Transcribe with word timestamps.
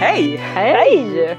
Hej! 0.00 0.36
Hej! 0.36 1.38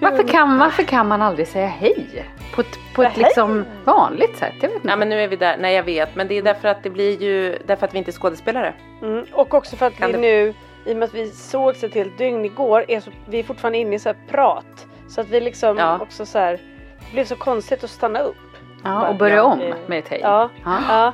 Varför 0.00 0.28
kan, 0.28 0.58
varför 0.58 0.82
kan 0.82 1.08
man 1.08 1.22
aldrig 1.22 1.48
säga 1.48 1.66
hej? 1.66 2.24
På 2.54 2.60
ett, 2.60 2.78
på 2.94 3.02
ett 3.02 3.16
liksom 3.16 3.64
vanligt 3.84 4.36
sätt? 4.36 4.52
Jag 4.60 4.68
vet 4.68 4.74
inte. 4.76 4.86
Nej 4.86 4.96
men 4.96 5.08
nu 5.08 5.20
är 5.22 5.28
vi 5.28 5.36
där, 5.36 5.56
nej 5.60 5.74
jag 5.74 5.82
vet 5.82 6.16
men 6.16 6.28
det 6.28 6.38
är 6.38 6.42
därför 6.42 6.68
att 6.68 6.82
det 6.82 6.90
blir 6.90 7.22
ju, 7.22 7.58
därför 7.66 7.86
att 7.86 7.94
vi 7.94 7.98
inte 7.98 8.10
är 8.10 8.12
skådespelare. 8.12 8.74
Mm. 9.02 9.24
Och 9.32 9.54
också 9.54 9.76
för 9.76 9.86
att 9.86 9.96
Kan 9.96 10.06
vi 10.06 10.12
det- 10.12 10.18
nu, 10.18 10.54
i 10.84 10.92
och 10.92 10.96
med 10.96 11.06
att 11.06 11.14
vi 11.14 11.26
sågs 11.30 11.84
ett 11.84 11.94
helt 11.94 12.18
dygn 12.18 12.44
igår, 12.44 12.84
är 12.88 13.00
så, 13.00 13.10
vi 13.28 13.38
är 13.38 13.44
fortfarande 13.44 13.78
inne 13.78 13.96
i 13.96 13.98
så 13.98 14.08
här 14.08 14.16
prat. 14.30 14.86
Så 15.08 15.20
att 15.20 15.28
vi 15.28 15.40
liksom 15.40 15.78
Ja. 15.78 15.98
också 16.02 16.26
så 16.26 16.38
här, 16.38 16.52
det 16.98 17.12
blev 17.12 17.24
så 17.24 17.36
konstigt 17.36 17.84
att 17.84 17.90
stanna 17.90 18.18
upp. 18.20 18.36
ja, 18.84 19.08
och 19.08 19.16
börja 19.16 19.44
om 19.44 19.74
med 19.86 19.98
ett 19.98 20.08
hej. 20.08 20.20
Ja. 20.22 20.50
Ja. 20.64 20.78
ja. 20.88 21.12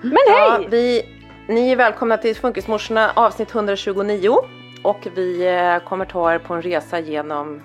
Men 0.00 0.16
Ja, 0.28 0.56
hej! 0.58 0.66
vi, 0.70 1.02
ni 1.48 1.72
är 1.72 1.76
välkomna 1.76 2.16
till 2.16 2.36
Funkismorsorna 2.36 3.10
avsnitt 3.14 3.54
129 3.54 4.36
och 4.82 5.06
vi 5.14 5.46
eh, 5.46 5.88
kommer 5.88 6.04
ta 6.04 6.34
er 6.34 6.38
på 6.38 6.54
en 6.54 6.62
resa 6.62 6.98
genom 7.00 7.62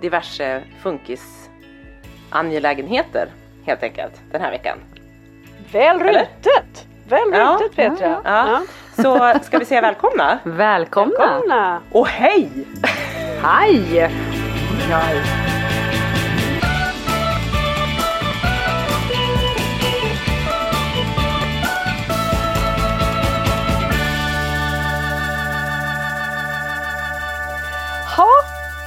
diverse 0.00 0.62
funkis 0.82 1.50
angelägenheter 2.30 3.28
helt 3.64 3.82
enkelt 3.82 4.12
den 4.32 4.40
här 4.40 4.50
veckan. 4.50 4.78
Väl 5.72 5.98
rutet! 6.00 6.86
Väl 7.08 7.28
Ja. 7.32 7.58
rutet 7.60 7.76
Petra! 7.76 8.20
Ja. 8.24 8.62
Så 9.02 9.38
ska 9.42 9.58
vi 9.58 9.64
säga 9.64 9.80
välkomna? 9.80 10.38
Välkomna! 10.44 11.14
Välkomna! 11.18 11.80
Och 11.92 12.06
hej! 12.08 12.50
Hej! 13.42 14.10
Ha, 14.90 15.00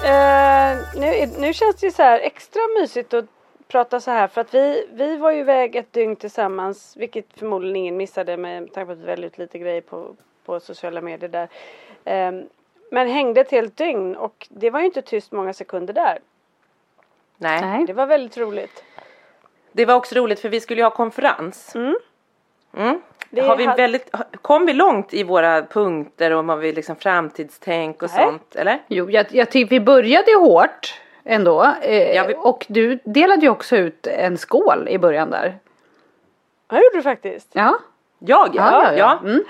eh, 0.09 0.78
nu, 0.96 1.25
nu 1.40 1.53
känns 1.53 1.75
det 1.75 1.86
ju 1.86 1.92
så 1.92 2.03
här 2.03 2.20
extra 2.20 2.62
mysigt 2.80 3.14
att 3.14 3.25
prata 3.68 4.00
så 4.00 4.12
här 4.12 4.28
för 4.28 4.42
att 4.42 4.53
vi, 4.53 4.88
vi 4.92 5.18
var 5.18 5.31
ju 5.31 5.40
iväg 5.40 5.75
ett 5.75 5.94
dygn 5.94 6.16
tillsammans 6.16 6.97
vilket 6.97 7.25
förmodligen 7.36 7.75
ingen 7.75 7.97
missade 7.97 8.38
med 8.38 8.74
tanke 8.74 8.86
på 8.86 8.92
att 8.92 8.97
vi 8.97 9.06
välde 9.06 9.28
ut 9.28 9.38
lite 9.38 9.59
grejer 9.59 9.81
på, 9.81 10.16
på 10.46 10.59
sociala 10.59 11.02
medier 11.02 11.30
där. 11.30 11.50
Eh, 12.06 12.44
men 12.92 13.08
hängde 13.08 13.42
ett 13.42 13.52
helt 13.52 13.78
dygn 13.78 14.16
och 14.16 14.47
det 14.50 14.70
var 14.70 14.80
ju 14.80 14.86
inte 14.86 15.02
tyst 15.02 15.31
många 15.31 15.53
sekunder 15.53 15.94
där. 15.94 16.20
Nej. 17.38 17.62
Nej. 17.62 17.86
Det 17.86 17.94
var 17.94 18.06
väldigt 18.06 18.38
roligt. 18.38 18.84
Det 19.72 19.86
var 19.86 19.96
också 19.96 20.16
roligt 20.16 20.40
för 20.40 20.50
vi 20.50 20.59
skulle 20.59 20.81
ju 20.81 20.86
ha 20.86 20.91
konferens. 20.91 21.76
Mm. 21.76 21.96
Mm. 22.74 23.02
Det 23.29 23.41
har 23.41 23.56
vi 23.57 23.66
hade- 23.66 23.81
väldigt, 23.81 24.12
kom 24.41 24.66
vi 24.66 24.73
långt 24.73 25.13
i 25.13 25.23
våra 25.23 25.62
punkter 25.62 26.31
om 26.34 26.47
vad 26.47 26.59
vi 26.59 26.73
liksom 26.73 26.95
framtidstänk 26.95 28.03
och 28.03 28.09
Nej. 28.16 28.25
sånt 28.25 28.56
eller? 28.56 28.79
Jo, 28.88 29.09
jag, 29.09 29.25
jag 29.29 29.51
tycker 29.51 29.69
vi 29.69 29.79
började 29.79 30.31
ju 30.31 30.38
hårt 30.38 31.01
ändå. 31.23 31.73
Eh, 31.81 32.16
Ja, 32.16 32.23
vi- 32.28 32.35
Och 32.38 32.66
du 32.69 33.00
delade 33.03 33.41
ju 33.41 33.50
också 33.50 33.75
ut 33.78 34.07
en 34.07 34.38
skål 34.38 34.88
i 34.90 34.97
början 34.97 35.29
där. 35.31 35.57
Ja, 36.72 36.75
gjorde 36.78 36.97
du 36.97 37.01
faktiskt. 37.01 37.50
Ja, 37.53 37.78
Jag 38.19 38.50
ja, 38.53 38.84
ja. 38.84 38.94
ja. 38.97 39.19
Mm. 39.29 39.44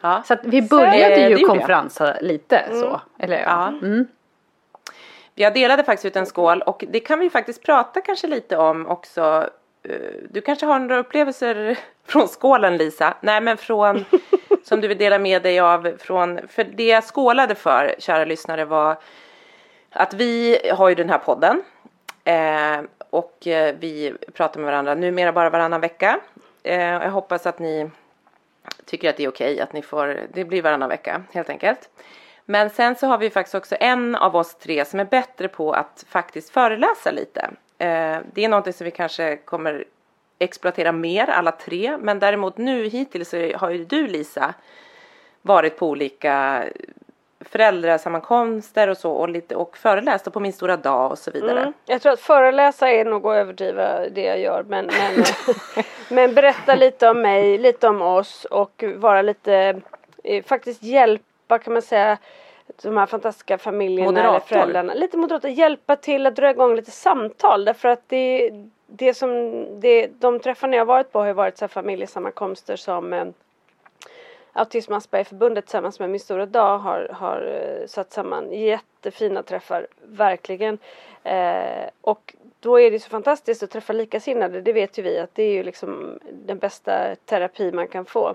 Ja. 0.00 0.22
Så 0.26 0.36
vi 0.42 0.58
Eh, 0.58 0.64
började 0.68 1.08
det 1.14 1.16
ju 1.20 1.28
gjorde 1.28 1.40
jag. 1.42 1.50
konferensa 1.50 2.16
lite 2.20 2.64
så. 2.72 3.00
Eller 3.18 3.38
Ja. 3.42 3.68
Mm. 3.68 4.06
Jag 5.34 5.54
delade 5.54 5.84
faktiskt 5.84 6.04
ut 6.04 6.16
en 6.16 6.26
skål 6.26 6.62
och 6.62 6.84
det 6.88 7.00
kan 7.00 7.18
vi 7.18 7.30
faktiskt 7.30 7.62
prata 7.62 8.00
kanske 8.00 8.26
lite 8.26 8.56
om 8.56 8.86
också. 8.86 9.48
Eh, 9.88 9.96
Du 10.30 10.40
kanske 10.40 10.66
har 10.66 10.78
några 10.78 10.98
upplevelser 10.98 11.78
från 12.06 12.28
skålen 12.28 12.76
Lisa? 12.76 13.14
Nej 13.20 13.40
men 13.40 13.56
från 13.56 14.04
som 14.62 14.80
du 14.80 14.88
vill 14.88 14.98
dela 14.98 15.18
med 15.18 15.42
dig 15.42 15.60
av 15.60 15.92
från, 15.98 16.40
för 16.48 16.64
det 16.64 16.86
jag 16.86 17.04
skålade 17.04 17.54
för 17.54 17.94
kära 17.98 18.24
lyssnare 18.24 18.64
var 18.64 18.96
att 19.90 20.14
vi 20.14 20.58
har 20.74 20.88
ju 20.88 20.94
den 20.94 21.10
här 21.10 21.18
podden 21.18 21.62
eh, 22.24 22.80
och 23.10 23.46
eh, 23.46 23.74
vi 23.78 24.14
pratar 24.32 24.60
med 24.60 24.66
varandra 24.66 24.94
numera 24.94 25.32
bara 25.32 25.50
varannan 25.50 25.80
vecka. 25.80 26.20
Eh, 26.62 26.80
jag 26.80 27.10
hoppas 27.10 27.46
att 27.46 27.58
ni 27.58 27.90
tycker 28.84 29.10
att 29.10 29.16
det 29.16 29.24
är 29.24 29.28
okej 29.28 29.60
att 29.60 29.72
ni 29.72 29.82
får, 29.82 30.20
det 30.32 30.44
blir 30.44 30.62
varannan 30.62 30.88
vecka 30.88 31.22
helt 31.32 31.50
enkelt. 31.50 31.88
Men 32.44 32.70
sen 32.70 32.96
så 32.96 33.06
har 33.06 33.18
vi 33.18 33.30
faktiskt 33.30 33.54
också 33.54 33.76
en 33.80 34.14
av 34.14 34.36
oss 34.36 34.54
tre 34.54 34.84
som 34.84 35.00
är 35.00 35.04
bättre 35.04 35.48
på 35.48 35.72
att 35.72 36.04
faktiskt 36.08 36.50
föreläsa 36.50 37.10
lite. 37.10 37.50
Eh, 37.78 38.18
det 38.32 38.44
är 38.44 38.48
någonting 38.48 38.72
som 38.72 38.84
vi 38.84 38.90
kanske 38.90 39.36
kommer 39.36 39.84
exploatera 40.38 40.92
mer 40.92 41.30
alla 41.30 41.52
tre. 41.52 41.96
Men 42.00 42.18
däremot 42.18 42.58
nu 42.58 42.88
hittills 42.88 43.34
har 43.56 43.70
ju 43.70 43.84
du 43.84 44.06
Lisa 44.06 44.54
varit 45.42 45.78
på 45.78 45.88
olika 45.88 46.64
föräldrasammankomster 47.40 48.88
och 48.88 48.96
så 48.96 49.12
och, 49.12 49.28
lite, 49.28 49.56
och 49.56 49.76
föreläst 49.76 50.26
och 50.26 50.32
på 50.32 50.40
min 50.40 50.52
stora 50.52 50.76
dag 50.76 51.10
och 51.10 51.18
så 51.18 51.30
vidare. 51.30 51.60
Mm. 51.60 51.72
Jag 51.86 52.02
tror 52.02 52.12
att 52.12 52.20
föreläsa 52.20 52.90
är 52.90 53.04
nog 53.04 53.26
att 53.26 53.36
överdriva 53.36 54.08
det 54.08 54.22
jag 54.22 54.40
gör 54.40 54.62
men, 54.62 54.86
men, 54.86 55.24
men 56.08 56.34
berätta 56.34 56.74
lite 56.74 57.08
om 57.08 57.22
mig, 57.22 57.58
lite 57.58 57.88
om 57.88 58.02
oss 58.02 58.44
och 58.44 58.84
vara 58.96 59.22
lite, 59.22 59.80
eh, 60.24 60.44
faktiskt 60.44 60.82
hjälpa 60.82 61.58
kan 61.58 61.72
man 61.72 61.82
säga 61.82 62.18
de 62.82 62.96
här 62.96 63.06
fantastiska 63.06 63.58
familjerna 63.58 64.10
eller 64.10 64.22
Moderator. 64.22 64.46
föräldrarna. 64.46 64.94
Lite 64.94 65.16
moderator, 65.16 65.50
hjälpa 65.50 65.96
till 65.96 66.26
att 66.26 66.36
dra 66.36 66.50
igång 66.50 66.76
lite 66.76 66.90
samtal 66.90 67.64
därför 67.64 67.88
att 67.88 68.02
det, 68.06 68.50
det 68.86 69.14
som, 69.14 69.64
det, 69.80 70.06
de 70.06 70.40
träffarna 70.40 70.76
jag 70.76 70.84
varit 70.84 71.12
på 71.12 71.18
har 71.18 71.26
ju 71.26 71.32
varit 71.32 71.58
så 71.58 71.64
här 71.64 71.68
familjesammankomster 71.68 72.76
som 72.76 73.12
eh, 73.12 73.26
Autism 74.52 74.92
Aspergerförbundet 74.92 75.66
tillsammans 75.66 76.00
med 76.00 76.10
Min 76.10 76.20
stora 76.20 76.46
dag 76.46 76.78
har, 76.78 77.08
har 77.12 77.42
eh, 77.42 77.86
satt 77.86 78.12
samman 78.12 78.52
jättefina 78.52 79.42
träffar, 79.42 79.86
verkligen. 80.02 80.78
Eh, 81.24 81.88
och 82.00 82.34
då 82.60 82.80
är 82.80 82.90
det 82.90 83.00
så 83.00 83.08
fantastiskt 83.08 83.62
att 83.62 83.70
träffa 83.70 83.92
likasinnade. 83.92 84.60
Det 84.60 84.72
vet 84.72 84.98
ju 84.98 85.02
vi 85.02 85.18
att 85.18 85.34
det 85.34 85.42
är 85.42 85.52
ju 85.52 85.62
liksom 85.62 86.18
den 86.32 86.58
bästa 86.58 87.14
terapi 87.24 87.72
man 87.72 87.88
kan 87.88 88.04
få. 88.04 88.34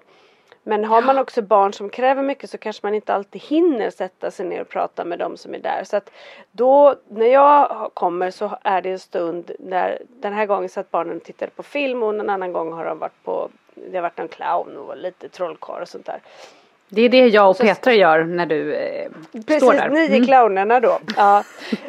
Men 0.63 0.86
har 0.86 1.02
man 1.02 1.18
också 1.18 1.42
barn 1.42 1.74
som 1.74 1.90
kräver 1.90 2.24
mycket 2.24 2.50
så 2.50 2.58
kanske 2.58 2.86
man 2.86 2.96
inte 2.96 3.13
alltid 3.13 3.42
hinner 3.42 3.90
sätta 3.90 4.31
sig 4.31 4.46
ner 4.46 4.62
och 4.62 4.69
prata 4.69 5.06
med 5.06 5.19
dem 5.19 5.38
som 5.38 5.54
är 5.54 5.60
där. 5.60 5.84
Så 5.84 5.98
att 5.98 6.12
då 6.52 6.96
när 7.10 7.25
jag 7.25 7.92
kommer 7.94 8.31
så 8.31 8.58
är 8.63 8.81
det 8.81 8.90
en 8.92 9.00
stund 9.00 9.52
när 9.60 10.02
den 10.08 10.34
här 10.34 10.46
gången 10.46 10.69
satt 10.69 10.92
barnen 10.92 11.18
och 11.18 11.24
tittade 11.24 11.52
på 11.52 11.63
film 11.63 12.04
och 12.04 12.10
en 12.13 12.30
annan 12.30 12.54
gång 12.54 12.74
har 12.74 12.86
de 12.86 13.00
varit 13.00 13.24
på 13.24 13.50
det 13.75 13.98
har 13.98 14.02
varit 14.02 14.19
en 14.19 14.28
clown 14.28 14.78
och 14.78 14.98
lite 14.98 15.30
trollkarl 15.30 15.81
och 15.81 15.88
sånt 15.88 16.06
där. 16.06 16.22
Det 16.90 17.02
är 17.02 17.10
det 17.10 17.28
jag 17.28 17.50
och 17.50 17.58
Petra 17.58 17.94
gör 17.94 18.24
när 18.24 18.46
du 18.46 18.74
eh, 18.74 19.10
Precis, 19.31 19.56
står 19.56 19.74
där. 19.74 19.90
ni 19.90 20.18
är 20.18 20.25
clownerna 20.25 20.80
då. 20.80 21.00
Ja. 21.18 21.44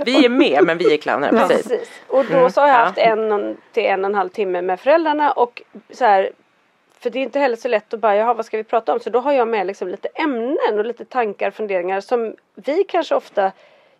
Vi 0.04 0.24
är 0.24 0.28
med 0.28 0.64
men 0.64 0.78
vi 0.78 0.94
är 0.94 0.98
clowner, 0.98 1.28
precis. 1.30 1.68
Precis. 1.68 1.88
Och 2.08 2.24
då 2.24 2.50
så 2.50 2.60
har 2.60 2.68
jag 2.68 2.74
haft 2.74 2.98
en 2.98 3.56
till 3.72 3.84
en 3.84 4.04
och 4.04 4.10
en 4.10 4.14
halv 4.14 4.28
timme 4.28 4.62
med 4.62 4.80
föräldrarna 4.80 5.32
och 5.32 5.62
så 5.90 6.04
här 6.04 6.30
för 7.02 7.10
det 7.10 7.18
är 7.18 7.22
inte 7.22 7.38
heller 7.38 7.56
så 7.56 7.68
lätt 7.68 7.94
att 7.94 8.00
bara, 8.00 8.16
jaha 8.16 8.34
vad 8.34 8.46
ska 8.46 8.56
vi 8.56 8.64
prata 8.64 8.92
om? 8.92 9.00
Så 9.00 9.10
då 9.10 9.18
har 9.20 9.32
jag 9.32 9.48
med 9.48 9.66
liksom 9.66 9.88
lite 9.88 10.08
ämnen 10.08 10.78
och 10.78 10.84
lite 10.84 11.04
tankar, 11.04 11.50
funderingar 11.50 12.00
som 12.00 12.36
vi 12.54 12.84
kanske 12.84 13.14
ofta 13.14 13.52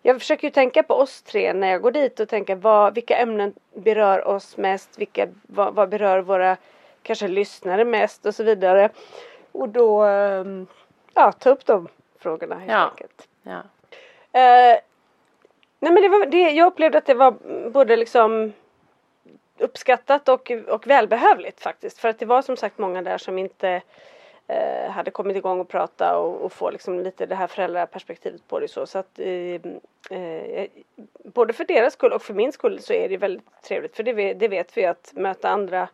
jag 0.05 0.19
försöker 0.19 0.47
ju 0.47 0.51
tänka 0.51 0.83
på 0.83 0.93
oss 0.93 1.21
tre 1.21 1.53
när 1.53 1.67
jag 1.67 1.81
går 1.81 1.91
dit 1.91 2.19
och 2.19 2.29
tänka 2.29 2.55
vad, 2.55 2.95
vilka 2.95 3.17
ämnen 3.17 3.53
berör 3.75 4.27
oss 4.27 4.57
mest, 4.57 4.97
vilka, 4.99 5.27
vad, 5.43 5.73
vad 5.75 5.89
berör 5.89 6.19
våra 6.19 6.57
kanske 7.03 7.27
lyssnare 7.27 7.85
mest 7.85 8.25
och 8.25 8.35
så 8.35 8.43
vidare. 8.43 8.89
Och 9.51 9.69
då 9.69 10.03
ehm, 10.03 10.67
ja, 11.13 11.31
ta 11.31 11.49
upp 11.49 11.65
de 11.65 11.87
frågorna 12.19 12.55
helt 12.55 12.71
Ja. 12.71 12.89
enkelt. 12.89 13.27
Ja. 13.43 13.59
Eh, 14.39 14.77
nej 15.79 15.91
men 15.91 15.95
det 16.01 16.09
var, 16.09 16.25
det, 16.25 16.49
jag 16.51 16.67
upplevde 16.67 16.97
att 16.97 17.05
det 17.05 17.13
var 17.13 17.31
både 17.69 17.95
liksom 17.95 18.53
uppskattat 19.57 20.29
och, 20.29 20.51
och 20.67 20.87
välbehövligt 20.87 21.61
faktiskt. 21.61 21.99
För 21.99 22.09
att 22.09 22.19
det 22.19 22.25
var 22.25 22.41
som 22.41 22.57
sagt 22.57 22.77
många 22.77 23.01
där 23.01 23.17
som 23.17 23.37
inte 23.37 23.81
eh, 24.47 24.91
hade 24.91 25.11
kommit 25.11 25.37
igång 25.37 25.59
och 25.59 25.69
prata 25.69 26.17
och, 26.17 26.41
och 26.41 26.53
få 26.53 26.71
liksom 26.71 26.99
lite 26.99 27.25
det 27.25 27.35
här 27.35 27.47
föräldraperspektivet 27.47 28.47
på 28.47 28.59
det 28.59 28.67
så. 28.67 28.85
så 28.85 28.99
att, 28.99 29.19
ehm, 29.19 29.79
eh, 30.09 30.19
eh, 30.19 30.67
både 31.23 31.53
för 31.53 31.65
deras 31.65 31.93
skull 31.93 32.13
och 32.13 32.21
för 32.21 32.33
min 32.33 32.51
skull 32.51 32.79
så 32.79 32.93
är 32.93 33.09
det 33.09 33.17
väldigt 33.17 33.61
trevligt. 33.63 33.95
För 33.95 34.03
det, 34.03 34.33
det 34.33 34.47
vet 34.47 34.77
vi 34.77 34.85
att 34.85 35.11
möta 35.15 35.49
andra 35.49 35.87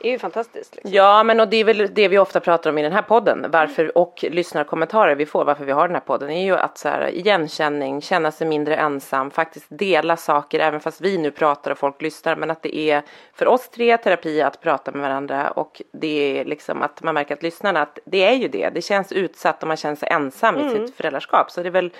är 0.00 0.10
ju 0.10 0.18
fantastiskt. 0.18 0.74
Liksom. 0.74 0.92
Ja, 0.94 1.22
men 1.22 1.40
och 1.40 1.48
det 1.48 1.56
är 1.56 1.64
väl 1.64 1.88
det 1.94 2.08
vi 2.08 2.18
ofta 2.18 2.40
pratar 2.40 2.70
om 2.70 2.78
i 2.78 2.82
den 2.82 2.92
här 2.92 3.02
podden. 3.02 3.46
Varför 3.50 3.98
och 3.98 4.24
lyssnarkommentarer 4.30 5.14
vi 5.14 5.26
får, 5.26 5.44
varför 5.44 5.64
vi 5.64 5.72
har 5.72 5.88
den 5.88 5.94
här 5.94 6.00
podden, 6.02 6.30
är 6.30 6.44
ju 6.44 6.56
att 6.56 6.78
så 6.78 6.88
här, 6.88 7.08
igenkänning, 7.14 8.00
känna 8.00 8.30
sig 8.30 8.46
mindre 8.46 8.76
ensam, 8.76 9.30
faktiskt 9.30 9.66
dela 9.68 10.16
saker, 10.16 10.60
även 10.60 10.80
fast 10.80 11.00
vi 11.00 11.18
nu 11.18 11.30
pratar 11.30 11.70
och 11.70 11.78
folk 11.78 12.02
lyssnar, 12.02 12.36
men 12.36 12.50
att 12.50 12.62
det 12.62 12.76
är 12.76 13.02
för 13.34 13.48
oss 13.48 13.68
tre 13.68 13.96
terapi 13.96 14.42
att 14.42 14.60
prata 14.60 14.92
med 14.92 15.00
varandra 15.00 15.50
och 15.50 15.82
det 15.92 16.40
är 16.40 16.44
liksom 16.44 16.82
att 16.82 17.02
man 17.02 17.14
märker 17.14 17.34
att 17.34 17.42
lyssnarna, 17.42 17.82
att 17.82 17.98
det 18.04 18.24
är 18.24 18.32
ju 18.34 18.48
det, 18.48 18.70
det 18.74 18.82
känns 18.82 19.12
utsatt 19.12 19.62
och 19.62 19.68
man 19.68 19.76
känner 19.76 19.96
sig 19.96 20.08
ensam 20.12 20.56
i 20.56 20.70
sitt 20.70 20.96
föräldraskap, 20.96 21.50
så 21.50 21.62
det 21.62 21.68
är 21.68 21.70
väl 21.70 21.90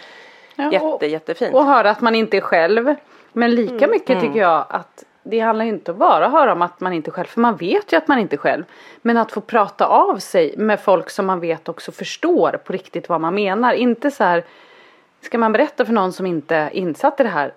Ja, 0.58 0.72
jätte, 0.72 0.84
och- 0.86 1.02
jättefint. 1.02 1.54
Och 1.54 1.64
höra 1.64 1.90
att 1.90 2.00
man 2.00 2.14
inte 2.14 2.36
är 2.36 2.40
själv. 2.40 2.94
Men 3.32 3.50
lika 3.54 3.86
mycket 3.86 4.20
tycker 4.20 4.40
jag 4.40 4.66
att 4.68 5.04
det 5.30 5.40
handlar 5.40 5.64
ju 5.64 5.70
inte 5.70 5.92
bara 5.92 6.28
höra 6.28 6.52
om 6.52 6.62
att 6.62 6.80
man 6.80 6.92
inte 6.92 7.10
är 7.10 7.12
själv. 7.12 7.26
För 7.26 7.40
man 7.40 7.56
vet 7.56 7.92
ju 7.92 7.96
att 7.96 8.08
man 8.08 8.18
inte 8.18 8.36
är 8.36 8.38
själv. 8.38 8.64
Men 9.02 9.16
att 9.16 9.32
få 9.32 9.40
prata 9.40 9.86
av 9.86 10.18
sig 10.18 10.54
med 10.56 10.80
folk 10.80 11.10
som 11.10 11.26
man 11.26 11.40
vet 11.40 11.68
också 11.68 11.92
förstår 11.92 12.60
på 12.64 12.72
riktigt 12.72 13.08
vad 13.08 13.20
man 13.20 13.34
menar. 13.34 13.72
Inte 13.72 14.10
så 14.10 14.24
här. 14.24 14.44
Ska 15.20 15.38
man 15.38 15.52
berätta 15.52 15.84
för 15.84 15.92
någon 15.92 16.12
som 16.12 16.26
inte 16.26 16.56
är 16.56 16.70
insatt 16.76 17.20
i 17.20 17.22
det 17.22 17.28
här. 17.28 17.52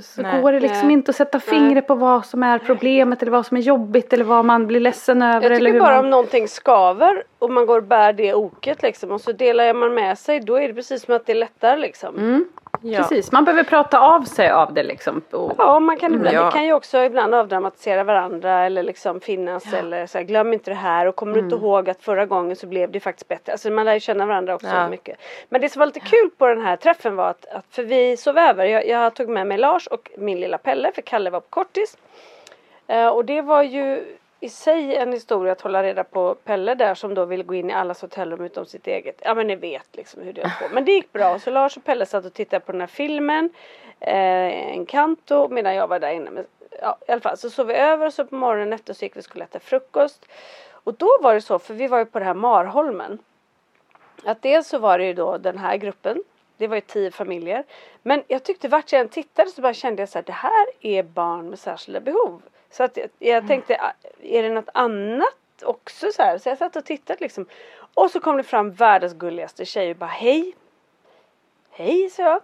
Så 0.00 0.22
Nej. 0.22 0.42
går 0.42 0.52
det 0.52 0.60
liksom 0.60 0.90
inte 0.90 1.10
att 1.10 1.16
sätta 1.16 1.40
fingret 1.40 1.86
på 1.86 1.94
vad 1.94 2.26
som 2.26 2.42
är 2.42 2.58
problemet 2.58 3.22
eller 3.22 3.32
vad 3.32 3.46
som 3.46 3.56
är 3.56 3.60
jobbigt 3.60 4.12
eller 4.12 4.24
vad 4.24 4.44
man 4.44 4.66
blir 4.66 4.80
ledsen 4.80 5.22
över. 5.22 5.34
Jag 5.34 5.44
eller 5.44 5.56
tycker 5.56 5.72
hur 5.72 5.80
bara 5.80 5.94
man... 5.94 6.04
om 6.04 6.10
någonting 6.10 6.48
skaver 6.48 7.22
och 7.38 7.50
man 7.50 7.66
går 7.66 7.76
och 7.76 7.84
bär 7.84 8.12
det 8.12 8.34
oket 8.34 8.82
liksom 8.82 9.10
och 9.10 9.20
så 9.20 9.32
delar 9.32 9.74
man 9.74 9.94
med 9.94 10.18
sig 10.18 10.40
då 10.40 10.56
är 10.56 10.68
det 10.68 10.74
precis 10.74 11.02
som 11.02 11.14
att 11.14 11.26
det 11.26 11.32
är 11.32 11.36
lättare 11.36 11.80
liksom. 11.80 12.16
Mm, 12.16 12.44
ja. 12.82 12.98
Precis, 12.98 13.32
man 13.32 13.44
behöver 13.44 13.62
prata 13.64 14.00
av 14.00 14.22
sig 14.22 14.50
av 14.50 14.74
det 14.74 14.82
liksom. 14.82 15.22
Och, 15.30 15.52
Ja, 15.58 15.80
man 15.80 15.96
kan, 15.96 16.14
ibland, 16.14 16.36
Ja. 16.36 16.46
vi 16.46 16.52
kan 16.52 16.64
ju 16.64 16.72
också 16.72 16.98
ibland 16.98 17.34
avdramatisera 17.34 18.04
varandra 18.04 18.64
eller 18.66 18.82
liksom 18.82 19.20
finnas 19.20 19.72
eller 19.72 20.06
så 20.06 20.18
här, 20.18 20.24
glöm 20.24 20.52
inte 20.52 20.70
det 20.70 20.74
här 20.74 21.06
och 21.06 21.16
kommer 21.16 21.34
du 21.34 21.40
inte 21.40 21.56
ihåg 21.56 21.90
att 21.90 22.02
förra 22.02 22.26
gången 22.26 22.56
så 22.56 22.66
blev 22.66 22.90
det 22.90 23.00
faktiskt 23.00 23.28
bättre. 23.28 23.52
Alltså 23.52 23.70
man 23.70 23.84
lär 23.84 23.94
ju 23.94 24.00
känna 24.00 24.26
varandra 24.26 24.54
också 24.54 24.66
Ja. 24.66 24.88
mycket. 24.88 25.18
Men 25.48 25.60
det 25.60 25.68
som 25.68 25.80
var 25.80 25.86
lite 25.86 26.00
kul 26.00 26.30
på 26.38 26.46
den 26.46 26.60
här 26.60 26.76
träffen 26.76 27.16
var 27.16 27.30
att, 27.30 27.46
att 27.46 27.64
för 27.70 27.82
vi 27.82 28.16
sov 28.16 28.38
över, 28.38 28.64
jag, 28.64 28.86
jag 28.88 29.14
tog 29.14 29.28
med 29.28 29.46
mig 29.46 29.58
Lars 29.58 29.86
och 29.86 30.10
min 30.18 30.40
lilla 30.40 30.58
Pelle 30.58 30.92
för 30.94 31.02
Kalle 31.02 31.30
var 31.30 31.40
på 31.40 31.46
kortis. 31.50 31.96
Eh, 32.86 33.08
och 33.08 33.24
det 33.24 33.42
var 33.42 33.62
ju 33.62 34.04
i 34.40 34.48
sig 34.48 34.96
en 34.96 35.12
historia 35.12 35.52
att 35.52 35.60
hålla 35.60 35.82
reda 35.82 36.04
på 36.04 36.34
Pelle 36.34 36.74
där 36.74 36.94
som 36.94 37.14
då 37.14 37.24
vill 37.24 37.42
gå 37.42 37.54
in 37.54 37.70
i 37.70 37.72
allas 37.72 38.02
hotellrum 38.02 38.44
utom 38.44 38.66
sitt 38.66 38.86
eget. 38.86 39.20
Ja 39.24 39.34
men 39.34 39.46
ni 39.46 39.56
vet 39.56 39.96
liksom 39.96 40.22
hur 40.22 40.32
det 40.32 40.40
går. 40.40 40.68
Men 40.72 40.84
det 40.84 40.92
gick 40.92 41.12
bra. 41.12 41.38
Så 41.38 41.50
Lars 41.50 41.76
och 41.76 41.84
Pelle 41.84 42.06
satt 42.06 42.24
och 42.24 42.34
tittade 42.34 42.60
på 42.60 42.72
den 42.72 42.80
här 42.80 42.88
filmen. 42.88 43.50
Eh, 44.00 44.72
en 44.72 44.86
kanto 44.86 45.48
medan 45.48 45.74
jag 45.74 45.88
var 45.88 45.98
där 45.98 46.10
inne. 46.10 46.30
Men, 46.30 46.46
ja, 46.80 46.98
I 47.08 47.12
alla 47.12 47.20
fall 47.20 47.36
så 47.36 47.50
sov 47.50 47.66
vi 47.66 47.74
över 47.74 48.06
och 48.06 48.14
så 48.14 48.24
på 48.24 48.34
morgonen 48.34 48.72
efter 48.72 48.94
så 48.94 49.04
gick 49.04 49.16
vi 49.16 49.20
och 49.20 49.24
skulle 49.24 49.44
äta 49.44 49.60
frukost. 49.60 50.26
Och 50.70 50.94
då 50.94 51.08
var 51.20 51.34
det 51.34 51.40
så, 51.40 51.58
för 51.58 51.74
vi 51.74 51.88
var 51.88 51.98
ju 51.98 52.04
på 52.04 52.18
det 52.18 52.24
här 52.24 52.34
Marholmen. 52.34 53.18
Att 54.24 54.42
dels 54.42 54.68
så 54.68 54.78
var 54.78 54.98
det 54.98 55.04
ju 55.04 55.14
då 55.14 55.38
den 55.38 55.58
här 55.58 55.76
gruppen. 55.76 56.22
Det 56.56 56.66
var 56.66 56.74
ju 56.74 56.80
tio 56.80 57.10
familjer. 57.10 57.64
Men 58.02 58.22
jag 58.28 58.42
tyckte 58.42 58.68
vart 58.68 58.92
jag 58.92 59.00
än 59.00 59.08
tittade 59.08 59.50
så 59.50 59.62
bara 59.62 59.74
kände 59.74 60.02
jag 60.02 60.08
så 60.08 60.18
här, 60.18 60.24
det 60.26 60.32
här 60.32 60.66
är 60.80 61.02
barn 61.02 61.50
med 61.50 61.58
särskilda 61.58 62.00
behov. 62.00 62.42
Så 62.70 62.82
att 62.84 62.98
jag, 63.18 63.46
tänkte, 63.48 63.76
"Ah, 63.80 63.92
är 64.22 64.42
det 64.42 64.48
något 64.50 64.68
annat 64.74 65.34
också 65.62 66.12
så 66.12 66.22
här? 66.22 66.38
Så 66.38 66.48
jag 66.48 66.58
satt 66.58 66.76
och 66.76 66.84
tittade 66.84 67.18
liksom. 67.20 67.46
Och 67.94 68.10
så 68.10 68.20
kom 68.20 68.36
det 68.36 68.42
fram 68.42 68.70
världens 68.70 69.14
gulligaste 69.14 69.64
tjej 69.64 69.90
och 69.90 69.96
bara 69.96 70.06
hej. 70.06 70.54
Hej 71.70 72.10
sa 72.10 72.22
jag. 72.22 72.40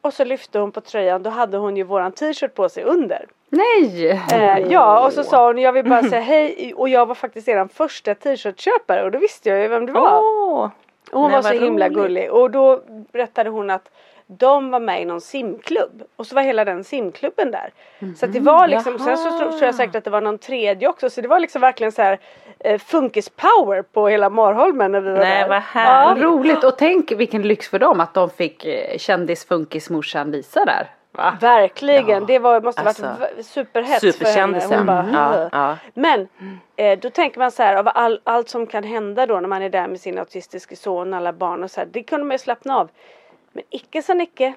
Och 0.00 0.14
så 0.14 0.24
lyfte 0.24 0.58
hon 0.58 0.72
på 0.72 0.80
tröjan, 0.80 1.22
då 1.22 1.30
hade 1.30 1.56
hon 1.56 1.76
ju 1.76 1.82
våran 1.82 2.12
t-shirt 2.12 2.54
på 2.54 2.68
sig 2.68 2.84
under. 2.84 3.26
Nej! 3.48 4.10
Eh, 4.32 4.58
ja 4.58 5.06
och 5.06 5.12
så 5.12 5.24
sa 5.24 5.46
hon 5.46 5.58
jag 5.58 5.72
vill 5.72 5.88
bara 5.88 6.02
säga 6.02 6.20
hej 6.20 6.74
och 6.74 6.88
jag 6.88 7.06
var 7.06 7.14
faktiskt 7.14 7.48
eran 7.48 7.68
första 7.68 8.14
t-shirtköpare 8.14 9.04
och 9.04 9.10
då 9.10 9.18
visste 9.18 9.48
jag 9.48 9.60
ju 9.60 9.68
vem 9.68 9.86
det 9.86 9.92
var. 9.92 10.20
Åh! 10.22 10.68
Och 11.12 11.20
hon 11.20 11.32
var 11.32 11.42
så 11.42 11.48
vad 11.48 11.62
himla 11.62 11.86
roligt. 11.86 11.96
gullig 11.98 12.32
och 12.32 12.50
då 12.50 12.82
berättade 13.12 13.50
hon 13.50 13.70
att 13.70 13.90
de 14.38 14.70
var 14.70 14.80
med 14.80 15.02
i 15.02 15.04
någon 15.04 15.20
simklubb 15.20 16.02
och 16.16 16.26
så 16.26 16.34
var 16.34 16.42
hela 16.42 16.64
den 16.64 16.84
simklubben 16.84 17.50
där. 17.50 17.72
Så 18.16 18.26
att 18.26 18.32
det 18.32 18.40
var 18.40 18.68
liksom, 18.68 18.98
sen 18.98 19.16
så 19.16 19.38
tror, 19.38 19.62
jag 19.64 19.74
säkert 19.74 19.94
att 19.96 20.04
det 20.04 20.10
var 20.10 20.20
någon 20.20 20.38
tredje 20.38 20.88
också 20.88 21.10
så 21.10 21.20
det 21.20 21.28
var 21.28 21.40
liksom 21.40 21.60
verkligen 21.60 21.92
så 21.92 22.02
här 22.02 22.18
eh, 22.58 22.78
funkis-power 22.78 23.82
på 23.82 24.08
hela 24.08 24.30
Marholmen 24.30 24.92
när 24.92 25.00
vi 25.00 25.10
var 25.10 25.18
Nej, 25.18 25.42
där. 25.42 25.48
vad 25.48 25.62
härligt. 25.62 26.24
Roligt 26.24 26.64
och 26.64 26.78
tänk 26.78 27.12
vilken 27.12 27.42
lyx 27.42 27.68
för 27.68 27.78
dem 27.78 28.00
att 28.00 28.14
de 28.14 28.30
fick 28.30 28.64
eh, 28.64 28.98
kändisfunkismorsan 28.98 30.30
Lisa 30.30 30.64
där. 30.64 30.86
Va? 31.12 31.36
Verkligen, 31.40 32.08
Ja. 32.08 32.20
det 32.26 32.38
var, 32.38 32.60
måste 32.60 32.82
Alltså, 32.82 33.02
varit 33.02 33.46
superhett 33.46 34.16
för 34.16 34.24
henne. 34.24 34.62
Hon 34.68 34.86
bara, 34.86 35.08
Ja, 35.12 35.34
"Ugh." 35.34 35.48
ja. 35.52 35.76
Men 35.94 36.28
eh, 36.76 36.98
då 36.98 37.10
tänker 37.10 37.38
man 37.38 37.50
så 37.50 37.62
här 37.62 37.76
av 37.76 37.88
all, 37.94 38.20
allt 38.24 38.48
som 38.48 38.66
kan 38.66 38.84
hända 38.84 39.26
då 39.26 39.40
när 39.40 39.48
man 39.48 39.62
är 39.62 39.70
där 39.70 39.88
med 39.88 40.00
sin 40.00 40.18
autistiska 40.18 40.76
son, 40.76 41.14
alla 41.14 41.32
barn 41.32 41.64
och 41.64 41.70
så 41.70 41.80
här. 41.80 41.88
Det 41.92 42.02
kunde 42.02 42.26
man 42.26 42.34
ju 42.34 42.38
slappna 42.38 42.76
av. 42.78 42.88
Men 43.52 43.64
icke 43.70 44.02
sa 44.02 44.14
Nicke. 44.14 44.54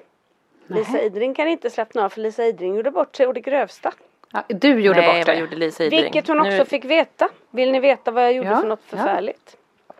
Lisa 0.66 1.00
Idring 1.00 1.34
kan 1.34 1.48
inte 1.48 1.70
slappna 1.70 2.04
av 2.04 2.08
för 2.08 2.20
Lisa 2.20 2.44
Idring 2.44 2.74
gjorde 2.76 2.90
bort 2.90 3.16
sig 3.16 3.26
och 3.26 3.34
det 3.34 3.40
grövsta. 3.40 3.92
Ja, 4.32 4.42
du 4.48 4.80
gjorde 4.80 5.00
Nej, 5.00 5.18
bort 5.18 5.26
det. 5.26 5.34
gjorde 5.34 5.56
Lisa 5.56 5.84
Idring? 5.84 6.02
Vilket 6.02 6.28
hon 6.28 6.40
också 6.40 6.50
Nu- 6.50 6.64
fick 6.64 6.84
veta. 6.84 7.28
Vill 7.50 7.72
ni 7.72 7.80
veta 7.80 8.10
vad 8.10 8.24
jag 8.24 8.32
gjorde 8.32 8.48
Ja, 8.48 8.60
för 8.60 8.68
något 8.68 8.80
ja. 8.90 8.96
förfärligt? 8.96 9.56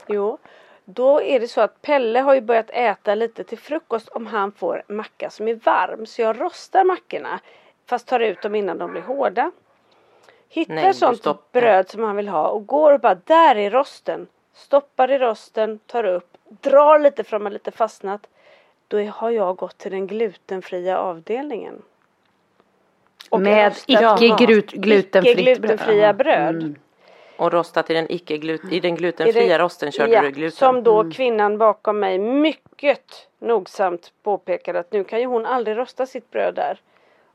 Jo. 0.06 0.38
Då 0.84 1.22
är 1.22 1.40
det 1.40 1.48
så 1.48 1.60
att 1.60 1.82
Pelle 1.82 2.20
har 2.20 2.34
ju 2.34 2.40
börjat 2.40 2.70
äta 2.70 3.14
lite 3.14 3.44
till 3.44 3.58
frukost 3.58 4.08
om 4.08 4.26
han 4.26 4.52
får 4.52 4.82
macka 4.88 5.30
som 5.30 5.48
är 5.48 5.54
varm. 5.54 6.06
Så 6.06 6.22
jag 6.22 6.40
rostar 6.40 6.84
mackorna 6.84 7.40
fast 7.86 8.06
tar 8.08 8.20
ut 8.20 8.42
dem 8.42 8.54
innan 8.54 8.78
de 8.78 8.90
blir 8.90 9.02
hårda. 9.02 9.50
Hittar 10.48 10.74
Nej, 10.74 10.94
sånt 10.94 11.52
bröd 11.52 11.88
som 11.90 12.02
han 12.02 12.16
vill 12.16 12.28
ha 12.28 12.48
och 12.48 12.66
går 12.66 12.92
och 12.92 13.00
bara 13.00 13.14
där 13.14 13.56
är 13.56 13.70
rosten. 13.70 14.26
Stoppar 14.54 15.10
i 15.10 15.18
rosten, 15.18 15.78
tar 15.78 16.04
upp, 16.04 16.36
drar 16.48 16.98
lite 16.98 17.24
från 17.24 17.42
mig 17.42 17.52
lite 17.52 17.70
fastnat. 17.70 18.26
Då 18.94 19.02
har 19.02 19.30
jag 19.30 19.56
gått 19.56 19.78
till 19.78 19.90
den 19.90 20.06
glutenfria 20.06 20.98
avdelningen. 20.98 21.82
Och 23.30 23.40
Med 23.40 23.72
icke 23.86 24.44
glut, 24.46 24.70
glutenfritt 24.70 25.38
Icke-glutenfria 25.38 26.12
bröd. 26.12 26.62
Mm. 26.62 26.74
Och 27.36 27.52
rostat 27.52 27.90
i 27.90 27.94
den, 27.94 28.12
icke 28.12 28.38
glut, 28.38 28.62
i 28.72 28.80
den 28.80 28.94
glutenfria 28.94 29.58
rosten 29.58 29.92
körde 29.92 30.12
ja, 30.12 30.22
du 30.22 30.30
gluten. 30.30 30.56
Som 30.56 30.82
då 30.82 31.00
Mm. 31.00 31.12
kvinnan 31.12 31.58
bakom 31.58 31.98
mig 31.98 32.18
mycket 32.18 33.28
nogsamt 33.38 34.12
påpekade 34.22 34.78
att 34.78 34.92
nu 34.92 35.04
kan 35.04 35.20
ju 35.20 35.26
hon 35.26 35.46
aldrig 35.46 35.76
rosta 35.76 36.06
sitt 36.06 36.30
bröd 36.30 36.54
där. 36.54 36.80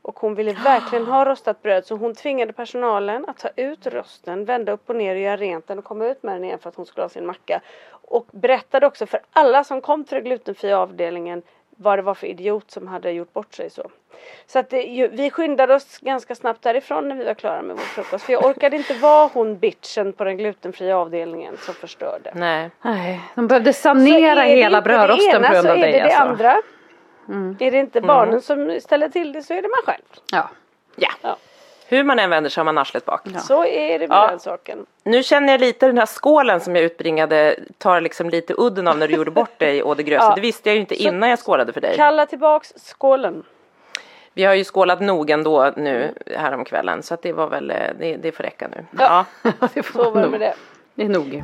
Och 0.02 0.20
hon 0.20 0.34
ville 0.34 0.52
verkligen 0.52 1.06
ha 1.12 1.24
rostat 1.24 1.62
bröd 1.62 1.86
så 1.86 1.96
hon 1.96 2.14
tvingade 2.14 2.52
personalen 2.52 3.24
att 3.28 3.38
ta 3.38 3.48
ut 3.56 3.86
rosten, 3.86 4.44
vända 4.44 4.72
upp 4.72 4.90
och 4.90 4.96
ner 4.96 5.14
och 5.14 5.20
göra 5.20 5.36
rent 5.36 5.66
den 5.66 5.78
och 5.78 5.84
komma 5.84 6.06
ut 6.06 6.22
med 6.22 6.34
den 6.34 6.44
igen 6.44 6.58
för 6.58 6.68
att 6.68 6.76
hon 6.76 6.86
skulle 6.86 7.04
ha 7.04 7.08
sin 7.08 7.26
macka. 7.26 7.60
Och 7.90 8.26
berättade 8.30 8.86
också 8.86 9.06
för 9.06 9.20
alla 9.30 9.64
som 9.64 9.80
kom 9.80 10.04
till 10.04 10.14
den 10.14 10.24
glutenfria 10.24 10.78
avdelningen 10.78 11.42
vad 11.82 11.98
det 11.98 12.02
var 12.02 12.14
för 12.14 12.26
idiot 12.26 12.70
som 12.70 12.86
hade 12.86 13.10
gjort 13.10 13.32
bort 13.32 13.54
sig 13.54 13.70
så. 13.70 13.90
Så 14.46 14.58
att 14.58 14.70
det, 14.70 14.82
ju, 14.82 15.08
vi 15.08 15.30
skyndade 15.30 15.74
oss 15.74 15.98
ganska 15.98 16.34
snabbt 16.34 16.62
därifrån 16.62 17.08
när 17.08 17.16
vi 17.16 17.24
var 17.24 17.34
klara 17.34 17.62
med 17.62 17.76
vår 17.76 17.82
frukost. 17.82 18.24
För 18.24 18.32
jag 18.32 18.44
orkade 18.44 18.76
inte 18.76 18.94
vara 18.94 19.30
hon 19.32 19.58
bitchen 19.58 20.12
på 20.12 20.24
den 20.24 20.36
glutenfria 20.36 20.96
avdelningen 20.96 21.56
som 21.56 21.74
förstörde. 21.74 22.32
Nej. 22.34 22.70
Nej, 22.82 23.20
de 23.34 23.46
behövde 23.46 23.72
sanera 23.72 24.34
Så 24.34 24.40
är 24.40 24.46
det 24.46 24.62
hela 24.62 24.78
inte 24.78 24.90
det 24.90 24.96
brödrosten 24.96 25.44
ena 25.44 25.48
på 25.48 25.52
grund 25.54 25.66
så 25.66 25.72
av 25.72 25.76
är 25.76 25.80
det 25.80 25.86
dig 25.86 25.92
det 25.92 26.02
alltså. 26.02 26.18
andra. 26.22 26.62
Mm. 27.30 27.56
Är 27.60 27.70
det 27.70 27.78
inte 27.78 28.00
barnen 28.00 28.40
som 28.42 28.80
ställer 28.82 29.08
till 29.08 29.32
det 29.32 29.42
så 29.42 29.54
är 29.54 29.62
det 29.62 29.68
man 29.68 29.82
själv. 29.94 30.02
Ja. 30.32 30.48
Ja. 30.96 31.08
Ja. 31.22 31.36
Hur 31.88 32.04
man 32.04 32.18
än 32.18 32.30
vänder 32.30 32.50
så 32.50 32.60
har 32.60 32.64
man 32.64 32.78
arslet 32.78 33.04
bak. 33.04 33.20
Så 33.46 33.64
är 33.66 33.98
det 33.98 34.08
med 34.08 34.16
Ja. 34.16 34.26
den 34.30 34.38
saken. 34.40 34.86
Nu 35.04 35.22
känner 35.22 35.52
jag 35.52 35.60
lite 35.60 35.86
den 35.86 35.98
här 35.98 36.06
skålen 36.06 36.60
som 36.60 36.76
jag 36.76 36.84
utbringade 36.84 37.56
tar 37.78 38.00
liksom 38.00 38.30
lite 38.30 38.54
udden 38.58 38.88
av 38.88 38.98
när 38.98 39.08
du 39.08 39.14
gjorde 39.14 39.30
bort 39.30 39.58
dig 39.58 39.82
å 39.82 39.94
det 39.94 40.02
grövsta. 40.02 40.26
Ja. 40.30 40.34
Det 40.34 40.40
visste 40.40 40.68
jag 40.68 40.74
ju 40.74 40.80
inte 40.80 40.94
Så- 40.96 41.02
innan 41.02 41.28
jag 41.30 41.38
skålade 41.38 41.72
för 41.72 41.80
dig. 41.80 41.96
Kalla 41.96 42.26
tillbaks 42.26 42.72
skålen. 42.76 43.42
Vi 44.32 44.44
har 44.44 44.54
ju 44.54 44.64
skålat 44.64 45.00
nog 45.00 45.30
ändå 45.30 45.72
nu 45.76 46.14
häromkvällen 46.36 47.02
så 47.02 47.14
att 47.14 47.22
det 47.22 47.32
var 47.32 47.46
väl, 47.46 47.70
eh, 47.70 47.76
det, 47.98 48.16
det 48.16 48.32
får 48.32 48.42
räcka 48.44 48.68
nu. 48.68 48.84
Ja. 48.98 49.24
det 49.74 49.82
får 49.82 50.04
Så 50.04 50.10
var 50.10 50.22
det 50.22 50.28
med 50.28 50.40
det. 50.40 50.54
Det 50.94 51.02
är 51.04 51.08
nog. 51.08 51.42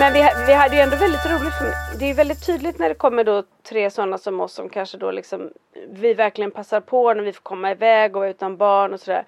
Men 0.00 0.12
vi, 0.12 0.28
vi 0.46 0.52
hade 0.52 0.76
ju 0.76 0.82
ändå 0.82 0.96
väldigt 0.96 1.26
roligt. 1.26 1.54
Det 1.98 2.04
är 2.04 2.08
ju 2.08 2.14
väldigt 2.14 2.46
tydligt 2.46 2.78
när 2.78 2.88
det 2.88 2.94
kommer 2.94 3.24
då 3.24 3.42
tre 3.62 3.90
sådana 3.90 4.18
som 4.18 4.40
oss 4.40 4.52
som 4.52 4.68
kanske 4.68 4.98
då 4.98 5.10
liksom 5.10 5.50
vi 5.90 6.14
verkligen 6.14 6.50
passar 6.50 6.80
på 6.80 7.14
när 7.14 7.22
vi 7.22 7.32
får 7.32 7.42
komma 7.42 7.70
iväg 7.70 8.16
och 8.16 8.20
vara 8.20 8.30
utan 8.30 8.56
barn 8.56 8.92
och 8.94 9.00
sådär. 9.00 9.24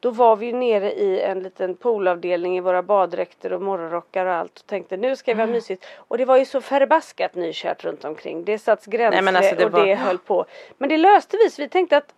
Då 0.00 0.10
var 0.10 0.36
vi 0.36 0.46
ju 0.46 0.52
nere 0.52 0.92
i 0.92 1.20
en 1.20 1.40
liten 1.42 1.74
poolavdelning 1.76 2.56
i 2.56 2.60
våra 2.60 2.82
baddräkter 2.82 3.52
och 3.52 3.62
morgonrockar 3.62 4.26
och 4.26 4.34
allt 4.34 4.58
och 4.60 4.66
tänkte 4.66 4.96
nu 4.96 5.16
ska 5.16 5.30
vi 5.34 5.42
Mm. 5.42 5.48
ha 5.48 5.54
mysigt. 5.54 5.86
Och 5.96 6.18
det 6.18 6.24
var 6.24 6.36
ju 6.36 6.44
så 6.44 6.60
förbaskat 6.60 7.34
nykärt 7.34 7.84
runt 7.84 8.04
omkring. 8.04 8.44
Det 8.44 8.58
satts 8.58 8.86
gränser 8.86 9.22
Nej, 9.22 9.36
alltså, 9.36 9.54
det 9.56 9.64
och 9.64 9.72
var- 9.72 9.86
det 9.86 9.94
höll 9.94 10.18
på. 10.18 10.44
Men 10.78 10.88
det 10.88 10.96
löste 10.96 11.36
vi 11.36 11.50
så 11.50 11.62
vi 11.62 11.68
tänkte 11.68 11.96
att 11.96 12.14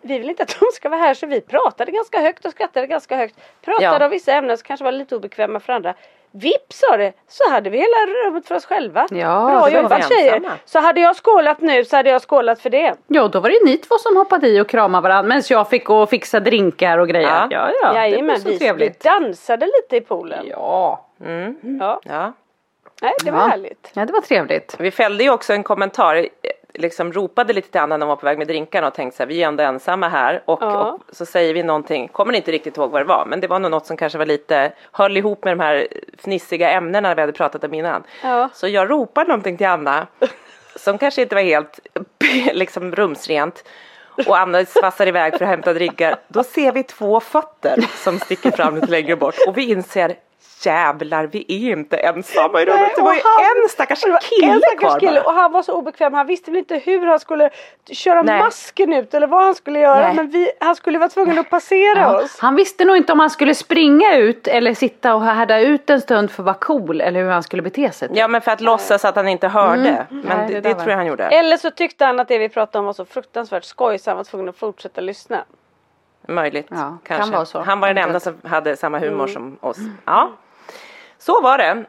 vi 0.00 0.18
vill 0.18 0.30
inte 0.30 0.42
att 0.42 0.56
de 0.60 0.66
ska 0.74 0.88
vara 0.88 1.00
här 1.00 1.14
så 1.14 1.26
vi 1.26 1.40
pratade 1.40 1.92
ganska 1.92 2.20
högt 2.20 2.44
och 2.44 2.50
skrattade 2.50 2.86
ganska 2.86 3.16
högt. 3.16 3.36
Pratade 3.64 3.84
Ja. 3.98 4.04
om 4.04 4.10
vissa 4.10 4.32
ämnen 4.32 4.58
som 4.58 4.64
kanske 4.66 4.84
var 4.84 4.92
lite 4.92 5.16
obekväma 5.16 5.60
för 5.60 5.72
andra. 5.72 5.94
Vips 6.36 6.78
sa 6.90 6.96
det, 6.96 7.12
så 7.28 7.50
hade 7.50 7.70
vi 7.70 7.78
hela 7.78 7.96
rummet 8.26 8.48
för 8.48 8.54
oss 8.54 8.66
själva. 8.66 9.06
Ja, 9.10 9.16
Bra 9.16 9.54
då 9.54 9.60
var 9.60 9.70
vi 9.70 9.76
jobbat 9.76 10.08
tjejer. 10.08 10.42
Så 10.64 10.78
hade 10.80 11.00
jag 11.00 11.16
skålat 11.16 11.60
nu 11.60 11.84
så 11.84 11.96
hade 11.96 12.10
jag 12.10 12.22
skålat 12.22 12.60
för 12.60 12.70
det. 12.70 12.94
Ja, 13.06 13.28
då 13.28 13.40
var 13.40 13.48
det 13.50 13.58
ni 13.64 13.76
två 13.76 13.94
som 13.98 14.16
hoppade 14.16 14.48
i 14.48 14.60
och 14.60 14.68
kramade 14.68 15.02
varandra 15.08 15.28
medan 15.28 15.42
jag 15.48 15.68
fick 15.70 15.90
och 15.90 16.10
fixa 16.10 16.40
drinkar 16.40 16.98
och 16.98 17.08
grejer. 17.08 17.28
Ja. 17.28 17.46
Ja, 17.50 17.70
ja, 17.82 17.88
det 17.88 17.94
var 17.94 17.94
Jajamän, 17.94 18.40
så 18.40 18.44
vi, 18.48 18.52
vi 18.52 18.58
trevligt. 18.58 19.00
dansade 19.04 19.66
lite 19.66 19.96
i 19.96 20.00
poolen. 20.00 20.44
Ja. 20.50 21.06
Mm. 21.24 21.56
Ja. 21.80 22.00
ja. 22.04 22.32
Nej, 23.02 23.12
det 23.24 23.30
var 23.30 23.38
Ja. 23.40 23.46
härligt. 23.46 23.90
ja, 23.94 24.04
det 24.04 24.12
var 24.12 24.20
trevligt. 24.20 24.76
Vi 24.78 24.90
fällde 24.90 25.24
ju 25.24 25.30
också 25.30 25.52
en 25.52 25.62
kommentar, 25.62 26.28
liksom 26.74 27.12
ropade 27.12 27.52
lite 27.52 27.70
till 27.70 27.80
Anna 27.80 27.96
när 27.96 28.06
hon 28.06 28.08
var 28.08 28.16
på 28.16 28.26
väg 28.26 28.38
med 28.38 28.46
drinkarna 28.46 28.86
och 28.86 28.94
tänkte 28.94 29.16
så 29.16 29.22
här, 29.22 29.28
vi 29.28 29.42
är 29.42 29.48
ändå 29.48 29.62
ensamma 29.62 30.08
här 30.08 30.42
och, 30.44 30.58
Ja. 30.62 30.92
och 30.92 31.00
så 31.16 31.26
säger 31.26 31.54
vi 31.54 31.62
någonting, 31.62 32.08
kommer 32.08 32.32
inte 32.32 32.52
riktigt 32.52 32.76
ihåg 32.76 32.90
vad 32.90 33.00
det 33.00 33.04
var, 33.04 33.26
men 33.26 33.40
det 33.40 33.46
var 33.46 33.58
nog 33.58 33.70
något 33.70 33.86
som 33.86 33.96
kanske 33.96 34.18
var 34.18 34.26
lite, 34.26 34.72
höll 34.92 35.16
ihop 35.16 35.44
med 35.44 35.56
de 35.58 35.62
här 35.62 35.88
fnissiga 36.18 36.70
ämnena 36.70 37.14
vi 37.14 37.20
hade 37.20 37.32
pratat 37.32 37.64
om 37.64 37.74
innan. 37.74 38.02
Ja. 38.22 38.48
Så 38.54 38.68
jag 38.68 38.90
ropade 38.90 39.28
någonting 39.28 39.56
till 39.56 39.66
Anna 39.66 40.06
som 40.76 40.98
kanske 40.98 41.22
inte 41.22 41.34
var 41.34 41.42
helt 41.42 41.80
liksom 42.52 42.94
rumsrent 42.94 43.64
och 44.26 44.38
Anna 44.38 44.64
svassar 44.64 45.06
iväg 45.06 45.32
för 45.38 45.44
att 45.44 45.50
hämta 45.50 45.72
drinkar. 45.72 46.16
Då 46.28 46.42
ser 46.44 46.72
vi 46.72 46.82
två 46.82 47.20
fötter 47.20 47.84
som 48.04 48.18
sticker 48.18 48.50
fram 48.50 48.74
lite 48.74 48.86
längre 48.86 49.16
bort 49.16 49.34
och 49.48 49.58
vi 49.58 49.70
inser 49.70 50.14
jävlar 50.64 51.26
vi 51.26 51.44
är 51.48 51.72
inte 51.72 51.96
ensamma 51.96 52.62
i 52.62 52.64
rummet. 52.64 52.80
Nej, 52.80 52.92
Det 52.96 53.02
var 53.02 53.14
ju 53.14 53.20
han- 53.24 53.62
en 53.62 53.68
stackars 53.68 54.00
kille 54.00 54.52
en 54.52 54.58
stackars 54.60 54.78
kvar 54.80 55.00
kille 55.00 55.12
bara. 55.20 55.24
och 55.24 55.32
han 55.34 55.52
var 55.52 55.62
så 55.62 55.72
obekväm. 55.72 56.14
Han 56.14 56.26
visste 56.26 56.50
väl 56.50 56.58
inte 56.58 56.76
hur 56.76 57.06
han 57.06 57.20
skulle 57.20 57.50
köra 57.90 58.22
Nej. 58.22 58.38
masken 58.38 58.92
ut 58.92 59.14
eller 59.14 59.26
vad 59.26 59.44
han 59.44 59.54
skulle 59.54 59.78
göra. 59.78 60.06
Nej. 60.06 60.14
Men 60.14 60.30
vi, 60.30 60.50
han 60.60 60.76
skulle 60.76 60.98
vara 60.98 61.08
tvungen 61.08 61.38
att 61.38 61.50
passera 61.50 61.98
Ja, 62.00 62.22
oss. 62.22 62.38
han 62.40 62.56
visste 62.56 62.84
nog 62.84 62.96
inte 62.96 63.12
om 63.12 63.20
han 63.20 63.30
skulle 63.30 63.54
springa 63.54 64.16
ut 64.16 64.48
eller 64.48 64.74
sitta 64.74 65.14
och 65.14 65.22
härda 65.22 65.60
ut 65.60 65.90
en 65.90 66.00
stund 66.00 66.30
för 66.30 66.42
att 66.42 66.46
vara 66.46 66.56
cool 66.60 67.00
eller 67.00 67.22
hur 67.22 67.30
han 67.30 67.42
skulle 67.42 67.62
bete 67.62 67.90
sig. 67.90 68.08
Ja 68.12 68.28
men 68.28 68.40
för 68.40 68.50
att 68.50 68.60
låtsas 68.60 69.04
att 69.04 69.16
han 69.16 69.28
inte 69.28 69.48
hörde. 69.48 70.06
Men 70.10 70.22
Nej, 70.38 70.48
det, 70.48 70.54
det 70.54 70.60
det, 70.60 70.74
tror 70.74 70.90
jag 70.90 70.96
han 70.96 71.06
gjorde. 71.06 71.24
Eller 71.24 71.56
så 71.56 71.70
tyckte 71.70 72.04
han 72.04 72.20
att 72.20 72.28
det 72.28 72.38
vi 72.38 72.48
pratade 72.48 72.78
om 72.78 72.86
var 72.86 72.92
så 72.92 73.04
fruktansvärt 73.04 73.64
skoj 73.64 73.98
så 73.98 74.10
han 74.10 74.16
var 74.16 74.24
tvungen 74.24 74.48
att 74.48 74.56
fortsätta 74.56 75.00
lyssna. 75.00 75.44
Möjligt. 76.28 76.66
Ja, 76.70 76.76
kan 76.76 76.98
kanske. 77.02 77.32
vara 77.34 77.44
så. 77.44 77.60
Han 77.60 77.80
var 77.80 77.88
den 77.88 77.98
enda 77.98 78.20
som 78.20 78.34
hade 78.44 78.76
samma 78.76 78.98
humor 78.98 79.26
som 79.26 79.58
oss. 79.60 79.78
Ja. 80.04 80.30
Så 81.18 81.40
var 81.40 81.58
det. 81.58 81.84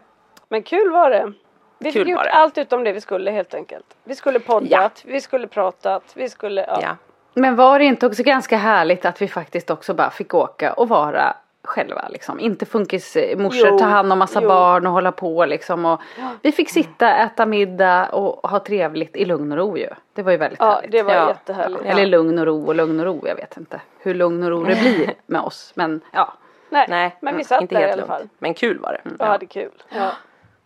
Men 0.50 0.64
kul 0.64 0.92
var 0.92 1.10
det. 1.10 1.34
Vi 1.80 1.92
Kul 1.92 2.02
fick 2.02 2.10
gjort 2.10 2.18
var 2.18 2.24
det. 2.24 2.32
allt 2.32 2.58
utom 2.58 2.84
det 2.84 2.94
vi 2.94 3.02
skulle 3.02 3.32
helt 3.32 3.54
enkelt. 3.54 3.86
Vi 4.04 4.16
skulle 4.16 4.40
poddat, 4.40 5.02
vi 5.06 5.22
skulle 5.22 5.48
pratat, 5.48 6.04
vi 6.14 6.30
skulle... 6.30 6.62
Ja. 6.62 6.80
Ja. 6.82 6.96
Men 7.34 7.56
var 7.56 7.80
det 7.80 7.86
inte 7.86 8.08
också 8.08 8.24
ganska 8.24 8.58
härligt 8.58 9.06
att 9.06 9.22
vi 9.22 9.28
faktiskt 9.28 9.70
också 9.70 9.94
bara 9.94 10.10
fick 10.10 10.34
åka 10.34 10.74
och 10.74 10.90
vara 10.90 11.36
själva 11.66 12.08
liksom. 12.10 12.40
Inte 12.40 12.66
funkismorsor, 12.66 13.68
Jo, 13.70 13.78
ta 13.80 13.86
hand 13.86 14.12
om 14.12 14.20
massa 14.20 14.42
jo. 14.42 14.48
barn 14.48 14.88
och 14.88 14.94
hålla 14.94 15.12
på 15.12 15.46
liksom. 15.46 15.86
Och 15.86 16.02
vi 16.42 16.52
fick 16.52 16.70
sitta, 16.70 17.16
äta 17.16 17.46
middag 17.46 18.10
och 18.10 18.50
ha 18.50 18.60
trevligt 18.60 19.16
i 19.16 19.26
lugn 19.26 19.52
och 19.52 19.58
ro 19.58 19.78
ju. 19.78 19.90
Det 20.14 20.22
var 20.22 20.32
ju 20.32 20.38
väldigt 20.38 20.60
Ja, 20.60 20.72
härligt. 20.72 20.92
det 20.92 21.04
var 21.04 21.14
Ja. 21.14 21.28
jättehärligt. 21.28 21.86
Eller 21.86 22.06
lugn 22.06 22.40
och 22.40 22.46
ro 22.46 22.66
och 22.66 22.76
lugn 22.76 23.00
och 23.00 23.06
ro, 23.06 23.28
jag 23.28 23.36
vet 23.36 23.58
inte 23.58 23.82
hur 24.00 24.14
lugn 24.14 24.44
och 24.44 24.50
ro 24.50 24.64
det 24.64 24.76
blir 24.82 25.14
med 25.26 25.42
oss. 25.42 25.72
Men 25.76 26.02
ja, 26.12 26.34
Nej, 26.70 26.86
Nej, 26.90 27.16
men 27.20 27.34
vi 27.34 27.36
mm, 27.36 27.44
satt 27.46 27.62
inte 27.62 27.76
där 27.76 27.82
i 27.82 27.84
helt 27.84 27.94
alla 27.94 28.02
lugnt. 28.02 28.20
fall. 28.20 28.30
Men 28.40 28.54
kul 28.54 28.80
var 28.80 29.00
det. 29.04 29.24
Och 29.24 29.26
hade 29.26 29.46
kul. 29.46 29.72
Ja. 29.90 30.12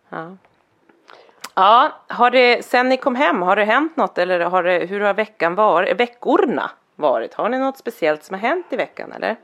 Ja. 0.08 0.36
Ja, 1.54 1.92
har 2.08 2.30
det, 2.30 2.64
sen 2.64 2.88
ni 2.88 2.96
kom 2.96 3.14
hem, 3.14 3.42
har 3.42 3.56
det 3.56 3.64
hänt 3.64 3.96
något 3.96 4.18
eller 4.18 4.40
har 4.40 4.62
det, 4.62 4.78
hur 4.86 5.00
har 5.00 5.14
veckan 5.14 5.54
varit, 5.54 6.00
veckorna 6.00 6.70
varit? 6.96 7.34
Har 7.34 7.48
ni 7.48 7.58
något 7.58 7.76
speciellt 7.78 8.24
som 8.24 8.34
har 8.34 8.40
hänt 8.40 8.66
i 8.70 8.76
veckan 8.76 9.12
eller? 9.12 9.36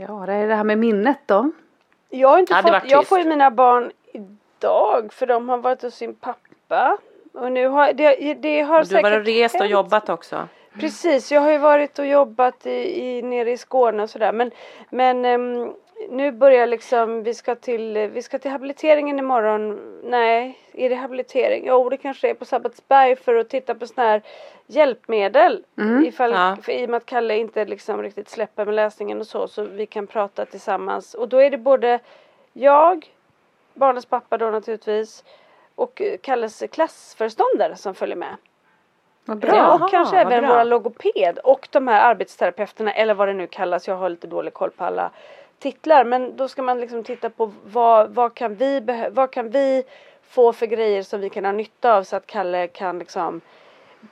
Ja 0.00 0.26
det 0.26 0.32
är 0.32 0.48
det 0.48 0.54
här 0.54 0.64
med 0.64 0.78
minnet 0.78 1.18
då. 1.26 1.50
Jag 2.10 2.28
har 2.28 2.38
inte 2.38 2.62
fått, 2.62 2.90
jag 2.90 3.06
får 3.06 3.18
ju 3.18 3.24
mina 3.24 3.50
barn 3.50 3.92
idag 4.12 5.12
för 5.12 5.26
de 5.26 5.48
har 5.48 5.58
varit 5.58 5.82
hos 5.82 5.94
sin 5.94 6.14
pappa. 6.14 6.98
Och 7.32 7.52
nu 7.52 7.66
har 7.68 7.92
det, 7.92 8.34
det 8.34 8.60
har 8.60 8.80
Och 8.80 8.86
du 8.86 8.96
har 8.96 9.20
och 9.20 9.26
rest 9.26 9.54
och 9.54 9.60
hänt. 9.60 9.72
jobbat 9.72 10.08
också. 10.08 10.48
Precis, 10.80 11.32
jag 11.32 11.40
har 11.40 11.50
ju 11.50 11.58
varit 11.58 11.98
och 11.98 12.06
jobbat 12.06 12.66
i, 12.66 13.02
i, 13.02 13.22
nere 13.22 13.50
i 13.50 13.56
Skåne 13.56 14.02
och 14.02 14.10
sådär 14.10 14.32
men, 14.32 14.50
men 14.90 15.24
ehm, 15.24 15.72
nu 16.08 16.32
börjar 16.32 16.66
liksom, 16.66 17.22
vi 17.22 17.34
ska 17.34 17.54
till, 17.54 17.98
vi 18.12 18.22
ska 18.22 18.38
till 18.38 18.50
habiliteringen 18.50 19.18
imorgon. 19.18 19.80
Nej, 20.04 20.58
är 20.72 20.88
det 20.88 20.94
habilitering? 20.94 21.64
Jo, 21.66 21.88
det 21.88 21.96
kanske 21.96 22.30
är 22.30 22.34
på 22.34 22.44
Sabbatsberg 22.44 23.16
för 23.16 23.34
att 23.34 23.48
titta 23.48 23.74
på 23.74 23.86
sådana 23.86 24.10
här 24.10 24.22
hjälpmedel. 24.66 25.64
Ifall, 26.06 26.30
Ja. 26.30 26.56
för, 26.62 26.72
I 26.72 26.86
och 26.86 26.90
med 26.90 26.96
att 26.96 27.06
Kalle 27.06 27.36
inte 27.36 27.64
liksom 27.64 28.02
riktigt 28.02 28.28
släpper 28.28 28.64
med 28.64 28.74
läsningen 28.74 29.20
och 29.20 29.26
så, 29.26 29.48
så 29.48 29.62
vi 29.64 29.86
kan 29.86 30.06
prata 30.06 30.44
tillsammans. 30.46 31.14
Och 31.14 31.28
då 31.28 31.42
är 31.42 31.50
det 31.50 31.58
både 31.58 31.98
jag, 32.52 33.10
barnens 33.74 34.06
pappa 34.06 34.38
då 34.38 34.50
naturligtvis, 34.50 35.24
och 35.74 36.02
Kalles 36.22 36.62
klassföreståndare 36.72 37.76
som 37.76 37.94
följer 37.94 38.16
med. 38.16 38.36
Vad 39.24 39.44
Ja, 39.44 39.56
Jaha, 39.56 39.74
och 39.84 39.90
kanske 39.90 40.16
vad 40.24 40.32
även 40.32 40.40
bra. 40.44 40.52
våra 40.52 40.64
logoped 40.64 41.38
och 41.44 41.68
de 41.70 41.88
här 41.88 42.10
arbetsterapeuterna 42.10 42.92
eller 42.92 43.14
vad 43.14 43.28
det 43.28 43.34
nu 43.34 43.46
kallas. 43.46 43.88
Jag 43.88 43.94
har 43.96 44.08
lite 44.08 44.26
dålig 44.26 44.52
koll 44.52 44.70
på 44.70 44.84
alla 44.84 45.10
titlar. 45.60 46.04
Men 46.04 46.36
då 46.36 46.48
ska 46.48 46.62
man 46.62 46.80
liksom 46.80 47.04
titta 47.04 47.30
på 47.30 47.52
vad, 47.64 48.10
vad, 48.10 48.34
kan, 48.34 48.54
vi 48.54 48.82
vad 49.10 49.30
kan 49.30 49.50
vi 49.50 49.84
få 50.22 50.52
för 50.52 50.66
grejer 50.66 51.02
som 51.02 51.20
vi 51.20 51.30
kan 51.30 51.44
ha 51.44 51.52
nytta 51.52 51.96
av 51.96 52.02
så 52.04 52.16
att 52.16 52.26
Kalle 52.26 52.66
kan 52.66 52.98
liksom 52.98 53.40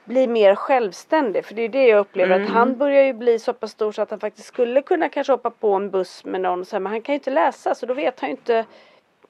bli 0.05 0.27
mer 0.27 0.55
självständig. 0.55 1.45
För 1.45 1.55
det 1.55 1.63
är 1.63 1.69
det 1.69 1.87
jag 1.87 1.99
upplever 1.99 2.35
Mm. 2.37 2.47
att 2.47 2.53
han 2.53 2.77
börjar 2.77 3.03
ju 3.03 3.13
bli 3.13 3.39
så 3.39 3.53
pass 3.53 3.71
stor 3.71 3.93
så 3.93 4.03
att 4.03 4.11
han 4.11 4.21
faktiskt 4.21 4.47
skulle 4.49 4.83
kunna 4.83 5.09
kanske 5.09 5.33
hoppa 5.33 5.51
på 5.51 5.73
en 5.73 5.91
buss 5.91 6.25
med 6.25 6.41
någon. 6.41 6.65
Så 6.65 6.77
här, 6.77 6.81
men 6.81 6.93
han 6.93 7.03
kan 7.03 7.13
ju 7.13 7.19
inte 7.19 7.31
läsa 7.31 7.75
så 7.75 7.87
då 7.87 7.95
vet 7.95 8.21
han 8.21 8.29
ju 8.29 8.37
inte 8.37 8.65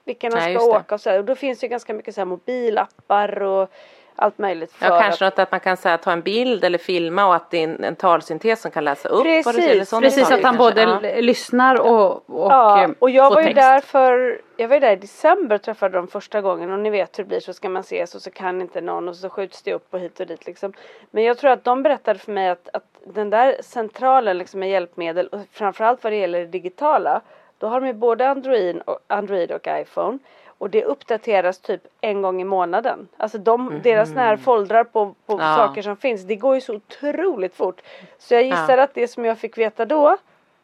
vilken 0.04 0.32
han 0.32 0.42
Nej, 0.42 0.54
ska 0.54 0.64
åka 0.64 0.94
och 0.94 1.00
så 1.00 1.10
här. 1.10 1.18
Och 1.18 1.24
då 1.24 1.34
finns 1.34 1.58
det 1.58 1.64
ju 1.64 1.68
ganska 1.68 1.94
mycket 1.94 2.14
så 2.14 2.20
här 2.20 2.26
mobilappar 2.26 3.42
och 3.42 3.70
allt 4.18 4.38
möjligt. 4.38 4.72
För 4.72 4.86
Ja, 4.86 5.00
kanske 5.00 5.26
att, 5.26 5.36
något 5.36 5.42
att 5.42 5.50
man 5.50 5.60
kan 5.60 5.76
säga, 5.76 5.98
ta 5.98 6.12
en 6.12 6.20
bild 6.22 6.64
eller 6.64 6.78
filma 6.78 7.26
och 7.26 7.34
att 7.34 7.50
det 7.50 7.58
är 7.58 7.64
en, 7.64 7.84
en 7.84 7.96
talsyntes 7.96 8.60
som 8.62 8.70
kan 8.70 8.84
läsa 8.84 9.08
upp. 9.08 9.16
vad 9.16 9.26
du 9.26 9.42
Precis, 9.42 9.88
sådana 9.88 10.06
Precis 10.06 10.24
att 10.24 10.30
han 10.30 10.40
kanske. 10.42 10.58
både 10.58 10.82
Ja. 10.82 11.20
lyssnar 11.20 11.80
och, 11.80 12.10
och 12.30 12.50
Ja, 12.52 12.82
eh, 12.84 12.90
och 12.98 13.10
jag 13.10 13.30
var 13.30 13.40
ju 13.40 13.46
text. 13.46 13.56
där 13.56 13.80
för, 13.80 14.40
jag 14.56 14.68
var 14.68 14.76
ju 14.76 14.80
där 14.80 14.92
i 14.92 14.96
december 14.96 15.56
och 15.56 15.62
träffade 15.62 15.96
dem 15.96 16.08
första 16.08 16.40
gången 16.40 16.72
och 16.72 16.78
ni 16.78 16.90
vet 16.90 17.18
hur 17.18 17.24
det 17.24 17.28
blir 17.28 17.40
så 17.40 17.52
ska 17.52 17.68
man 17.68 17.80
ses 17.80 18.14
och 18.14 18.22
så 18.22 18.30
kan 18.30 18.60
inte 18.60 18.80
någon 18.80 19.08
och 19.08 19.16
så 19.16 19.28
skjuts 19.30 19.62
det 19.62 19.74
upp 19.74 19.94
och 19.94 20.00
hit 20.00 20.20
och 20.20 20.26
dit 20.26 20.46
liksom. 20.46 20.72
Men 21.10 21.24
jag 21.24 21.38
tror 21.38 21.50
att 21.50 21.64
de 21.64 21.82
berättade 21.82 22.18
för 22.18 22.32
mig 22.32 22.48
att, 22.48 22.68
att 22.72 22.84
den 23.06 23.30
där 23.30 23.56
centralen 23.60 24.38
liksom 24.38 24.60
med 24.60 24.70
hjälpmedel 24.70 25.26
och 25.26 25.40
framförallt 25.52 26.04
vad 26.04 26.12
det 26.12 26.16
gäller 26.16 26.40
det 26.40 26.46
digitala 26.46 27.20
då 27.58 27.66
har 27.66 27.80
de 27.80 27.86
ju 27.86 27.92
både 27.92 28.28
Android 28.28 28.82
och, 28.84 28.98
Android 29.06 29.52
och 29.52 29.66
iPhone 29.70 30.18
och 30.58 30.70
det 30.70 30.84
uppdateras 30.84 31.58
typ 31.58 31.80
en 32.00 32.22
gång 32.22 32.40
i 32.40 32.44
månaden. 32.44 33.08
Alltså 33.16 33.38
de, 33.38 33.80
deras 33.82 34.08
såna 34.08 34.20
här 34.20 34.36
foldrar 34.36 34.84
på, 34.84 35.14
på 35.26 35.38
Ja. 35.40 35.56
saker 35.56 35.82
som 35.82 35.96
finns, 35.96 36.22
det 36.22 36.36
går 36.36 36.54
ju 36.54 36.60
så 36.60 36.74
otroligt 36.74 37.54
fort. 37.56 37.80
Så 38.18 38.34
jag 38.34 38.42
gissar 38.42 38.78
att 38.78 38.94
det 38.94 39.08
som 39.08 39.24
jag 39.24 39.38
fick 39.38 39.58
veta 39.58 39.84
då 39.84 40.16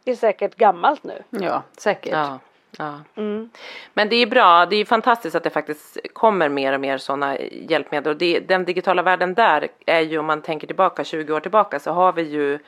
är 0.04 0.14
säkert 0.14 0.54
gammalt 0.54 1.04
nu. 1.04 1.22
Ja, 1.30 1.62
säkert. 1.76 2.12
Ja, 2.12 2.38
ja. 2.78 3.00
Mm. 3.16 3.50
Men 3.94 4.08
det 4.08 4.16
är 4.16 4.26
bra, 4.26 4.66
det 4.66 4.76
är 4.76 4.84
fantastiskt 4.84 5.36
att 5.36 5.42
det 5.44 5.50
faktiskt 5.50 5.98
kommer 6.12 6.48
mer 6.48 6.72
och 6.72 6.80
mer 6.80 6.98
sådana 6.98 7.38
hjälpmedel. 7.38 8.10
Och 8.12 8.16
det, 8.18 8.40
den 8.40 8.64
digitala 8.64 9.02
världen 9.02 9.34
där 9.34 9.68
är 9.86 10.00
ju, 10.00 10.18
om 10.18 10.26
man 10.26 10.42
tänker 10.42 10.66
tillbaka 10.66 11.04
20 11.04 11.32
år 11.34 11.40
tillbaka, 11.40 11.78
så 11.80 11.90
har 11.92 12.12
vi 12.12 12.22
ju 12.22 12.58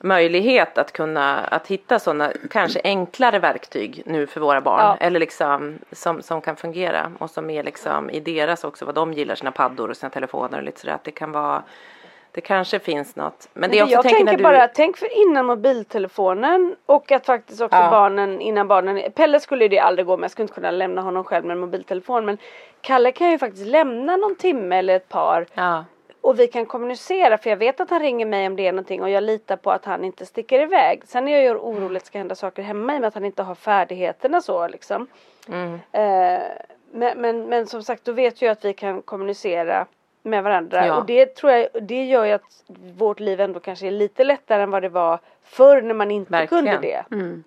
möjlighet 0.00 0.78
att 0.78 0.92
kunna 0.92 1.38
att 1.40 1.66
hitta 1.66 1.98
sådana 1.98 2.32
kanske 2.50 2.80
enklare 2.84 3.38
verktyg 3.38 4.02
nu 4.06 4.26
för 4.26 4.40
våra 4.40 4.60
barn. 4.60 4.80
Ja. 4.80 4.96
Eller 5.00 5.20
liksom 5.20 5.78
som, 5.92 6.22
som 6.22 6.40
kan 6.40 6.56
fungera 6.56 7.12
och 7.18 7.30
som 7.30 7.50
är 7.50 7.62
liksom 7.62 8.10
i 8.10 8.20
deras 8.20 8.64
också 8.64 8.84
vad 8.84 8.94
de 8.94 9.12
gillar, 9.12 9.34
sina 9.34 9.52
paddor 9.52 9.90
och 9.90 9.96
sina 9.96 10.10
telefoner 10.10 10.58
och 10.58 10.64
lite 10.64 10.80
sådär. 10.80 10.94
Att 10.94 11.04
det 11.04 11.10
kan 11.10 11.32
vara 11.32 11.62
det 12.32 12.40
kanske 12.40 12.78
finns 12.78 13.16
något. 13.16 13.48
Men 13.52 13.70
det 13.70 13.82
också 13.82 13.92
jag 13.92 14.02
tänker 14.02 14.18
tänker 14.18 14.36
du... 14.36 14.42
bara, 14.42 14.68
tänk 14.68 14.96
för 14.96 15.28
innan 15.28 15.46
mobiltelefonen 15.46 16.76
och 16.86 17.12
att 17.12 17.26
faktiskt 17.26 17.60
också 17.60 17.78
Ja. 17.78 17.90
barnen, 17.90 18.40
innan 18.40 18.68
barnen, 18.68 19.12
Pelle 19.12 19.40
skulle 19.40 19.64
ju 19.64 19.68
det 19.68 19.78
aldrig 19.78 20.06
gå 20.06 20.16
med, 20.16 20.24
jag 20.24 20.30
skulle 20.30 20.44
inte 20.44 20.54
kunna 20.54 20.70
lämna 20.70 21.00
honom 21.00 21.24
själv 21.24 21.44
med 21.44 21.54
en 21.54 21.60
mobiltelefon 21.60 22.24
men 22.24 22.38
Kalle 22.80 23.12
kan 23.12 23.30
ju 23.30 23.38
faktiskt 23.38 23.66
lämna 23.66 24.16
någon 24.16 24.36
timme 24.36 24.78
eller 24.78 24.96
ett 24.96 25.08
par 25.08 25.46
Ja, 25.54 25.84
och 26.20 26.38
vi 26.40 26.46
kan 26.46 26.66
kommunicera 26.66 27.38
för 27.38 27.50
jag 27.50 27.56
vet 27.56 27.80
att 27.80 27.90
han 27.90 28.00
ringer 28.00 28.26
mig 28.26 28.46
om 28.46 28.56
det 28.56 28.66
är 28.66 28.72
någonting 28.72 29.02
och 29.02 29.10
jag 29.10 29.22
litar 29.22 29.56
på 29.56 29.70
att 29.70 29.84
han 29.84 30.04
inte 30.04 30.26
sticker 30.26 30.60
iväg. 30.60 31.02
Sen 31.06 31.28
är 31.28 31.32
jag 31.32 31.42
ju 31.42 31.54
orolig 31.54 31.96
att 31.96 32.02
det 32.02 32.06
ska 32.06 32.18
hända 32.18 32.34
saker 32.34 32.62
hemma 32.62 32.94
i 32.94 32.96
och 32.96 33.00
med 33.00 33.08
att 33.08 33.14
han 33.14 33.24
inte 33.24 33.42
har 33.42 33.54
färdigheterna 33.54 34.40
så 34.40 34.68
liksom. 34.68 35.06
mm, 35.48 35.74
Eh, 35.92 36.40
men, 36.92 37.20
men, 37.20 37.44
men 37.44 37.66
som 37.66 37.82
sagt 37.82 38.04
då 38.04 38.12
vet 38.12 38.42
jag 38.42 38.50
att 38.52 38.64
vi 38.64 38.72
kan 38.72 39.02
kommunicera 39.02 39.86
med 40.22 40.42
varandra 40.44 40.86
Ja. 40.86 40.96
och 40.96 41.06
det 41.06 41.34
tror 41.36 41.52
jag, 41.52 41.68
det 41.82 42.04
gör 42.04 42.24
ju 42.24 42.32
att 42.32 42.64
vårt 42.96 43.20
liv 43.20 43.40
ändå 43.40 43.60
kanske 43.60 43.86
är 43.86 43.90
lite 43.90 44.24
lättare 44.24 44.62
än 44.62 44.70
vad 44.70 44.82
det 44.82 44.88
var 44.88 45.18
förr 45.42 45.82
när 45.82 45.94
man 45.94 46.10
inte 46.10 46.32
Verkligen. 46.32 46.64
kunde 46.64 46.78
det. 46.88 47.04
Mm. 47.14 47.44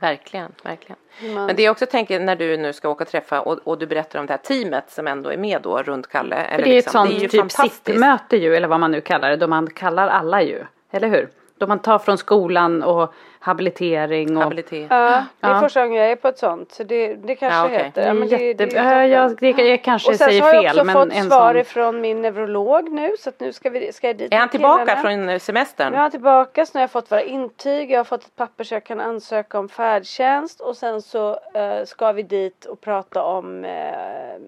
Verkligen, 0.00 0.52
verkligen. 0.62 0.96
Man, 1.34 1.46
Men 1.46 1.56
det 1.56 1.62
jag 1.62 1.72
också 1.72 1.86
tänker 1.86 2.20
när 2.20 2.36
du 2.36 2.56
nu 2.56 2.72
ska 2.72 2.88
åka 2.88 3.04
och 3.04 3.10
träffa 3.10 3.40
och, 3.40 3.58
och 3.64 3.78
du 3.78 3.86
berättar 3.86 4.20
om 4.20 4.26
det 4.26 4.32
här 4.32 4.38
teamet 4.38 4.90
som 4.90 5.06
ändå 5.06 5.30
är 5.30 5.36
med 5.36 5.62
då 5.62 5.82
runt 5.82 6.08
Kalle. 6.08 6.36
Eller 6.36 6.64
det 6.64 6.70
är 6.70 6.78
ett 6.78 6.84
liksom, 6.84 6.92
sånt 6.92 7.10
det 7.10 7.16
är 7.16 7.20
ju 7.20 7.28
typ 7.28 7.52
sittmöte 7.52 8.36
ju, 8.36 8.56
eller 8.56 8.68
vad 8.68 8.80
man 8.80 8.90
nu 8.90 9.00
kallar 9.00 9.30
det, 9.30 9.36
då 9.36 9.46
man 9.46 9.70
kallar 9.70 10.08
alla 10.08 10.42
ju. 10.42 10.64
Eller 10.90 11.08
hur? 11.08 11.28
Då 11.58 11.66
man 11.66 11.78
tar 11.78 11.98
från 11.98 12.18
skolan 12.18 12.82
och 12.82 13.12
habilitering 13.38 14.36
och... 14.36 14.42
Habilitet. 14.42 14.86
ja, 14.90 15.24
det 15.40 15.46
är 15.46 15.50
Ja. 15.54 15.60
första 15.60 15.82
gången 15.86 16.02
jag 16.02 16.10
är 16.10 16.16
på 16.16 16.28
ett 16.28 16.38
sånt 16.38 16.72
så 16.72 16.82
det, 16.84 17.14
det 17.14 17.34
kanske 17.36 17.58
Ja, 17.58 17.64
okej. 17.64 17.84
heter. 17.84 18.02
Är 18.02 18.14
men 18.14 18.28
det, 18.28 18.36
jätte... 18.36 18.66
det 18.66 18.76
är 18.76 19.02
ja, 19.02 19.06
jag, 19.06 19.36
det, 19.38 19.50
jag 19.50 19.84
kanske 19.84 20.10
och 20.10 20.16
sen 20.16 20.28
säger 20.28 20.40
så 20.40 20.46
har 20.46 20.54
jag 20.54 20.62
fel 20.62 20.70
också 20.80 20.84
men 20.84 20.94
fått 21.10 21.32
svar 21.32 21.52
sån... 21.52 21.60
ifrån 21.60 22.00
min 22.00 22.22
neurolog 22.22 22.90
nu 22.92 23.12
så 23.18 23.28
att 23.28 23.40
nu 23.40 23.52
ska, 23.52 23.70
vi, 23.70 23.92
ska 23.92 24.06
jag 24.06 24.16
dit 24.16 24.32
Är 24.32 24.38
han 24.38 24.48
tillbaka 24.48 24.96
killarna. 24.96 25.28
från 25.28 25.40
semestern? 25.40 25.90
Nu 25.92 25.96
är 25.98 26.02
han 26.02 26.10
tillbaka, 26.10 26.66
så 26.66 26.70
nu 26.74 26.78
har 26.78 26.82
jag 26.82 26.90
fått 26.90 27.12
våra 27.12 27.22
intyg, 27.22 27.90
jag 27.90 27.98
har 27.98 28.04
fått 28.04 28.24
ett 28.24 28.36
papper 28.36 28.64
så 28.64 28.74
jag 28.74 28.84
kan 28.84 29.00
ansöka 29.00 29.58
om 29.58 29.68
färdtjänst 29.68 30.60
och 30.60 30.76
sen 30.76 31.02
så 31.02 31.30
eh, 31.54 31.84
ska 31.84 32.12
vi 32.12 32.22
dit 32.22 32.64
och 32.64 32.80
prata 32.80 33.22
om 33.22 33.64
eh, 33.64 33.70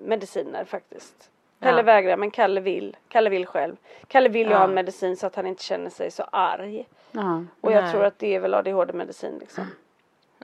mediciner 0.07 0.65
faktiskt. 0.65 1.15
Pelle 1.61 1.79
Ja. 1.79 1.83
vägrar 1.83 2.17
men 2.17 2.31
Kalle 2.31 2.61
vill. 2.61 2.97
Kalle 3.09 3.31
vill 3.31 3.47
själv. 3.47 3.77
Kalle 4.09 4.29
vill 4.29 4.47
ju 4.47 4.53
Ja. 4.53 4.59
ha 4.59 4.65
en 4.65 4.75
medicin 4.75 5.17
så 5.17 5.27
att 5.27 5.37
han 5.37 5.47
inte 5.47 5.63
känner 5.65 5.91
sig 5.91 6.11
så 6.11 6.23
arg. 6.33 6.89
Ja. 7.13 7.43
Och 7.61 7.73
jag 7.73 7.83
Nej. 7.85 7.93
tror 7.93 8.05
att 8.05 8.19
det 8.19 8.35
är 8.35 8.41
väl 8.41 8.55
ADHD-medicin 8.55 9.39
liksom. 9.41 9.65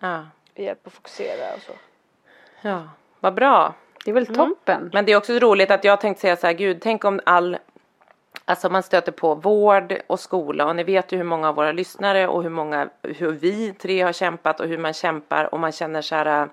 Ja. 0.01 0.27
Det 0.55 0.63
hjälper 0.63 0.89
att 0.91 0.95
fokusera 0.95 1.55
och 1.57 1.61
så. 1.63 1.73
ja, 2.61 2.83
vad 3.21 3.35
bra. 3.35 3.75
Det 4.05 4.11
är 4.11 4.15
väl 4.15 4.25
Mm. 4.29 4.35
toppen. 4.37 4.91
Men 4.93 5.05
det 5.05 5.13
är 5.13 5.17
också 5.17 5.33
roligt 5.33 5.71
att 5.71 5.85
jag 5.85 6.01
tänkte 6.01 6.21
säga 6.21 6.37
så 6.37 6.47
här, 6.47 6.55
gud, 6.55 6.79
tänk 6.83 7.05
om 7.05 7.21
all 7.27 7.57
Alltså 8.47 8.69
man 8.71 8.83
stöter 8.83 9.13
på 9.13 9.35
vård 9.35 9.95
och 10.07 10.21
skola 10.21 10.67
och 10.67 10.77
ni 10.77 10.85
vet 10.85 11.13
ju 11.13 11.17
hur 11.17 11.25
många 11.25 11.49
av 11.49 11.55
våra 11.55 11.73
lyssnare 11.73 12.29
och 12.29 12.43
hur 12.43 12.51
många, 12.51 12.89
hur 13.03 13.31
vi 13.33 13.73
tre 13.73 14.03
har 14.03 14.13
kämpat 14.13 14.61
och 14.61 14.67
hur 14.69 14.79
man 14.79 14.93
kämpar 14.93 15.55
och 15.55 15.61
man 15.61 15.73
känner 15.73 16.03
så 16.03 16.15
här 16.15 16.43
äh, 16.43 16.47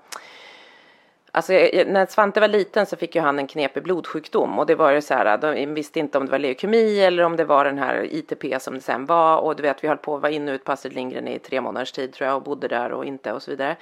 Alltså 1.34 1.54
jag- 1.54 1.88
när 1.88 2.06
Svante 2.06 2.40
var 2.40 2.48
liten 2.48 2.86
så 2.86 2.98
fick 2.98 3.16
ju 3.16 3.22
han 3.22 3.40
en 3.40 3.48
knepig 3.48 3.84
blodsjukdom 3.84 4.60
och 4.60 4.66
det 4.66 4.76
var 4.76 4.92
ju 4.92 5.02
så 5.02 5.14
här, 5.14 5.38
de 5.38 5.74
visste 5.74 6.00
inte 6.00 6.18
om 6.18 6.26
det 6.26 6.32
var 6.32 6.40
leukemi 6.40 7.00
eller 7.02 7.24
om 7.24 7.36
det 7.36 7.46
var 7.46 7.66
den 7.66 7.78
här 7.78 8.14
ITP 8.14 8.60
som 8.60 8.74
det 8.74 8.82
sen 8.82 9.06
var 9.06 9.38
och 9.38 9.56
du 9.56 9.64
vet 9.64 9.84
vi 9.84 9.88
höll 9.88 9.98
på 9.98 10.16
att 10.16 10.22
vara 10.22 10.32
in 10.32 10.50
och 10.50 10.54
ut 10.54 10.64
på 10.64 10.72
Astrid 10.72 10.94
Lindgren 10.94 11.28
i 11.28 11.40
tre 11.40 11.62
månaders 11.62 11.92
tid 11.92 12.14
tror 12.14 12.28
jag 12.28 12.36
och 12.36 12.44
bodde 12.44 12.68
där 12.68 12.92
och 12.92 13.06
inte 13.06 13.34
och 13.34 13.42
så 13.42 13.52
vidare. 13.52 13.76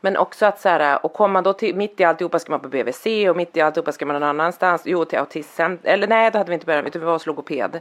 Men 0.00 0.16
också 0.16 0.46
att 0.46 0.60
så 0.60 0.68
här, 0.68 1.04
och 1.06 1.12
komma 1.12 1.32
man 1.32 1.44
då 1.44 1.52
till, 1.52 1.76
mitt 1.76 2.00
i 2.00 2.04
alltihopa 2.04 2.38
ska 2.38 2.50
man 2.50 2.60
på 2.60 2.68
BVC 2.68 3.06
och 3.30 3.36
mitt 3.36 3.56
i 3.56 3.60
alltihopa 3.60 3.92
ska 3.92 4.06
man 4.06 4.14
någon 4.14 4.28
annanstans, 4.28 4.82
jo 4.84 5.04
till 5.04 5.18
autism, 5.18 5.72
eller 5.82 6.06
nej 6.06 6.30
då 6.30 6.38
hade 6.38 6.50
vi 6.50 6.54
inte 6.54 6.66
börjat 6.66 6.86
utan 6.86 7.00
vi 7.00 7.06
var 7.06 7.12
hos 7.12 7.26
logoped. 7.26 7.80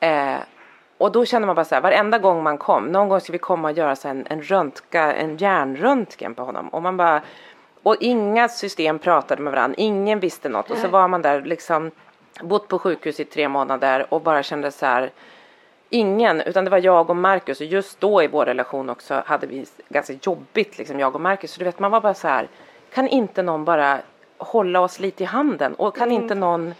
Eh, 0.00 0.36
och 0.98 1.12
då 1.12 1.24
känner 1.24 1.46
man 1.46 1.56
bara 1.56 1.64
så 1.64 1.74
här, 1.74 1.82
varenda 1.82 2.18
gång 2.18 2.42
man 2.42 2.58
kom, 2.58 2.84
någon 2.84 3.08
gång 3.08 3.20
ska 3.20 3.32
vi 3.32 3.38
komma 3.38 3.68
och 3.70 3.76
göra 3.76 3.96
så 3.96 4.08
här 4.08 4.14
en, 4.14 4.26
en 4.30 4.42
röntga, 4.42 5.12
en 5.14 5.36
hjärnröntgen 5.36 6.34
på 6.34 6.42
honom. 6.42 6.68
Och 6.68 6.82
man 6.82 6.96
bara, 6.96 7.22
och 7.86 7.96
inga 8.00 8.48
system 8.48 8.98
pratade 8.98 9.42
med 9.42 9.52
varandra, 9.52 9.74
ingen 9.78 10.20
visste 10.20 10.48
något. 10.48 10.70
Och 10.70 10.78
så 10.78 10.88
var 10.88 11.08
man 11.08 11.22
där 11.22 11.42
liksom, 11.42 11.90
bott 12.40 12.68
på 12.68 12.78
sjukhus 12.78 13.20
i 13.20 13.24
tre 13.24 13.48
månader 13.48 14.06
och 14.08 14.20
bara 14.20 14.42
kände 14.42 14.70
så 14.70 14.86
här, 14.86 15.10
ingen, 15.90 16.40
utan 16.40 16.64
det 16.64 16.70
var 16.70 16.78
jag 16.78 17.10
och 17.10 17.16
Marcus 17.16 17.60
och 17.60 17.66
just 17.66 18.00
då 18.00 18.22
i 18.22 18.26
vår 18.26 18.44
relation 18.44 18.90
också 18.90 19.22
hade 19.26 19.46
vi 19.46 19.66
ganska 19.88 20.12
jobbigt 20.22 20.78
liksom 20.78 21.00
jag 21.00 21.14
och 21.14 21.20
Marcus. 21.20 21.52
Så 21.52 21.58
du 21.58 21.64
vet 21.64 21.78
man 21.78 21.90
var 21.90 22.00
bara 22.00 22.14
så 22.14 22.28
här, 22.28 22.48
kan 22.94 23.08
inte 23.08 23.42
någon 23.42 23.64
bara 23.64 23.98
hålla 24.38 24.80
oss 24.80 25.00
lite 25.00 25.22
i 25.22 25.26
handen 25.26 25.74
och 25.74 25.96
kan 25.96 26.12
inte 26.12 26.34
någon 26.34 26.74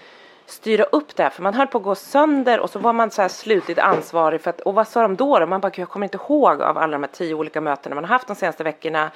styra 0.46 0.84
upp 0.84 1.16
det 1.16 1.22
här 1.22 1.30
för 1.30 1.42
man 1.42 1.54
höll 1.54 1.66
på 1.66 1.78
att 1.78 1.84
gå 1.84 1.94
sönder 1.94 2.60
och 2.60 2.70
så 2.70 2.78
var 2.78 2.92
man 2.92 3.10
så 3.10 3.22
här 3.22 3.28
slutligt 3.28 3.80
ansvarig 3.80 4.40
för 4.40 4.50
att 4.50 4.60
och 4.60 4.74
vad 4.74 4.88
sa 4.88 5.02
de 5.02 5.16
då? 5.16 5.38
då? 5.38 5.46
Man 5.46 5.60
bara, 5.60 5.70
"Gud, 5.70 5.78
jag 5.82 5.88
kommer 5.88 6.06
inte 6.06 6.18
ihåg 6.18 6.62
av 6.62 6.78
alla 6.78 6.92
de 6.92 7.02
här 7.02 7.10
tio 7.12 7.34
olika 7.34 7.60
mötena 7.60 7.94
man 7.94 8.04
har 8.04 8.08
haft 8.08 8.26
de 8.26 8.36
senaste 8.36 8.64
veckorna 8.64 9.10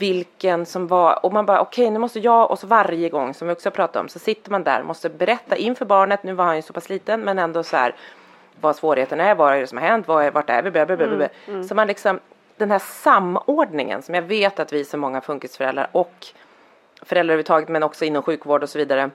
vilken 0.00 0.66
som 0.66 0.86
var 0.86 1.24
och 1.24 1.32
man 1.32 1.46
bara 1.46 1.60
okej 1.60 1.90
nu 1.90 1.98
måste 1.98 2.20
jag 2.20 2.50
och 2.50 2.58
så 2.58 2.66
varje 2.66 3.08
gång 3.08 3.34
som 3.34 3.48
vi 3.48 3.54
också 3.54 3.68
har 3.68 3.74
pratat 3.74 3.96
om 3.96 4.08
så 4.08 4.18
sitter 4.18 4.50
man 4.50 4.64
där 4.64 4.82
måste 4.82 5.08
berätta 5.08 5.56
inför 5.56 5.84
barnet 5.84 6.22
nu 6.22 6.32
var 6.32 6.44
han 6.44 6.56
ju 6.56 6.62
så 6.62 6.72
pass 6.72 6.88
liten 6.88 7.20
men 7.20 7.38
ändå 7.38 7.62
så 7.62 7.76
här 7.76 7.94
vad 8.60 8.76
svårigheten 8.76 9.20
är, 9.20 9.34
vad 9.34 9.54
är 9.54 9.60
det 9.60 9.66
som 9.66 9.78
har 9.78 9.86
hänt, 9.86 10.08
vad 10.08 10.24
är, 10.24 10.30
vart 10.30 10.50
är 10.50 10.62
vi, 10.62 10.70
bla, 10.70 10.86
bla, 10.86 10.96
bla, 10.96 11.06
bla, 11.06 11.16
bla. 11.16 11.28
Så 11.62 11.74
man 11.74 11.86
liksom, 11.86 12.20
den 12.56 12.70
här 12.70 12.78
samordningen 12.78 14.02
som 14.02 14.14
jag 14.14 14.22
vet 14.22 14.60
att 14.60 14.72
vi 14.72 14.84
som 14.84 15.00
många 15.00 15.20
funkisföräldrar 15.20 15.88
och 15.92 16.26
föräldrar 17.02 17.32
överhuvudtaget 17.32 17.68
men 17.68 17.82
också 17.82 18.04
inom 18.04 18.22
sjukvård 18.22 18.62
och 18.62 18.68
så 18.68 18.78
vidare 18.78 19.10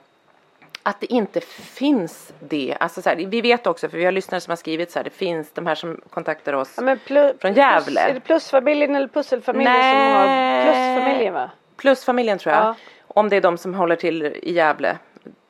att 0.88 1.00
det 1.00 1.14
inte 1.14 1.42
finns 1.42 2.34
det. 2.40 2.78
Alltså 2.80 3.02
så 3.02 3.10
här, 3.10 3.16
vi 3.16 3.42
vet 3.42 3.68
också, 3.68 3.90
för 3.90 3.98
vi 3.98 4.06
har 4.06 4.12
lyssnare 4.12 4.42
som 4.42 4.52
har 4.52 4.56
skrivit 4.56 4.92
så 4.92 5.00
här, 5.00 5.04
det 5.04 5.10
finns 5.10 5.52
de 5.52 5.66
här 5.68 5.76
som 5.76 6.02
kontaktar 6.10 6.54
oss. 6.54 6.74
Ja, 6.78 6.84
men 6.84 6.98
plu- 6.98 7.34
Från 7.42 7.54
Gävle. 7.54 7.84
Plus, 7.86 7.98
är 7.98 8.14
det 8.14 8.20
plusfamiljen 8.20 8.96
eller 8.96 9.08
pusselfamiljen 9.08 9.74
som 9.76 10.14
har 10.14 10.64
plusfamiljen 10.66 11.34
va? 11.34 11.50
Plusfamiljen 11.78 12.38
tror 12.38 12.56
jag. 12.56 12.64
Ja. 12.64 12.76
Om 13.08 13.30
det 13.30 13.36
är 13.36 13.42
de 13.42 13.58
som 13.58 13.74
håller 13.74 13.96
till 13.96 14.24
i 14.26 14.54
Gävle. 14.54 14.98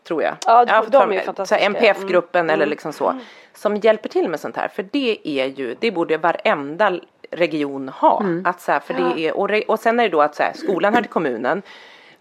Tror 0.07 0.23
jag. 0.23 0.35
Ja, 0.45 0.81
fått 0.83 0.91
de 0.91 1.11
är 1.11 1.19
fantastiska. 1.19 1.65
MPF-gruppen 1.65 2.49
eller 2.49 2.65
liksom 2.65 2.93
så. 2.93 3.19
Som 3.53 3.75
hjälper 3.75 4.09
till 4.09 4.29
med 4.29 4.39
sånt 4.39 4.57
här. 4.57 4.67
För 4.67 4.85
det 4.91 5.17
är 5.23 5.45
ju, 5.45 5.75
det 5.79 5.91
borde 5.91 6.17
varenda 6.17 6.99
region 7.31 7.89
ha. 7.89 8.23
Att 8.45 8.61
så 8.61 8.71
här, 8.71 8.79
för 8.79 8.93
det 8.93 9.27
är, 9.27 9.37
och, 9.37 9.49
och 9.67 9.79
sen 9.79 9.99
är 9.99 10.03
det 10.03 10.09
då 10.09 10.21
att 10.21 10.35
så 10.35 10.43
här, 10.43 10.53
skolan 10.55 10.93
hör 10.93 11.01
till 11.01 11.11
kommunen. 11.11 11.61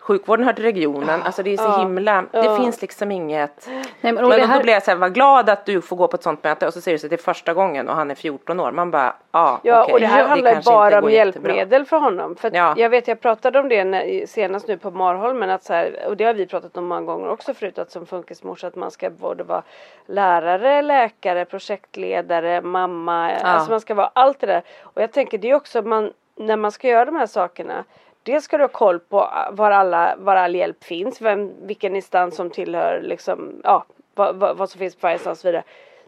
Sjukvården 0.07 0.47
hör 0.47 0.53
till 0.53 0.65
regionen. 0.65 1.23
Alltså 1.23 1.43
det 1.43 1.53
är 1.53 1.57
så 1.57 1.63
Ja. 1.65 1.79
himla, 1.79 2.25
det 2.33 2.45
Ja. 2.45 2.57
finns 2.57 2.83
liksom 2.83 3.13
inget. 3.13 3.67
Nej, 3.69 3.83
men, 4.01 4.15
Men 4.15 4.31
det 4.31 4.37
då 4.37 4.45
här, 4.47 4.63
blir 4.63 4.73
jag 4.73 4.83
så 4.83 4.91
här, 4.91 4.99
vad 4.99 5.15
glad 5.15 5.51
att 5.51 5.67
du 5.67 5.81
får 5.81 5.97
gå 5.97 6.09
på 6.09 6.17
ett 6.17 6.23
sånt 6.23 6.45
möte 6.45 6.67
och 6.67 6.73
så 6.75 6.81
säger 6.81 6.95
du 6.95 6.99
så 6.99 7.07
att 7.07 7.11
det 7.11 7.17
är 7.17 7.23
första 7.23 7.55
gången 7.55 7.89
och 7.89 7.95
han 7.95 8.11
är 8.11 8.15
14 8.15 8.61
år. 8.61 8.73
Man 8.73 8.91
bara, 8.91 9.15
ah, 9.31 9.57
Ja 9.63 9.83
okej, 9.83 9.93
och 9.95 10.01
det 10.01 10.07
här 10.07 10.25
handlar 10.29 10.51
ju 10.51 10.55
kanske 10.55 10.71
bara 10.71 10.95
om 10.97 11.01
går 11.03 11.11
jättebra. 11.11 11.53
hjälpmedel 11.55 11.85
för 11.87 11.97
honom. 11.97 12.37
För 12.37 12.51
Ja. 12.55 12.75
jag 12.77 12.91
vet 12.91 13.09
jag 13.09 13.21
pratade 13.21 13.59
om 13.61 13.69
det 13.69 13.85
när, 13.85 14.27
senast 14.27 14.69
nu 14.69 14.77
på 14.79 14.91
Marholmen 14.91 15.51
att 15.51 15.65
så 15.65 15.73
här, 15.73 16.05
och 16.09 16.17
det 16.17 16.25
har 16.25 16.35
vi 16.35 16.47
pratat 16.47 16.77
om 16.77 16.87
många 16.87 17.01
gånger 17.03 17.29
också 17.29 17.55
förut 17.55 17.79
att 17.79 17.91
som 17.91 18.07
funkismorsa 18.07 18.67
att 18.67 18.77
man 18.77 18.91
ska 18.91 19.11
både 19.11 19.45
vara 19.45 19.63
lärare, 20.07 20.83
läkare, 20.83 21.45
projektledare, 21.45 22.61
mamma, 22.63 23.31
alltså 23.33 23.71
man 23.71 23.81
ska 23.81 23.95
vara 23.95 24.11
allt 24.13 24.41
det 24.41 24.47
där. 24.47 24.63
Och 24.83 25.03
jag 25.03 25.13
tänker 25.13 25.39
det 25.39 25.51
är 25.51 25.55
också 25.55 25.83
man 25.83 26.13
när 26.37 26.57
man 26.57 26.73
ska 26.73 26.89
göra 26.89 27.05
de 27.05 27.17
här 27.17 27.27
sakerna 27.27 27.85
Dels 28.25 28.45
ska 28.45 28.57
du 28.59 28.63
ha 28.65 28.69
koll 28.69 28.99
på 29.01 29.31
var, 29.53 29.71
alla, 29.71 30.15
var 30.19 30.37
all 30.37 30.55
hjälp 30.55 30.85
finns, 30.85 31.21
vem, 31.21 31.53
vilken 31.67 31.97
instans 31.97 32.37
som 32.37 32.51
tillhör 32.51 33.01
liksom, 33.03 33.61
ja, 33.65 33.85
vad, 34.15 34.37
vad, 34.37 34.57
vad 34.57 34.71
som 34.71 34.79
finns 34.79 34.95
på 34.95 35.01
varje 35.07 35.15
instans 35.15 35.39
och 35.39 35.43
så 35.43 35.49
vidare. 35.49 35.63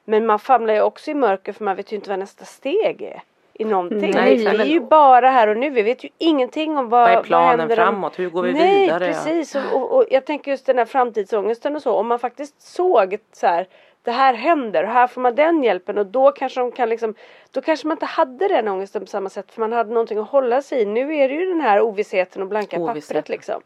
Men 0.05 0.27
man 0.27 0.39
famlar 0.39 0.75
ju 0.75 0.81
också 0.81 1.11
i 1.11 1.15
mörker 1.15 1.53
för 1.53 1.65
man 1.65 1.77
vet 1.77 1.93
ju 1.93 1.97
inte 1.97 2.11
vad 2.11 2.19
nästa 2.19 2.45
steg 2.45 3.03
är. 3.03 3.23
I 3.59 3.65
någonting. 3.65 4.11
Nej, 4.15 4.37
det 4.37 4.51
är 4.51 4.65
ju 4.65 4.81
bara 4.81 5.31
här 5.31 5.49
och 5.49 5.57
nu. 5.57 5.71
Vi 5.71 5.83
vet 5.83 6.05
ju 6.05 6.09
ingenting 6.19 6.79
om 6.79 6.89
vad, 6.89 7.01
Vad 7.01 7.11
är 7.11 7.15
vad 7.15 7.25
planen 7.25 7.71
om- 7.71 7.77
framåt? 7.77 8.19
Hur 8.19 8.31
går 8.31 8.43
vi 8.43 8.53
Nej, 8.53 8.81
vidare? 8.81 9.07
Ja. 9.07 9.13
precis. 9.13 9.55
Och, 9.55 9.73
och, 9.73 9.97
och 9.97 10.05
jag 10.11 10.25
tänker 10.27 10.51
just 10.51 10.67
den 10.67 10.79
här 10.79 10.85
framtidsångesten 10.85 11.77
och 11.77 11.83
så. 11.83 11.93
Om 11.93 12.07
man 12.07 12.19
faktiskt 12.19 12.63
såg 12.63 13.19
så 13.33 13.47
här. 13.47 13.67
Det 14.07 14.13
här 14.13 14.35
händer 14.35 14.85
och 14.85 14.91
här 14.91 15.07
får 15.07 15.21
man 15.21 15.35
den 15.35 15.63
hjälpen 15.63 15.99
och 15.99 16.07
då 16.07 16.33
kanske 16.33 16.61
de 16.61 16.73
kan 16.73 16.89
liksom 16.89 17.15
Då 17.51 17.61
kanske 17.61 17.87
man 17.87 17.95
inte 17.95 18.07
hade 18.07 18.49
den 18.49 18.69
ångesten 18.69 19.01
på 19.03 19.07
samma 19.07 19.29
sätt 19.29 19.53
för 19.53 19.61
man 19.61 19.73
hade 19.73 19.91
någonting 19.91 20.19
att 20.19 20.29
hålla 20.29 20.63
sig 20.63 20.83
i. 20.83 20.85
Nu 20.87 21.17
är 21.17 21.29
det 21.29 21.35
ju 21.35 21.47
den 21.47 21.61
här 21.61 21.81
ovissheten 21.81 22.43
och 22.43 22.49
blanka 22.49 22.77
pappret 22.77 22.91
Ovissheten. 22.91 23.23
liksom. 23.33 23.61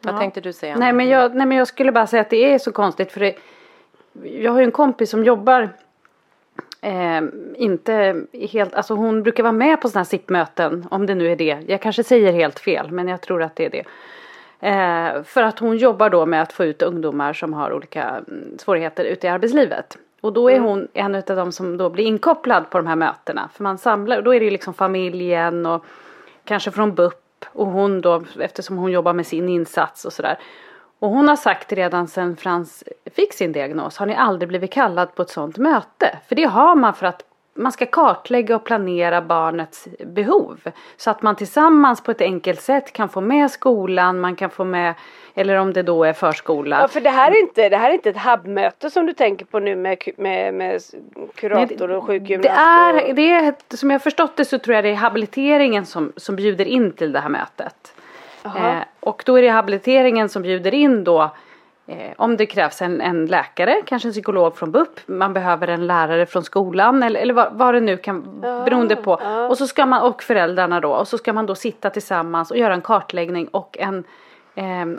Vad 0.00 0.14
Ja. 0.14 0.18
tänkte 0.18 0.40
du 0.40 0.52
säga? 0.52 0.76
Nej, 0.76 0.92
men 0.92 1.08
jag, 1.08 1.34
nej 1.34 1.46
men 1.46 1.58
jag 1.58 1.68
skulle 1.68 1.92
bara 1.92 2.06
säga 2.06 2.20
att 2.20 2.30
det 2.30 2.52
är 2.54 2.58
så 2.58 2.72
konstigt 2.72 3.12
för 3.12 3.20
det, 3.20 3.34
Jag 4.22 4.52
har 4.52 4.58
ju 4.58 4.64
en 4.64 4.70
kompis 4.72 5.10
som 5.10 5.24
jobbar 5.24 5.68
eh, 6.80 7.20
inte 7.56 8.22
helt, 8.50 8.74
alltså 8.74 8.94
hon 8.94 9.22
brukar 9.22 9.42
vara 9.42 9.52
med 9.52 9.80
på 9.80 9.88
sådana 9.88 10.00
här 10.00 10.04
SIP-möten, 10.08 10.86
om 10.90 11.06
det 11.06 11.14
nu 11.14 11.32
är 11.32 11.36
det. 11.36 11.58
Jag 11.66 11.82
kanske 11.82 12.04
säger 12.04 12.32
helt 12.32 12.58
fel, 12.58 12.90
men 12.90 13.08
jag 13.08 13.20
tror 13.20 13.42
att 13.42 13.56
det 13.56 13.64
är 13.64 13.70
det. 13.70 13.84
Eh, 14.60 15.22
för 15.22 15.42
att 15.42 15.58
hon 15.58 15.76
jobbar 15.76 16.10
då 16.10 16.26
med 16.26 16.42
att 16.42 16.52
få 16.52 16.64
ut 16.64 16.82
ungdomar 16.82 17.32
som 17.32 17.52
har 17.54 17.72
olika 17.72 18.02
mm, 18.02 18.58
svårigheter 18.58 19.04
ute 19.04 19.26
i 19.26 19.30
arbetslivet. 19.30 19.98
Och 20.20 20.32
då 20.32 20.50
är 20.50 20.56
mm. 20.56 20.68
hon 20.68 20.88
en 20.92 21.14
av 21.14 21.22
de 21.22 21.52
som 21.52 21.76
då 21.76 21.90
blir 21.90 22.04
inkopplad 22.04 22.70
på 22.70 22.78
de 22.78 22.86
här 22.86 22.96
mötena. 22.96 23.48
För 23.52 23.62
man 23.62 23.78
samlar, 23.78 24.16
och 24.16 24.24
då 24.24 24.34
är 24.34 24.40
det 24.40 24.50
liksom 24.50 24.74
familjen 24.74 25.66
och 25.66 25.84
kanske 26.44 26.70
från 26.70 26.94
BUP 26.94 27.44
och 27.52 27.66
hon 27.66 28.00
då 28.00 28.24
eftersom 28.40 28.76
hon 28.76 28.90
jobbar 28.90 29.12
med 29.12 29.26
sin 29.26 29.48
insats 29.48 30.04
och 30.04 30.12
sådär. 30.12 30.38
Och 30.98 31.08
hon 31.08 31.28
har 31.28 31.36
sagt 31.36 31.72
redan 31.72 32.08
sedan 32.08 32.36
Frans 32.36 32.84
fick 33.14 33.32
sin 33.32 33.52
diagnos, 33.52 33.96
har 33.96 34.06
ni 34.06 34.14
aldrig 34.14 34.48
blivit 34.48 34.72
kallad 34.72 35.14
på 35.14 35.22
ett 35.22 35.30
sådant 35.30 35.58
möte? 35.58 36.18
För 36.28 36.34
det 36.34 36.44
har 36.44 36.74
man 36.74 36.94
för 36.94 37.06
att 37.06 37.22
man 37.58 37.72
ska 37.72 37.86
kartlägga 37.86 38.56
och 38.56 38.64
planera 38.64 39.22
barnets 39.22 39.88
behov. 40.06 40.60
Så 40.96 41.10
att 41.10 41.22
man 41.22 41.36
tillsammans 41.36 42.00
på 42.00 42.10
ett 42.10 42.20
enkelt 42.20 42.60
sätt 42.60 42.92
kan 42.92 43.08
få 43.08 43.20
med 43.20 43.50
skolan, 43.50 44.20
man 44.20 44.36
kan 44.36 44.50
få 44.50 44.64
med, 44.64 44.94
eller 45.34 45.56
om 45.56 45.72
det 45.72 45.82
då 45.82 46.04
är 46.04 46.12
förskola. 46.12 46.80
Ja 46.80 46.88
för 46.88 47.00
det 47.00 47.10
här 47.10 47.30
är 47.30 47.40
inte, 47.40 47.68
det 47.68 47.76
här 47.76 47.90
är 47.90 47.94
inte 47.94 48.10
ett 48.10 48.22
hubbmöte 48.22 48.90
som 48.90 49.06
du 49.06 49.12
tänker 49.12 49.44
på 49.44 49.58
nu 49.58 49.76
med, 49.76 49.98
med, 50.16 50.54
med 50.54 50.82
kurator 51.34 51.90
och 51.90 52.04
sjukgymnast. 52.04 52.48
Det 52.48 52.62
är, 52.62 53.14
det 53.14 53.30
är, 53.32 53.76
som 53.76 53.90
jag 53.90 54.02
förstått 54.02 54.36
det 54.36 54.44
så 54.44 54.58
tror 54.58 54.74
jag 54.74 54.84
det 54.84 54.90
är 54.90 54.94
habiliteringen 54.94 55.86
som, 55.86 56.12
som 56.16 56.36
bjuder 56.36 56.64
in 56.64 56.92
till 56.92 57.12
det 57.12 57.20
här 57.20 57.28
mötet. 57.28 57.94
Eh, 58.44 58.76
och 59.00 59.22
då 59.26 59.38
är 59.38 59.42
det 59.42 59.48
habiliteringen 59.48 60.28
som 60.28 60.42
bjuder 60.42 60.74
in 60.74 61.04
då 61.04 61.30
om 62.16 62.36
det 62.36 62.46
krävs 62.46 62.82
en, 62.82 63.00
en, 63.00 63.26
läkare, 63.26 63.82
kanske 63.86 64.08
en 64.08 64.12
psykolog 64.12 64.56
från 64.56 64.70
BUP, 64.70 65.00
man 65.06 65.32
behöver 65.32 65.68
en 65.68 65.86
lärare 65.86 66.26
från 66.26 66.44
skolan 66.44 67.02
eller, 67.02 67.20
eller 67.20 67.34
vad, 67.34 67.52
vad 67.52 67.74
det 67.74 67.80
nu 67.80 67.96
kan, 67.96 68.40
ja, 68.42 68.62
beroende 68.64 68.96
på. 68.96 69.20
Ja. 69.22 69.48
Och 69.48 69.58
så 69.58 69.66
ska 69.66 69.86
man, 69.86 70.02
och 70.02 70.22
föräldrarna 70.22 70.80
då, 70.80 70.90
och 70.90 71.08
så 71.08 71.18
ska 71.18 71.32
man 71.32 71.46
då 71.46 71.54
sitta 71.54 71.90
tillsammans 71.90 72.50
och 72.50 72.56
göra 72.56 72.74
en 72.74 72.82
kartläggning 72.82 73.48
och 73.48 73.78
en 73.78 74.04
Eh, 74.04 74.04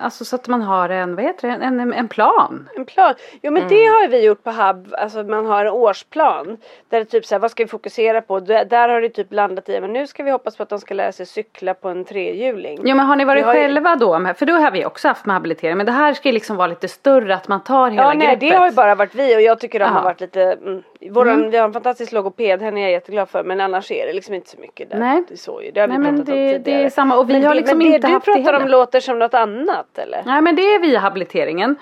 alltså 0.01 0.25
så 0.25 0.35
att 0.35 0.47
man 0.47 0.61
har 0.61 0.89
en, 0.89 1.15
vad 1.15 1.25
heter 1.25 1.47
det, 1.47 1.65
en, 1.65 1.93
en 1.93 2.07
plan. 2.07 2.69
En 2.75 2.85
plan. 2.85 3.13
Jo 3.41 3.51
men 3.51 3.63
mm. 3.63 3.69
det 3.69 3.85
har 3.85 4.07
vi 4.07 4.25
gjort 4.25 4.43
på 4.43 4.51
HUB, 4.51 4.93
alltså 4.97 5.23
man 5.23 5.45
har 5.45 5.65
en 5.65 5.71
årsplan. 5.71 6.57
Där 6.89 6.99
det 6.99 7.05
typ 7.05 7.25
så 7.25 7.35
här, 7.35 7.39
vad 7.39 7.51
ska 7.51 7.63
vi 7.63 7.67
fokusera 7.67 8.21
på? 8.21 8.39
Där, 8.39 8.65
där 8.65 8.89
har 8.89 9.01
det 9.01 9.09
typ 9.09 9.33
landat 9.33 9.69
i, 9.69 9.81
men 9.81 9.93
nu 9.93 10.07
ska 10.07 10.23
vi 10.23 10.31
hoppas 10.31 10.57
på 10.57 10.63
att 10.63 10.69
de 10.69 10.79
ska 10.79 10.93
lära 10.93 11.11
sig 11.11 11.25
cykla 11.25 11.73
på 11.73 11.89
en 11.89 12.05
trehjuling. 12.05 12.79
Jo 12.83 12.95
men 12.95 13.05
har 13.05 13.15
ni 13.15 13.25
varit 13.25 13.45
har 13.45 13.53
själva 13.53 13.89
ju... 13.93 13.95
då? 13.95 14.33
För 14.37 14.45
då 14.45 14.53
har 14.53 14.71
vi 14.71 14.85
också 14.85 15.07
haft 15.07 15.25
med 15.25 15.33
habilitering. 15.33 15.77
Men 15.77 15.85
det 15.85 15.91
här 15.91 16.13
ska 16.13 16.29
ju 16.29 16.33
liksom 16.33 16.57
vara 16.57 16.67
lite 16.67 16.87
större, 16.87 17.35
att 17.35 17.47
man 17.47 17.63
tar 17.63 17.89
hela 17.89 18.03
ja, 18.03 18.13
nej, 18.13 18.27
greppet. 18.27 18.39
det 18.39 18.55
har 18.55 18.69
ju 18.69 18.75
bara 18.75 18.95
varit 18.95 19.15
vi 19.15 19.37
och 19.37 19.41
jag 19.41 19.59
tycker 19.59 19.79
de 19.79 19.85
Aha. 19.85 19.93
har 19.93 20.03
varit 20.03 20.21
lite, 20.21 20.41
mm, 20.41 20.83
våran, 21.07 21.39
mm. 21.39 21.51
vi 21.51 21.57
har 21.57 21.65
en 21.65 21.73
fantastisk 21.73 22.11
logoped, 22.11 22.61
henne 22.61 22.79
är 22.79 22.81
jag 22.81 22.91
jätteglad 22.91 23.29
för. 23.29 23.43
Men 23.43 23.61
annars 23.61 23.91
är 23.91 24.05
det 24.05 24.13
liksom 24.13 24.33
inte 24.33 24.49
så 24.49 24.59
mycket 24.59 24.89
där. 24.89 24.99
Nej. 24.99 25.23
Det 25.27 25.37
så 25.37 25.61
ju, 25.61 25.71
det 25.71 25.79
har 25.79 25.87
nej, 25.87 25.97
vi 25.97 26.03
men 26.03 26.15
pratat 26.15 26.25
det, 26.25 26.31
om 26.31 26.63
tidigare. 26.63 26.79
Det 26.81 26.85
är 26.85 26.89
samma 26.89 27.17
och 27.17 27.29
vi 27.29 27.33
men 27.33 27.43
har 27.43 27.55
liksom 27.55 27.77
men 27.77 27.87
inte 27.87 28.07
det 28.07 28.13
haft 28.13 28.25
du 28.25 28.33
pratar 28.33 28.53
det 28.53 28.63
om 28.63 28.67
låter 28.67 28.99
som 28.99 29.19
något 29.19 29.33
annat 29.33 29.97
eller? 29.97 30.23
Nej 30.25 30.41
men 30.41 30.55
det 30.55 30.61
är 30.61 30.79
via 30.79 30.99
habiliteringen. 30.99 31.75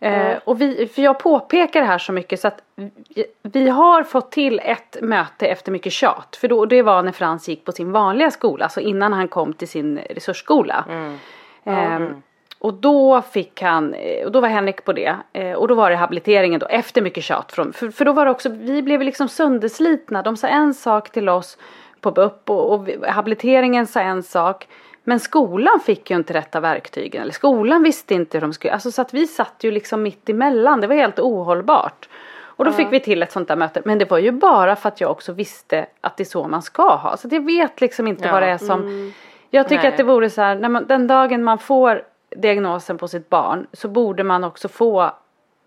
Mm. 0.00 0.30
Eh, 0.30 0.38
och 0.44 0.60
vi, 0.60 0.86
för 0.86 1.02
jag 1.02 1.18
påpekar 1.18 1.80
det 1.80 1.86
här 1.86 1.98
så 1.98 2.12
mycket 2.12 2.40
så 2.40 2.48
att 2.48 2.62
vi, 2.76 3.24
vi 3.42 3.68
har 3.68 4.02
fått 4.02 4.32
till 4.32 4.60
ett 4.64 4.96
möte 5.02 5.46
efter 5.46 5.72
mycket 5.72 5.92
tjat. 5.92 6.36
För 6.40 6.48
då, 6.48 6.66
det 6.66 6.82
var 6.82 7.02
när 7.02 7.12
Frans 7.12 7.48
gick 7.48 7.64
på 7.64 7.72
sin 7.72 7.92
vanliga 7.92 8.30
skola, 8.30 8.64
alltså 8.64 8.80
innan 8.80 9.12
han 9.12 9.28
kom 9.28 9.52
till 9.52 9.68
sin 9.68 9.98
resursskola. 9.98 10.84
Mm. 10.88 11.18
Eh, 11.64 12.16
och 12.62 12.74
då 12.74 13.22
fick 13.22 13.62
han, 13.62 13.94
eh, 13.94 14.24
och 14.24 14.32
då 14.32 14.40
var 14.40 14.48
Henrik 14.48 14.84
på 14.84 14.92
det. 14.92 15.16
Eh, 15.32 15.52
och 15.52 15.68
då 15.68 15.74
var 15.74 15.90
det 15.90 15.96
habiliteringen 15.96 16.60
då 16.60 16.66
efter 16.66 17.02
mycket 17.02 17.24
tjat. 17.24 17.52
Från, 17.52 17.72
för, 17.72 17.90
för 17.90 18.04
då 18.04 18.12
var 18.12 18.24
det 18.24 18.30
också, 18.30 18.48
vi 18.48 18.82
blev 18.82 19.02
liksom 19.02 19.28
sönderslitna. 19.28 20.22
De 20.22 20.36
sa 20.36 20.48
en 20.48 20.74
sak 20.74 21.10
till 21.10 21.28
oss 21.28 21.58
på 22.00 22.10
BUP 22.10 22.50
och, 22.50 22.72
och 22.72 22.88
habiliteringen 23.08 23.86
sa 23.86 24.00
en 24.00 24.22
sak. 24.22 24.68
Men 25.04 25.20
skolan 25.20 25.80
fick 25.80 26.10
ju 26.10 26.16
inte 26.16 26.34
rätta 26.34 26.60
verktygen. 26.60 27.22
Eller 27.22 27.32
skolan 27.32 27.82
visste 27.82 28.14
inte 28.14 28.36
hur 28.36 28.40
de 28.40 28.52
skulle. 28.52 28.72
Alltså 28.72 28.90
så 28.90 29.02
att 29.02 29.14
vi 29.14 29.26
satt 29.26 29.64
ju 29.64 29.70
liksom 29.70 30.02
mitt 30.02 30.28
emellan. 30.28 30.80
Det 30.80 30.86
var 30.86 30.94
helt 30.94 31.18
ohållbart. 31.18 32.08
Och 32.34 32.64
då 32.64 32.72
fick 32.72 32.92
vi 32.92 33.00
till 33.00 33.22
ett 33.22 33.32
sånt 33.32 33.48
där 33.48 33.56
möte. 33.56 33.82
Men 33.84 33.98
det 33.98 34.10
var 34.10 34.18
ju 34.18 34.30
bara 34.30 34.76
för 34.76 34.88
att 34.88 35.00
jag 35.00 35.10
också 35.10 35.32
visste 35.32 35.86
att 36.00 36.16
det 36.16 36.22
är 36.22 36.24
så 36.24 36.48
man 36.48 36.62
ska 36.62 36.94
ha. 36.96 37.16
Så 37.16 37.28
jag 37.30 37.46
vet 37.46 37.80
liksom 37.80 38.06
inte 38.06 38.24
ja. 38.24 38.32
vad 38.32 38.42
det 38.42 38.48
är 38.48 38.58
som. 38.58 38.80
Mm. 38.80 39.12
Jag 39.50 39.68
tycker 39.68 39.82
Nej. 39.82 39.88
att 39.88 39.96
det 39.96 40.02
vore 40.02 40.30
så 40.30 40.40
här. 40.40 40.54
När 40.54 40.68
man, 40.68 40.86
den 40.86 41.06
dagen 41.06 41.44
man 41.44 41.58
får 41.58 42.02
diagnosen 42.36 42.98
på 42.98 43.08
sitt 43.08 43.28
barn. 43.28 43.66
Så 43.72 43.88
borde 43.88 44.24
man 44.24 44.44
också 44.44 44.68
få 44.68 45.10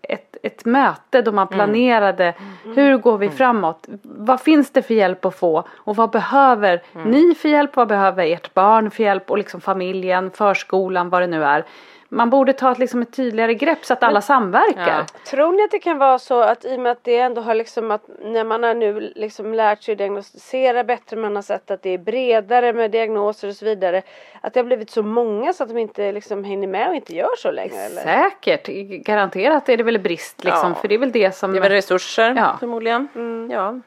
ett, 0.02 0.36
ett 0.42 0.64
möte 0.64 1.22
då 1.22 1.32
man 1.32 1.46
mm. 1.46 1.56
planerade 1.56 2.24
mm. 2.24 2.76
hur 2.76 2.96
går 2.98 3.18
vi 3.18 3.26
mm. 3.26 3.38
framåt? 3.38 3.86
Vad 4.02 4.40
finns 4.40 4.70
det 4.70 4.82
för 4.82 4.94
hjälp 4.94 5.24
att 5.24 5.34
få? 5.34 5.64
Och 5.74 5.96
vad 5.96 6.10
behöver 6.10 6.82
mm. 6.94 7.10
ni 7.10 7.34
för 7.34 7.48
hjälp? 7.48 7.76
Vad 7.76 7.88
behöver 7.88 8.26
ert 8.26 8.54
barn 8.54 8.90
för 8.90 9.02
hjälp? 9.02 9.30
Och 9.30 9.38
liksom 9.38 9.60
familjen, 9.60 10.30
förskolan, 10.30 11.10
vad 11.10 11.22
det 11.22 11.26
nu 11.26 11.44
är 11.44 11.64
man 12.08 12.30
borde 12.30 12.52
ta 12.52 12.72
ett, 12.72 12.78
liksom 12.78 13.02
ett 13.02 13.12
tydligare 13.12 13.54
grepp 13.54 13.84
så 13.84 13.92
att 13.92 14.02
alla 14.02 14.20
samverkar. 14.20 14.98
Ja. 14.98 15.06
Tror 15.30 15.52
ni 15.52 15.64
att 15.64 15.70
det 15.70 15.78
kan 15.78 15.98
vara 15.98 16.18
så 16.18 16.40
att 16.40 16.64
i 16.64 16.76
och 16.76 16.80
med 16.80 16.92
att 16.92 17.04
det 17.04 17.18
ändå 17.18 17.40
har 17.40 17.54
liksom 17.54 17.90
att 17.90 18.02
när 18.24 18.44
man 18.44 18.62
har 18.62 18.74
nu 18.74 19.12
liksom 19.16 19.54
lärt 19.54 19.82
sig 19.82 19.96
diagnostisera 19.96 20.84
bättre, 20.84 21.16
man 21.16 21.36
har 21.36 21.42
sett 21.42 21.70
att 21.70 21.82
det 21.82 21.90
är 21.90 21.98
bredare 21.98 22.72
med 22.72 22.90
diagnoser 22.90 23.48
och 23.48 23.56
så 23.56 23.64
vidare. 23.64 24.02
Att 24.40 24.54
det 24.54 24.60
har 24.60 24.64
blivit 24.64 24.90
så 24.90 25.02
många 25.02 25.52
så 25.52 25.62
att 25.62 25.68
de 25.68 25.78
inte 25.78 26.12
liksom 26.12 26.44
hänger 26.44 26.68
med 26.68 26.88
och 26.88 26.94
inte 26.94 27.16
gör 27.16 27.36
så 27.38 27.50
längre 27.50 27.76
eller? 27.76 28.02
Säkert, 28.02 28.66
garanterat 29.06 29.68
är 29.68 29.76
det 29.76 29.82
väl 29.82 29.98
brist 29.98 30.44
liksom. 30.44 30.68
Ja. 30.68 30.80
För 30.80 30.88
det 30.88 30.94
är 30.94 30.98
väl 30.98 31.12
det 31.12 31.36
som. 31.36 31.52
Det 31.52 31.58
är 31.58 31.62
väl 31.62 31.72
resurser 31.72 32.34
ja. 32.36 32.56
förmodligen. 32.60 33.08
Mm. 33.14 33.50
Ja. 33.50 33.80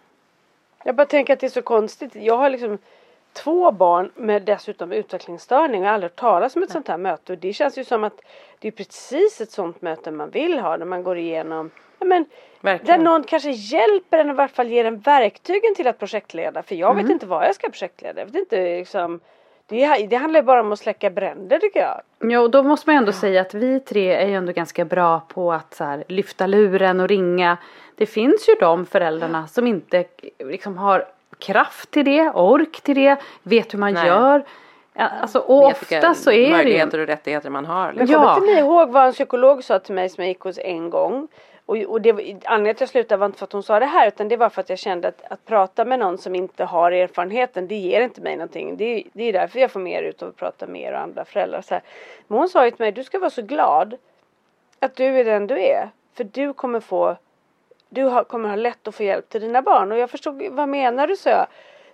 Jag 0.84 0.96
bara 0.96 1.06
tänker 1.06 1.34
att 1.34 1.40
det 1.40 1.48
är 1.48 1.50
så 1.50 1.62
konstigt. 1.62 2.16
Jag 2.16 2.38
har 2.38 2.50
liksom 2.50 2.78
två 3.34 3.72
barn 3.72 4.12
med 4.16 4.42
dessutom 4.42 4.92
utvecklingsstörning 4.92 5.82
och 5.82 5.86
jag 5.86 5.90
har 5.90 5.94
aldrig 5.94 6.12
hört 6.12 6.20
talas 6.20 6.56
om 6.56 6.64
ett 6.64 6.72
sånt 6.72 6.88
här 6.88 6.98
möte. 6.98 7.34
Och 7.34 7.40
det 7.40 7.54
känns 7.54 7.78
ju 7.78 7.84
som 7.84 8.04
att 8.04 8.22
det 8.60 8.68
är 8.68 8.72
precis 8.72 9.42
ett 9.42 9.52
sånt 9.52 9.82
möte 9.82 10.12
man 10.12 10.30
vill 10.30 10.60
ha 10.60 10.78
när 10.78 10.86
man 10.86 11.04
går 11.04 11.18
igenom 11.18 11.72
ja, 12.00 12.06
men, 12.06 12.26
där 12.62 12.98
någon 12.98 13.24
kanske 13.24 13.50
hjälper 13.50 14.18
en 14.18 14.30
i 14.30 14.34
vart 14.34 14.52
fall 14.52 14.68
ger 14.68 14.86
en 14.86 15.00
verktygen 15.00 15.76
till 15.76 15.88
att 15.88 16.00
projektleda. 16.00 16.64
För 16.64 16.76
jag 16.76 16.92
mm. 16.92 17.04
vet 17.04 17.12
inte 17.12 17.26
vad 17.26 17.46
jag 17.46 17.56
ska 17.56 17.70
projektleda. 17.70 18.22
Jag 18.22 18.26
vet 18.26 18.36
inte 18.36 18.78
liksom 18.78 19.20
det, 19.68 20.08
det 20.08 20.16
handlar 20.16 20.40
ju 20.40 20.46
bara 20.46 20.62
om 20.62 20.72
att 20.72 20.80
släcka 20.80 21.10
bränder 21.10 21.60
tycker 21.60 21.80
jag. 21.80 22.02
Ja 22.32 22.40
och 22.40 22.52
då 22.52 22.64
måste 22.64 22.90
man 22.90 22.96
ju 22.96 22.98
ändå 22.98 23.12
säga 23.12 23.42
att 23.42 23.54
vi 23.54 23.80
tre 23.80 24.12
är 24.12 24.28
ju 24.28 24.34
ändå 24.34 24.52
ganska 24.52 24.86
bra 24.86 25.20
på 25.20 25.54
att 25.54 25.74
så 25.74 25.84
här, 25.84 26.04
lyfta 26.08 26.48
luren 26.48 27.00
och 27.00 27.08
ringa. 27.08 27.58
Det 27.96 28.06
finns 28.06 28.50
ju 28.50 28.54
de 28.60 28.86
föräldrarna 28.86 29.48
som 29.48 29.68
inte 29.68 30.06
liksom 30.40 30.78
har 30.78 31.06
kraft 31.40 31.92
till 31.92 32.06
det, 32.06 32.30
ork 32.30 32.82
till 32.82 32.96
det, 32.96 33.18
vet 33.44 33.74
hur 33.74 33.80
man 33.80 33.94
Nej. 33.94 34.08
gör. 34.08 34.44
Alltså, 34.96 35.40
och 35.40 35.66
ofta 35.66 36.14
så 36.14 36.32
är 36.32 36.50
det 36.50 36.58
möjligheter 36.58 37.00
och 37.00 37.08
rättigheter 37.08 37.50
man 37.50 37.66
har. 37.66 37.94
Liksom. 37.94 38.22
Men 38.22 38.28
kommer 38.28 38.38
inte 38.38 38.54
ni 38.54 38.60
ihåg 38.60 38.90
vad 38.90 39.06
en 39.06 39.14
psykolog 39.14 39.64
sa 39.64 39.80
till 39.80 39.96
mig 39.96 40.10
som 40.10 40.24
jag 40.24 40.30
gick 40.30 40.40
hos 40.40 40.60
en 40.60 40.90
gång? 40.90 41.28
Och, 41.66 41.78
och 41.78 42.02
det, 42.02 42.10
anledningen 42.12 42.46
till 42.46 42.70
att 42.70 42.82
jag 42.82 42.90
slutade 42.90 43.20
var 43.20 43.26
inte 43.26 43.38
för 43.38 43.46
att 43.46 43.54
hon 43.54 43.64
sa 43.64 43.80
det 43.80 43.86
här 43.86 44.08
utan 44.08 44.28
det 44.28 44.38
var 44.38 44.50
för 44.50 44.62
att 44.62 44.70
jag 44.70 44.80
kände 44.80 45.08
att, 45.08 45.32
att 45.32 45.46
prata 45.46 45.86
med 45.86 46.00
någon 46.00 46.18
som 46.18 46.36
inte 46.36 46.64
har 46.64 46.92
erfarenheten 46.92 47.68
det 47.68 47.76
ger 47.76 48.02
inte 48.02 48.22
mig 48.22 48.36
någonting. 48.36 48.78
Det, 48.78 49.04
det 49.14 49.24
är 49.24 49.34
därför 49.34 49.60
jag 49.60 49.72
får 49.72 49.80
mer 49.80 50.04
ut 50.04 50.22
av 50.22 50.30
att 50.30 50.36
prata 50.36 50.68
med 50.68 50.82
er 50.82 50.94
och 50.94 51.00
andra 51.00 51.26
föräldrar. 51.26 51.62
Så 51.62 51.74
här. 51.74 51.84
Men 52.28 52.38
hon 52.38 52.50
sa 52.50 52.66
ju 52.66 52.72
till 52.72 52.84
mig, 52.84 52.92
du 52.92 53.04
ska 53.04 53.20
vara 53.20 53.30
så 53.30 53.42
glad 53.42 53.98
att 54.80 54.96
du 54.96 55.06
är 55.06 55.26
den 55.26 55.48
du 55.48 55.60
är. 55.60 55.90
För 56.14 56.24
du 56.24 56.54
kommer 56.54 56.80
få 56.80 57.18
du 57.90 58.04
har, 58.04 58.24
kommer 58.24 58.50
ha 58.50 58.56
lätt 58.56 58.88
att 58.88 58.96
få 58.96 59.04
hjälp 59.04 59.30
till 59.30 59.42
dina 59.42 59.62
barn. 59.62 59.92
Och 59.92 59.98
jag 59.98 60.10
förstod, 60.10 60.44
vad 60.52 60.70
menar 60.70 61.08
du? 61.08 61.16
så 61.16 61.30
jag. 61.30 61.48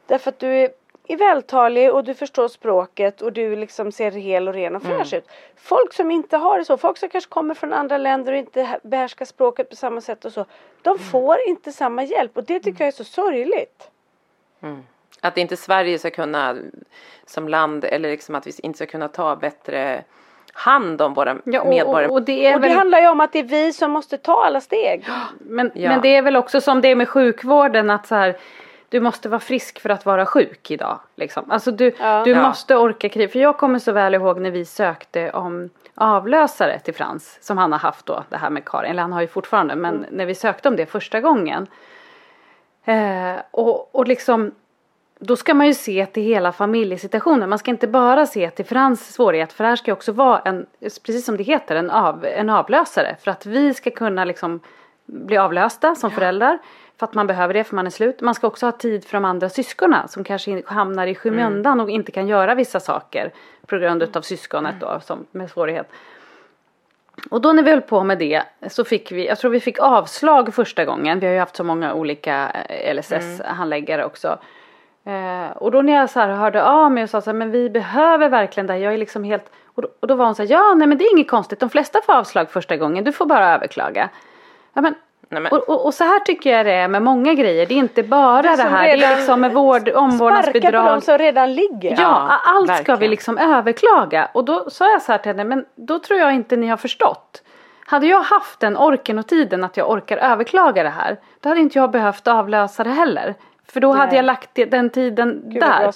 Därför 0.08 0.30
att 0.30 0.40
du 0.40 0.48
är, 0.48 0.70
är 1.08 1.18
vältalig 1.18 1.94
och 1.94 2.04
du 2.04 2.14
förstår 2.14 2.48
språket 2.48 3.22
och 3.22 3.34
du 3.34 3.56
liksom 3.56 3.92
ser 3.92 4.12
hel 4.12 4.48
och 4.48 4.54
ren 4.54 4.76
och 4.76 4.84
fräsch 4.84 5.14
mm. 5.14 5.18
ut. 5.18 5.30
Folk 5.56 5.94
som 5.94 6.12
inte 6.12 6.38
har 6.38 6.58
det 6.58 6.66
så, 6.66 6.78
folk 6.78 6.98
som 6.98 7.10
kanske 7.10 7.30
kommer 7.30 7.54
från 7.54 7.74
andra 7.74 7.98
länder 7.98 8.34
och 8.34 8.38
inte 8.38 8.80
behärskar 8.84 9.26
språket 9.26 9.70
på 9.70 9.76
samma 9.76 10.02
sätt 10.02 10.26
och 10.26 10.34
så. 10.34 10.46
De 10.82 10.90
mm. 10.90 11.04
får 11.04 11.38
inte 11.48 11.72
samma 11.72 12.04
hjälp 12.04 12.38
och 12.38 12.44
det 12.44 12.60
tycker 12.60 12.82
jag 12.84 12.88
är 12.88 12.98
så 12.98 13.04
sorgligt. 13.04 13.90
Mm. 14.62 14.84
Att 15.22 15.38
inte 15.38 15.58
Sverige 15.58 16.00
ska 16.00 16.10
kunna 16.10 16.58
som 17.26 17.50
land 17.50 17.86
eller 17.86 18.10
liksom 18.10 18.36
att 18.36 18.48
vi 18.48 18.52
inte 18.64 18.78
ska 18.78 18.86
kunna 18.86 19.08
ta 19.08 19.36
bättre 19.36 20.04
hand 20.58 21.02
om 21.02 21.14
våra 21.14 21.38
ja, 21.44 21.62
och, 21.62 21.68
medborgare. 21.68 22.12
Och, 22.12 22.22
det, 22.22 22.56
och 22.56 22.64
väl... 22.64 22.70
det, 22.70 22.78
handlar 22.78 23.00
ju 23.00 23.08
om 23.08 23.20
att 23.20 23.32
det 23.32 23.40
är 23.40 23.44
vi 23.44 23.74
som 23.74 23.92
måste 23.92 24.18
ta 24.18 24.46
alla 24.46 24.62
steg. 24.62 25.06
Men, 25.40 25.72
ja. 25.74 25.90
men 25.90 26.02
det 26.02 26.16
är 26.16 26.22
väl 26.22 26.36
också 26.36 26.62
som 26.62 26.82
det 26.82 26.88
är 26.88 26.96
med 26.96 27.10
sjukvården 27.10 27.90
att 27.90 28.08
så 28.08 28.16
här 28.16 28.36
du 28.90 29.00
måste 29.00 29.30
vara 29.30 29.40
frisk 29.40 29.80
för 29.80 29.90
att 29.90 30.06
vara 30.06 30.26
sjuk 30.26 30.72
idag. 30.72 31.00
Liksom. 31.16 31.52
Alltså 31.52 31.72
du, 31.72 31.96
ja. 32.00 32.22
du 32.26 32.36
måste 32.36 32.76
orka 32.76 33.10
kriga. 33.10 33.30
För 33.30 33.40
jag 33.40 33.58
kommer 33.58 33.80
så 33.80 33.92
väl 33.92 34.16
ihåg 34.16 34.40
när 34.40 34.52
vi 34.52 34.66
sökte 34.66 35.32
om 35.32 35.70
avlösare 35.96 36.80
till 36.80 36.94
Frans. 36.94 37.38
Som 37.42 37.58
han 37.58 37.72
har 37.72 37.80
haft 37.80 38.06
då, 38.06 38.24
det 38.30 38.38
här 38.38 38.50
med 38.50 38.66
Karin. 38.66 38.92
Eller 38.92 39.02
han 39.02 39.14
har 39.14 39.22
ju 39.22 39.28
fortfarande. 39.28 39.76
Men 39.76 39.96
mm. 39.96 40.08
när 40.12 40.26
vi 40.26 40.36
sökte 40.36 40.68
om 40.68 40.76
det 40.76 40.86
första 40.86 41.22
gången. 41.22 41.68
Eh, 42.86 43.36
och, 43.52 43.96
och 43.96 44.08
liksom 44.08 44.52
då 45.20 45.36
ska 45.36 45.54
man 45.54 45.68
ju 45.68 45.74
se 45.74 46.06
till 46.06 46.24
hela 46.24 46.52
familjesituationen. 46.52 47.50
Man 47.50 47.60
ska 47.60 47.72
inte 47.72 47.88
bara 47.88 48.26
se 48.26 48.50
till 48.50 48.66
Frans 48.66 49.14
svårighet. 49.14 49.54
För 49.54 49.64
det 49.64 49.68
här 49.68 49.76
ska 49.76 49.94
också 49.94 50.12
vara 50.12 50.40
en, 50.40 50.66
precis 50.82 51.26
som 51.26 51.38
det 51.38 51.44
heter, 51.44 51.76
en, 51.76 51.90
av, 51.90 52.26
en 52.26 52.50
avlösare. 52.50 53.16
För 53.24 53.32
att 53.32 53.46
vi 53.46 53.74
ska 53.74 53.92
kunna 53.92 54.26
liksom 54.26 54.60
bli 55.06 55.38
avlösta 55.38 55.96
som 55.96 56.12
föräldrar. 56.12 56.58
för 57.00 57.06
att 57.06 57.14
man 57.14 57.28
behöver 57.28 57.54
det 57.54 57.64
för 57.64 57.76
man 57.76 57.86
är 57.86 57.90
slut. 57.90 58.22
Man 58.22 58.36
ska 58.36 58.48
också 58.48 58.66
ha 58.66 58.72
tid 58.72 59.06
för 59.06 59.18
de 59.18 59.26
andra 59.26 59.50
syskonen 59.50 60.08
som 60.08 60.24
kanske 60.24 60.64
hamnar 60.66 61.08
i 61.08 61.16
skymundan 61.16 61.74
mm. 61.74 61.84
och 61.84 61.90
inte 61.90 62.12
kan 62.12 62.28
göra 62.28 62.56
vissa 62.56 62.80
saker 62.80 63.34
på 63.66 63.78
grund 63.78 64.18
av 64.18 64.22
syskonet 64.22 64.76
då 64.80 65.00
som, 65.04 65.26
med 65.32 65.50
svårighet. 65.50 65.88
Och 67.30 67.42
då 67.42 67.54
när 67.54 67.64
vi 67.64 67.72
höll 67.72 67.82
på 67.82 68.04
med 68.04 68.18
det 68.18 68.44
så 68.68 68.84
fick 68.84 69.12
vi, 69.12 69.28
jag 69.28 69.38
tror 69.38 69.52
vi 69.52 69.60
fick 69.60 69.80
avslag 69.80 70.54
första 70.54 70.86
gången. 70.86 71.20
Vi 71.20 71.26
har 71.26 71.34
ju 71.34 71.40
haft 71.40 71.56
så 71.56 71.64
många 71.64 71.94
olika 71.94 72.50
eh, 72.70 72.96
LSS-handläggare 72.96 74.02
mm. 74.02 74.08
också. 74.08 74.40
Eh, 75.06 75.58
och 75.58 75.72
då 75.72 75.82
när 75.82 75.94
jag 75.94 76.10
så 76.10 76.20
här 76.20 76.30
hörde 76.30 76.64
av 76.64 76.92
mig 76.92 77.04
och 77.04 77.10
sa 77.10 77.22
så 77.22 77.30
här, 77.30 77.38
men 77.38 77.52
vi 77.52 77.70
behöver 77.70 78.30
verkligen 78.30 78.68
det 78.68 78.78
jag 78.78 78.94
är 78.94 78.98
liksom 78.98 79.24
helt 79.24 79.52
och 79.76 79.82
då, 79.82 79.88
och 80.00 80.08
då 80.08 80.16
var 80.16 80.26
hon 80.26 80.36
så 80.36 80.44
här, 80.44 80.52
ja 80.52 80.74
nej 80.74 80.88
men 80.88 80.98
det 80.98 81.04
är 81.04 81.14
inget 81.14 81.30
konstigt, 81.30 81.60
de 81.60 81.70
flesta 81.70 82.02
får 82.06 82.14
avslag 82.14 82.52
första 82.52 82.78
gången, 82.78 83.04
du 83.04 83.12
får 83.12 83.26
bara 83.26 83.54
överklaga. 83.54 84.10
Ja, 84.74 84.82
men, 84.82 84.96
och, 85.52 85.70
och, 85.70 85.86
och, 85.86 85.94
så 85.94 86.04
här 86.04 86.20
tycker 86.20 86.58
jag 86.58 86.66
det 86.66 86.72
är 86.72 86.88
med 86.88 87.02
många 87.02 87.34
grejer. 87.34 87.66
Det 87.66 87.74
är 87.74 87.78
inte 87.78 88.04
bara 88.04 88.42
det, 88.42 88.56
det 88.56 88.64
här. 88.64 88.98
Det 88.98 89.04
är 89.04 89.18
liksom 89.18 89.42
med 89.42 89.54
vård, 89.54 89.90
omvårdnadsbidrag. 89.90 90.72
Sparka 90.72 90.88
på 90.88 90.96
de 90.96 91.02
som 91.02 91.18
redan 91.18 91.54
ligger. 91.54 91.92
Ja, 91.92 91.98
ja 91.98 92.40
allt 92.46 92.70
verkligen. 92.70 92.84
ska 92.84 92.96
vi 92.96 93.08
liksom 93.08 93.38
överklaga. 93.38 94.30
Och 94.34 94.46
då 94.46 94.70
sa 94.70 94.92
jag 94.92 95.02
så 95.02 95.12
här 95.12 95.20
till 95.20 95.30
henne, 95.30 95.44
men 95.44 95.66
då 95.76 96.00
tror 96.00 96.20
jag 96.20 96.34
inte 96.34 96.56
ni 96.56 96.68
har 96.68 96.78
förstått. 96.78 97.44
Hade 97.86 98.08
jag 98.08 98.22
haft 98.22 98.60
den 98.60 98.78
orken 98.78 99.20
och 99.20 99.28
tiden 99.28 99.64
att 99.64 99.78
jag 99.78 99.90
orkar 99.90 100.18
överklaga 100.18 100.84
det 100.84 100.90
här. 100.90 101.18
Då 101.40 101.50
hade 101.50 101.62
inte 101.62 101.80
jag 101.80 101.92
behövt 101.92 102.28
avlösa 102.28 102.84
det 102.84 102.90
heller. 102.90 103.36
För 103.68 103.80
då 103.80 103.94
Nej. 103.94 104.00
hade 104.00 104.16
jag 104.16 104.26
lagt 104.26 104.50
den 104.68 104.90
tiden 104.90 105.42
Gud, 105.46 105.62
där. 105.62 105.92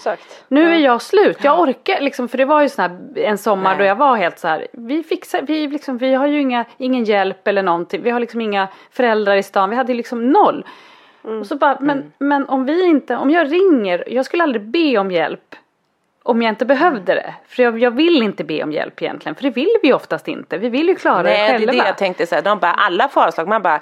Nu 0.47 0.63
ja. 0.63 0.69
är 0.69 0.79
jag 0.79 1.01
slut. 1.01 1.37
Jag 1.43 1.59
orkar 1.59 2.01
liksom, 2.01 2.27
för 2.27 2.37
det 2.37 2.45
var 2.45 2.61
ju 2.61 2.69
sån 2.69 2.81
här, 2.81 2.99
en 3.15 3.37
sommar 3.37 3.69
Nej. 3.69 3.77
då 3.77 3.83
jag 3.83 3.95
var 3.95 4.15
helt 4.15 4.39
så 4.39 4.47
här. 4.47 4.67
Vi 4.71 5.03
fixar, 5.03 5.41
vi 5.41 5.67
liksom, 5.67 5.97
vi 5.97 6.13
har 6.13 6.27
ju 6.27 6.41
inga, 6.41 6.65
ingen 6.77 7.03
hjälp 7.03 7.47
eller 7.47 7.63
någonting. 7.63 8.01
Vi 8.01 8.09
har 8.09 8.19
liksom 8.19 8.41
inga 8.41 8.67
föräldrar 8.91 9.35
i 9.35 9.43
stan. 9.43 9.69
Vi 9.69 9.75
hade 9.75 9.93
liksom 9.93 10.31
noll. 10.31 10.65
Mm. 11.23 11.39
Och 11.39 11.47
så 11.47 11.55
bara, 11.55 11.77
men, 11.79 11.97
mm. 11.97 12.11
men 12.17 12.49
om 12.49 12.65
vi 12.65 12.85
inte, 12.85 13.15
om 13.15 13.29
jag 13.29 13.51
ringer, 13.51 14.03
jag 14.07 14.25
skulle 14.25 14.43
aldrig 14.43 14.63
be 14.63 14.97
om 14.97 15.11
hjälp. 15.11 15.55
Om 16.23 16.41
jag 16.41 16.51
inte 16.51 16.65
behövde 16.65 17.15
det. 17.15 17.33
För 17.47 17.63
jag, 17.63 17.79
jag, 17.79 17.91
vill 17.91 18.23
inte 18.23 18.43
be 18.43 18.63
om 18.63 18.71
hjälp 18.71 19.01
egentligen. 19.01 19.35
För 19.35 19.43
det 19.43 19.49
vill 19.49 19.73
vi 19.81 19.93
oftast 19.93 20.27
inte. 20.27 20.57
Vi 20.57 20.69
vill 20.69 20.87
ju 20.87 20.95
klara 20.95 21.21
Nej, 21.21 21.31
det 21.31 21.37
själva. 21.37 21.57
Nej 21.57 21.65
det 21.65 21.71
är 21.71 21.83
det 21.83 21.87
jag 21.87 21.97
tänkte 21.97 22.25
säga. 22.25 22.41
De 22.41 22.59
bara, 22.59 22.73
alla 22.73 23.07
får 23.07 23.21
avslag. 23.21 23.47
Man 23.47 23.61
bara 23.61 23.81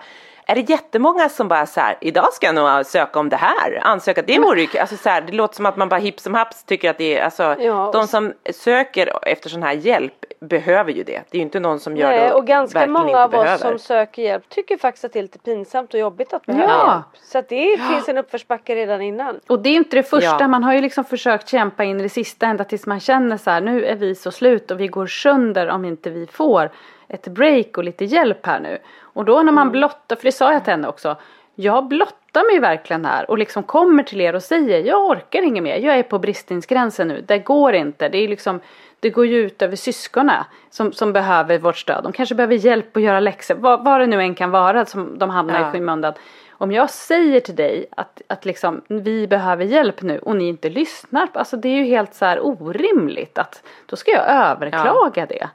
är 0.50 0.56
det 0.56 0.70
jättemånga 0.70 1.30
som 1.30 1.48
bara 1.48 1.66
så 1.66 1.80
här, 1.80 1.98
idag 2.02 2.34
ska 2.34 2.46
jag 2.46 2.56
nog 2.56 2.86
söka 2.86 3.20
om 3.20 3.30
det 3.30 3.36
här, 3.36 3.80
ansöka, 3.82 4.22
det 4.22 4.40
vore 4.40 4.62
ju 4.62 4.80
alltså 4.80 4.98
så 4.98 5.10
här, 5.10 5.22
det 5.22 5.34
låter 5.34 5.56
som 5.56 5.66
att 5.66 5.78
man 5.78 5.90
bara 5.90 6.00
hipp 6.00 6.20
som 6.20 6.34
haps 6.34 6.64
tycker 6.64 6.90
att 6.90 6.98
det 6.98 7.18
är, 7.18 7.24
alltså 7.24 7.56
ja, 7.60 7.90
de 7.94 8.08
som 8.08 8.34
söker 8.54 9.14
efter 9.22 9.50
sån 9.50 9.64
här 9.64 9.74
hjälp 9.74 10.14
behöver 10.40 10.92
ju 10.92 11.04
det. 11.04 11.22
Det 11.30 11.38
är 11.38 11.40
ju 11.40 11.42
inte 11.42 11.60
någon 11.60 11.80
som 11.80 11.98
gör 11.98 12.10
Nej, 12.10 12.20
det 12.20 12.34
och 12.34 12.48
ganska 12.48 12.88
många 12.88 13.24
av 13.24 13.32
behöver. 13.32 13.56
oss 13.56 13.62
som 13.62 13.80
söker 13.80 14.22
hjälp 14.22 14.50
tycker 14.50 14.78
faktiskt 14.78 15.06
att 15.06 15.14
det 15.14 15.20
är 15.20 15.24
lite 15.24 15.40
pinsamt 15.40 15.94
och 15.94 16.00
jobbigt 16.00 16.34
att 16.34 16.46
behöva 16.46 16.74
ja. 16.74 16.94
hjälp. 16.94 17.24
Så 17.24 17.38
att 17.38 17.50
det 17.50 17.66
ja. 17.66 17.78
finns 17.90 18.10
en 18.10 18.18
uppförsbacke 18.18 18.76
redan 18.76 19.02
innan. 19.02 19.40
Och 19.48 19.60
det 19.60 19.70
är 19.70 19.74
inte 19.74 19.96
det 19.96 20.04
första, 20.04 20.38
ja. 20.40 20.48
man 20.48 20.64
har 20.64 20.74
ju 20.74 20.82
liksom 20.82 21.04
försökt 21.04 21.50
kämpa 21.50 21.84
in 21.84 22.00
i 22.00 22.04
det 22.04 22.10
sista 22.10 22.46
ända 22.46 22.64
tills 22.64 22.86
man 22.86 23.00
känner 23.00 23.38
så 23.38 23.50
här, 23.50 23.62
nu 23.62 23.86
är 23.86 23.96
vi 23.96 24.16
så 24.16 24.32
slut 24.32 24.72
och 24.72 24.80
vi 24.80 24.88
går 24.88 25.08
sönder 25.08 25.68
om 25.68 25.86
inte 25.86 26.10
vi 26.10 26.28
får 26.28 26.72
ett 27.10 27.28
break 27.28 27.78
och 27.78 27.84
lite 27.84 28.06
hjälp 28.06 28.46
här 28.46 28.60
nu. 28.60 28.78
Och 29.02 29.26
då 29.26 29.41
när 29.41 29.52
man 29.52 29.67
mm. 29.67 29.72
blottar, 29.72 30.15
för 30.15 30.24
det 30.24 30.32
sa 30.32 30.54
jag 30.54 30.63
till 30.63 30.72
henne 30.72 30.88
också, 30.88 31.15
jag 31.56 31.88
blottar 31.88 32.52
mig 32.52 32.60
verkligen 32.60 33.06
här 33.06 33.32
och 33.32 33.38
liksom 33.38 33.63
kommer 33.63 34.04
till 34.04 34.22
er 34.22 34.36
och 34.36 34.43
säger 34.43 34.86
jag 34.86 35.06
orkar 35.06 35.41
inget 35.41 35.63
mer, 35.63 35.78
jag 35.78 35.98
är 35.98 36.04
på 36.04 36.20
bristningsgränsen 36.20 37.08
nu, 37.08 37.24
det 37.28 37.39
går 37.39 37.74
inte, 37.74 38.10
det 38.10 38.17
är 38.17 38.28
liksom 38.28 38.60
det 39.00 39.10
går 39.10 39.26
ju 39.26 39.38
ut 39.38 39.62
över 39.62 39.76
syskonen 39.76 40.43
som, 40.70 40.93
som 40.93 41.13
behöver 41.13 41.60
vårt 41.60 41.78
stöd. 41.78 42.04
De 42.04 42.12
kanske 42.12 42.36
behöver 42.36 42.56
hjälp 42.56 42.98
att 42.98 43.04
göra 43.04 43.20
läxor, 43.20 43.56
vad, 43.56 43.84
vad 43.84 44.00
det 44.00 44.08
nu 44.08 44.22
än 44.22 44.36
kan 44.36 44.52
vara 44.52 44.86
som 44.86 45.17
de 45.17 45.30
hamnar 45.30 45.62
ja. 45.62 45.70
i 45.70 45.72
skymundan. 45.72 46.13
Om 46.52 46.72
jag 46.72 46.89
säger 46.89 47.39
till 47.39 47.56
dig 47.56 47.86
att, 47.91 48.22
att 48.28 48.46
liksom, 48.46 48.82
vi 48.88 49.28
behöver 49.28 49.65
hjälp 49.65 50.02
nu 50.02 50.20
och 50.20 50.36
ni 50.36 50.48
inte 50.48 50.70
lyssnar, 50.70 51.28
alltså 51.34 51.58
det 51.58 51.70
är 51.70 51.76
ju 51.76 51.84
helt 51.84 52.13
så 52.13 52.26
här 52.26 52.46
orimligt 52.46 53.38
att 53.38 53.63
då 53.86 53.96
ska 53.96 54.12
jag 54.12 54.28
överklaga 54.28 55.22
ja. 55.22 55.26
det. 55.26 55.50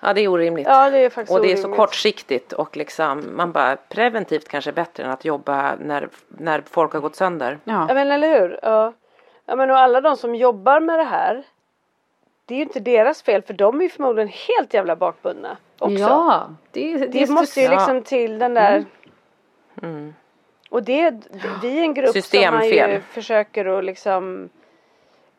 Ja 0.00 0.12
det 0.12 0.20
är 0.20 0.28
orimligt. 0.28 0.66
Ja, 0.66 0.90
det 0.90 0.98
är 0.98 1.10
faktiskt 1.10 1.38
och 1.38 1.42
det 1.42 1.52
är 1.52 1.56
så 1.56 1.74
kortsiktigt 1.74 2.52
och 2.52 2.76
liksom 2.76 3.24
man 3.36 3.52
bara 3.52 3.76
preventivt 3.76 4.48
kanske 4.48 4.70
är 4.70 4.74
bättre 4.74 5.04
än 5.04 5.10
att 5.10 5.24
jobba 5.24 5.76
när, 5.80 6.08
när 6.28 6.62
folk 6.70 6.92
har 6.92 7.00
gått 7.00 7.16
sönder. 7.16 7.58
Ja, 7.64 7.86
ja 7.88 7.94
men 7.94 8.10
eller 8.10 8.40
hur. 8.40 8.58
Ja. 8.62 8.92
ja 9.46 9.56
men 9.56 9.70
och 9.70 9.78
alla 9.78 10.00
de 10.00 10.16
som 10.16 10.34
jobbar 10.34 10.80
med 10.80 10.98
det 10.98 11.04
här 11.04 11.44
det 12.44 12.54
är 12.54 12.56
ju 12.56 12.62
inte 12.62 12.80
deras 12.80 13.22
fel 13.22 13.42
för 13.42 13.54
de 13.54 13.80
är 13.80 13.82
ju 13.82 13.88
förmodligen 13.88 14.28
helt 14.28 14.74
jävla 14.74 14.96
bakbundna 14.96 15.56
också. 15.78 15.98
Ja, 15.98 16.48
det, 16.70 16.96
det, 16.96 17.06
det 17.06 17.30
måste 17.30 17.60
ju 17.60 17.68
liksom 17.68 18.02
till 18.02 18.38
den 18.38 18.54
där 18.54 18.76
mm. 18.76 18.86
Mm. 19.82 20.14
Och 20.70 20.82
det, 20.82 21.14
vi 21.62 21.78
är 21.78 21.82
en 21.82 21.94
grupp 21.94 22.12
Systemfel. 22.12 22.50
som 22.50 22.80
man 22.80 22.90
ju 22.90 23.00
försöker 23.00 23.78
att 23.78 23.84
liksom 23.84 24.50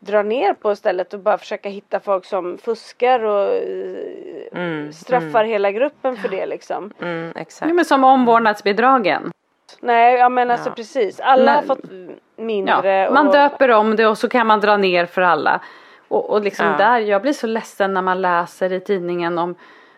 dra 0.04 0.22
ner 0.22 0.54
på 0.54 0.72
istället 0.72 1.14
och 1.14 1.20
bara 1.20 1.38
försöka 1.38 1.68
hitta 1.68 2.00
folk 2.00 2.24
som 2.24 2.58
fuskar 2.58 3.24
och 3.24 3.54
eh, 3.54 4.60
mm, 4.60 4.92
straffar 4.92 5.40
mm. 5.40 5.50
hela 5.50 5.70
gruppen 5.70 6.16
för 6.16 6.28
det 6.28 6.46
liksom. 6.46 6.92
Mm, 7.00 7.32
exakt. 7.36 7.74
men 7.74 7.84
som 7.84 8.04
omvårdnadsbidragen. 8.04 9.32
Nej, 9.80 10.18
jag 10.18 10.32
menar 10.32 10.54
alltså 10.54 10.68
ja. 10.68 10.74
precis. 10.74 11.20
Alla 11.20 11.54
har 11.54 11.62
fått 11.62 11.84
mindre. 12.36 12.96
Ja, 12.96 13.10
man 13.10 13.26
och... 13.26 13.32
döper 13.32 13.68
om 13.68 13.96
det 13.96 14.06
och 14.06 14.18
så 14.18 14.28
kan 14.28 14.46
man 14.46 14.60
dra 14.60 14.76
ner 14.76 15.06
för 15.06 15.22
alla. 15.22 15.60
Och, 16.08 16.30
och 16.30 16.42
liksom 16.42 16.66
ja. 16.66 16.76
där, 16.76 16.98
jag 16.98 17.22
blir 17.22 17.32
så 17.32 17.46
ledsen 17.46 17.94
när 17.94 18.02
man 18.02 18.20
läser 18.20 18.72
i 18.72 18.80
tidningen 18.80 19.38
om 19.38 19.54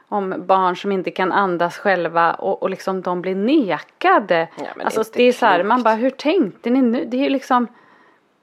om 0.08 0.34
barn 0.46 0.76
som 0.76 0.92
inte 0.92 1.10
kan 1.10 1.32
andas 1.32 1.78
själva 1.78 2.34
och, 2.34 2.62
och 2.62 2.70
liksom 2.70 3.02
de 3.02 3.22
blir 3.22 3.34
nekade. 3.34 4.48
Ja, 4.56 4.84
alltså 4.84 5.02
det 5.02 5.08
är, 5.08 5.16
det 5.16 5.28
är 5.28 5.32
så 5.32 5.46
här, 5.46 5.62
man 5.62 5.82
bara 5.82 5.94
hur 5.94 6.10
tänkte 6.10 6.70
ni 6.70 6.82
nu? 6.82 7.04
Det 7.04 7.16
är 7.16 7.22
ju 7.22 7.28
liksom. 7.28 7.66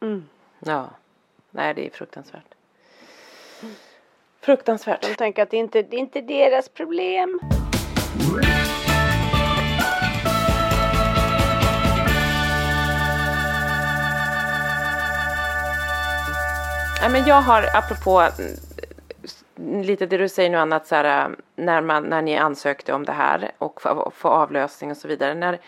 Mm. 0.02 0.26
Ja. 0.60 0.90
Nej, 1.52 1.74
det 1.74 1.86
är 1.86 1.90
fruktansvärt. 1.90 2.56
Fruktansvärt. 4.40 5.02
De 5.02 5.16
tänker 5.16 5.44
att 5.44 5.50
det 5.50 5.58
inte 5.58 5.82
det 5.82 5.96
är 5.96 6.00
inte 6.00 6.22
deras 6.22 6.70
problem. 6.70 7.40
Ja, 17.02 17.10
men 17.10 17.26
jag 17.26 17.42
har, 17.42 17.64
apropå 17.74 18.28
mm, 19.58 19.82
lite 19.82 20.06
det 20.06 20.18
du 20.18 20.30
säger 20.30 20.50
nu 20.50 20.58
Anna, 20.58 20.76
att 20.76 20.88
så 20.88 20.96
här, 20.96 21.36
när, 21.56 21.82
man, 21.82 22.04
när 22.04 22.22
ni 22.22 22.38
ansökte 22.38 22.94
om 22.94 23.06
det 23.06 23.12
här 23.12 23.52
och 23.58 23.82
få 24.14 24.28
avlösning 24.28 24.92
och 24.92 24.98
så 24.98 25.08
vidare. 25.08 25.34
När 25.34 25.60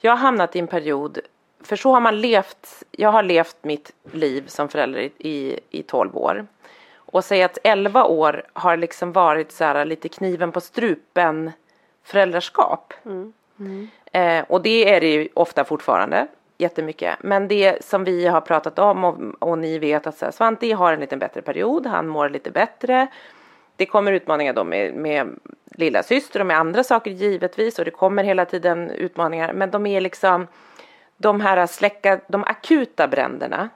jag 0.00 0.12
har 0.12 0.16
hamnat 0.16 0.56
i 0.56 0.58
en 0.58 0.66
period 0.66 1.18
för 1.60 1.76
så 1.76 1.92
har 1.92 2.00
man 2.00 2.20
levt, 2.20 2.82
jag 2.90 3.12
har 3.12 3.22
levt 3.22 3.56
mitt 3.62 3.92
liv 4.12 4.46
som 4.46 4.68
förälder 4.68 5.00
i, 5.00 5.12
i, 5.18 5.60
i 5.70 5.82
12 5.82 6.16
år. 6.16 6.46
Och 6.96 7.24
säga 7.24 7.46
att 7.46 7.58
11 7.64 8.04
år 8.04 8.44
har 8.52 8.76
liksom 8.76 9.12
varit 9.12 9.52
så 9.52 9.64
här 9.64 9.84
lite 9.84 10.08
kniven 10.08 10.52
på 10.52 10.60
strupen 10.60 11.52
föräldraskap. 12.04 12.94
Mm. 13.04 13.32
Mm. 13.58 13.88
Eh, 14.12 14.44
och 14.48 14.62
det 14.62 14.94
är 14.94 15.00
det 15.00 15.12
ju 15.12 15.28
ofta 15.34 15.64
fortfarande 15.64 16.26
jättemycket. 16.58 17.16
Men 17.20 17.48
det 17.48 17.84
som 17.84 18.04
vi 18.04 18.26
har 18.26 18.40
pratat 18.40 18.78
om 18.78 19.04
och, 19.04 19.16
och 19.38 19.58
ni 19.58 19.78
vet 19.78 20.06
att 20.06 20.18
så 20.18 20.24
här, 20.24 20.32
Svante 20.32 20.72
har 20.72 20.92
en 20.92 21.00
lite 21.00 21.16
bättre 21.16 21.42
period, 21.42 21.86
han 21.86 22.08
mår 22.08 22.28
lite 22.28 22.50
bättre. 22.50 23.06
Det 23.76 23.86
kommer 23.86 24.12
utmaningar 24.12 24.52
då 24.52 24.64
med, 24.64 24.94
med 24.94 25.38
lilla 25.64 26.02
syster 26.02 26.40
och 26.40 26.46
med 26.46 26.58
andra 26.58 26.84
saker 26.84 27.10
givetvis 27.10 27.78
och 27.78 27.84
det 27.84 27.90
kommer 27.90 28.24
hela 28.24 28.44
tiden 28.44 28.90
utmaningar 28.90 29.52
men 29.52 29.70
de 29.70 29.86
är 29.86 30.00
liksom 30.00 30.46
de 31.18 31.40
här 31.40 31.66
släcka, 31.66 32.20
de 32.26 32.44
akuta 32.44 33.08
bränderna 33.08 33.68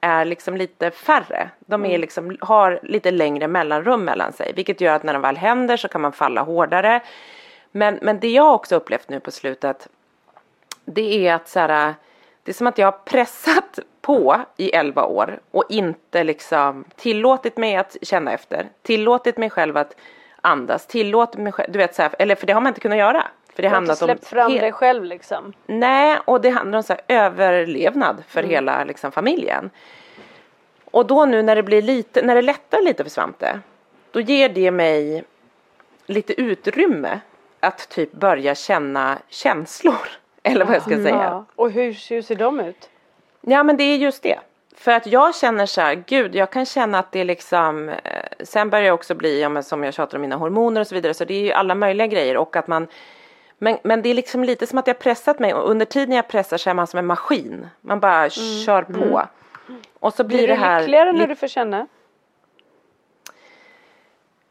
är 0.00 0.24
liksom 0.24 0.56
lite 0.56 0.90
färre. 0.90 1.50
De 1.58 1.84
är 1.84 1.88
mm. 1.88 2.00
liksom, 2.00 2.36
har 2.40 2.80
lite 2.82 3.10
längre 3.10 3.48
mellanrum 3.48 4.04
mellan 4.04 4.32
sig, 4.32 4.52
vilket 4.56 4.80
gör 4.80 4.94
att 4.94 5.02
när 5.02 5.12
de 5.12 5.22
väl 5.22 5.36
händer 5.36 5.76
så 5.76 5.88
kan 5.88 6.00
man 6.00 6.12
falla 6.12 6.42
hårdare. 6.42 7.00
Men, 7.70 7.98
men 8.02 8.20
det 8.20 8.30
jag 8.30 8.54
också 8.54 8.76
upplevt 8.76 9.08
nu 9.08 9.20
på 9.20 9.30
slutet, 9.30 9.88
det 10.84 11.28
är 11.28 11.34
att 11.34 11.48
så 11.48 11.60
här, 11.60 11.94
det 12.42 12.50
är 12.50 12.54
som 12.54 12.66
att 12.66 12.78
jag 12.78 12.86
har 12.86 12.98
pressat 13.04 13.78
på 14.00 14.40
i 14.56 14.70
elva 14.70 15.04
år 15.04 15.40
och 15.50 15.64
inte 15.68 16.24
liksom 16.24 16.84
tillåtit 16.96 17.56
mig 17.56 17.76
att 17.76 17.96
känna 18.02 18.32
efter, 18.32 18.68
tillåtit 18.82 19.36
mig 19.36 19.50
själv 19.50 19.76
att 19.76 19.96
andas, 20.40 20.86
tillåtit 20.86 21.40
mig 21.40 21.52
själv, 21.52 21.72
du 21.72 21.78
vet 21.78 21.94
så 21.94 22.02
här, 22.02 22.14
eller 22.18 22.34
för 22.34 22.46
det 22.46 22.52
har 22.52 22.60
man 22.60 22.70
inte 22.70 22.80
kunnat 22.80 22.98
göra. 22.98 23.26
För 23.54 23.62
det 23.62 23.68
handlar 23.68 23.92
om... 23.92 23.96
släppt 23.96 24.26
fram 24.26 24.52
dig 24.52 24.72
själv 24.72 25.04
liksom? 25.04 25.52
Nej, 25.66 26.18
och 26.24 26.40
det 26.40 26.50
handlar 26.50 26.76
om 26.76 26.82
så 26.82 26.96
överlevnad 27.08 28.22
för 28.28 28.40
mm. 28.40 28.50
hela 28.50 28.84
liksom, 28.84 29.12
familjen. 29.12 29.70
Och 30.84 31.06
då 31.06 31.24
nu 31.24 31.42
när 31.42 31.56
det 31.56 31.62
blir 31.62 31.82
lite, 31.82 32.22
när 32.22 32.34
det 32.34 32.42
lättar 32.42 32.82
lite 32.82 33.02
för 33.04 33.10
Svante, 33.10 33.60
då 34.10 34.20
ger 34.20 34.48
det 34.48 34.70
mig 34.70 35.24
lite 36.06 36.40
utrymme 36.40 37.20
att 37.60 37.88
typ 37.88 38.12
börja 38.12 38.54
känna 38.54 39.18
känslor. 39.28 40.08
Eller 40.42 40.64
vad 40.64 40.74
jag 40.74 40.82
ska 40.82 40.96
säga. 40.96 41.14
Ja. 41.14 41.44
Och 41.54 41.70
hur, 41.70 42.10
hur 42.10 42.22
ser 42.22 42.34
de 42.34 42.60
ut? 42.60 42.90
Ja 43.40 43.62
men 43.62 43.76
det 43.76 43.84
är 43.84 43.96
just 43.96 44.22
det. 44.22 44.38
För 44.76 44.92
att 44.92 45.06
jag 45.06 45.34
känner 45.34 45.66
så 45.66 45.80
här, 45.80 46.04
gud 46.06 46.34
jag 46.34 46.50
kan 46.50 46.66
känna 46.66 46.98
att 46.98 47.12
det 47.12 47.20
är 47.20 47.24
liksom, 47.24 47.88
eh, 47.88 47.94
sen 48.40 48.70
börjar 48.70 48.86
jag 48.86 48.94
också 48.94 49.14
bli, 49.14 49.40
ja, 49.40 49.48
men 49.48 49.62
som 49.62 49.84
jag 49.84 49.94
tjatar 49.94 50.18
om 50.18 50.22
mina 50.22 50.36
hormoner 50.36 50.80
och 50.80 50.86
så 50.86 50.94
vidare, 50.94 51.14
så 51.14 51.24
det 51.24 51.34
är 51.34 51.40
ju 51.40 51.52
alla 51.52 51.74
möjliga 51.74 52.06
grejer 52.06 52.36
och 52.36 52.56
att 52.56 52.66
man 52.66 52.88
Men, 53.58 53.78
men 53.82 54.02
det 54.02 54.08
är 54.08 54.14
liksom 54.14 54.44
lite 54.44 54.66
som 54.66 54.78
att 54.78 54.86
jag 54.86 54.98
pressat 54.98 55.38
mig 55.38 55.54
och 55.54 55.70
under 55.70 55.86
tiden 55.86 56.14
jag 56.14 56.28
pressar 56.28 56.56
så 56.56 56.70
är 56.70 56.74
man 56.74 56.86
som 56.86 56.98
en 56.98 57.06
maskin. 57.06 57.68
Man 57.80 58.00
bara 58.00 58.18
mm. 58.18 58.30
kör 58.64 58.82
på. 58.82 59.28
Mm. 59.68 59.80
Och 60.00 60.14
så 60.14 60.24
blir, 60.24 60.38
blir 60.38 60.48
det 60.48 60.54
här. 60.54 60.84
Blir 60.84 60.86
du 60.86 60.86
lyckligare 60.86 61.12
när 61.12 61.26
du 61.26 61.36
får 61.36 61.48
känna? 61.48 61.86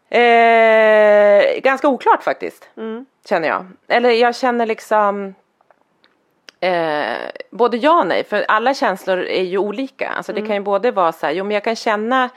Eh, 0.09 1.61
ganska 1.61 1.87
oklart 1.87 2.23
faktiskt. 2.23 2.69
Mm. 2.77 3.05
Känner 3.25 3.47
jag. 3.47 3.65
Eller 3.87 4.09
jag 4.09 4.35
känner 4.35 4.65
liksom 4.65 5.35
eh, 6.59 7.17
både 7.51 7.77
ja 7.77 7.99
och 7.99 8.07
nej. 8.07 8.23
För 8.23 8.45
alla 8.47 8.73
känslor 8.73 9.17
är 9.17 9.43
ju 9.43 9.57
olika. 9.57 10.09
Alltså 10.09 10.31
mm. 10.31 10.43
det 10.43 10.47
kan 10.47 10.55
ju 10.55 10.61
både 10.61 10.91
vara 10.91 11.11
så 11.11 11.25
här, 11.25 11.33
jo 11.33 11.43
men 11.43 11.53
jag 11.53 11.63
kan 11.63 11.75
känna 11.75 12.29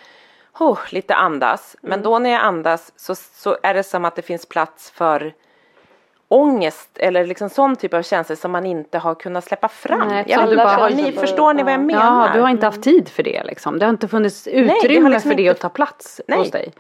oh, 0.58 0.78
lite 0.90 1.14
andas. 1.14 1.76
Mm. 1.82 1.90
Men 1.90 2.02
då 2.02 2.18
när 2.18 2.30
jag 2.30 2.42
andas 2.42 2.92
så, 2.96 3.14
så 3.14 3.56
är 3.62 3.74
det 3.74 3.82
som 3.82 4.04
att 4.04 4.16
det 4.16 4.22
finns 4.22 4.46
plats 4.46 4.90
för 4.90 5.32
ångest 6.28 6.98
eller 6.98 7.26
liksom 7.26 7.48
sån 7.48 7.76
typ 7.76 7.94
av 7.94 8.02
känslor 8.02 8.36
som 8.36 8.52
man 8.52 8.66
inte 8.66 8.98
har 8.98 9.14
kunnat 9.14 9.44
släppa 9.44 9.68
fram. 9.68 10.08
Nej, 10.08 10.24
jag 10.26 10.46
vet, 10.46 10.56
bara, 10.56 10.88
ni, 10.88 11.12
förstår 11.12 11.54
ni 11.54 11.62
vad 11.62 11.72
jag 11.72 11.80
menar? 11.80 12.26
Ja, 12.26 12.34
du 12.34 12.40
har 12.40 12.48
inte 12.48 12.66
haft 12.66 12.82
tid 12.82 13.08
för 13.08 13.22
det 13.22 13.44
liksom. 13.44 13.78
Det 13.78 13.84
har 13.84 13.90
inte 13.90 14.08
funnits 14.08 14.46
utrymme 14.46 14.72
Nej, 15.00 15.12
liksom 15.12 15.30
för 15.30 15.36
det 15.36 15.42
inte... 15.42 15.52
att 15.52 15.60
ta 15.60 15.68
plats 15.68 16.20
Nej. 16.28 16.38
hos 16.38 16.50
dig. 16.50 16.72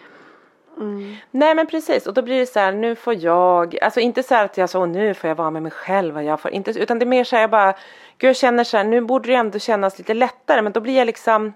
Mm. 0.76 1.16
Nej 1.30 1.54
men 1.54 1.66
precis 1.66 2.06
och 2.06 2.14
då 2.14 2.22
blir 2.22 2.38
det 2.38 2.46
så 2.46 2.60
här 2.60 2.72
nu 2.72 2.94
får 2.94 3.14
jag, 3.14 3.78
alltså 3.82 4.00
inte 4.00 4.22
så 4.22 4.34
här 4.34 4.44
att 4.44 4.56
jag 4.56 4.70
så 4.70 4.86
nu 4.86 5.14
får 5.14 5.28
jag 5.28 5.34
vara 5.34 5.50
med 5.50 5.62
mig 5.62 5.72
själv 5.72 6.16
och 6.16 6.22
jag 6.22 6.40
får 6.40 6.50
inte, 6.50 6.70
utan 6.70 6.98
det 6.98 7.04
är 7.04 7.06
mer 7.06 7.24
så 7.24 7.36
här 7.36 7.42
jag 7.42 7.50
bara, 7.50 7.74
gud 8.18 8.28
jag 8.28 8.36
känner 8.36 8.64
så 8.64 8.76
här 8.76 8.84
nu 8.84 9.00
borde 9.00 9.28
det 9.28 9.34
ändå 9.34 9.58
kännas 9.58 9.98
lite 9.98 10.14
lättare 10.14 10.62
men 10.62 10.72
då 10.72 10.80
blir 10.80 10.96
jag 10.96 11.06
liksom 11.06 11.52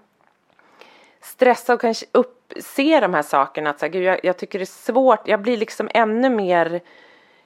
stressad 1.21 1.75
och 1.75 1.81
kanske 1.81 2.07
upp, 2.13 2.37
de 2.77 3.15
här 3.15 3.23
sakerna 3.23 3.71
att 3.71 3.79
så 3.79 3.87
här, 3.87 3.93
gud 3.93 4.03
jag, 4.03 4.21
jag 4.23 4.37
tycker 4.37 4.59
det 4.59 4.63
är 4.63 4.67
svårt, 4.67 5.29
jag 5.29 5.41
blir 5.41 5.57
liksom 5.57 5.89
ännu 5.95 6.31
mer 6.31 6.81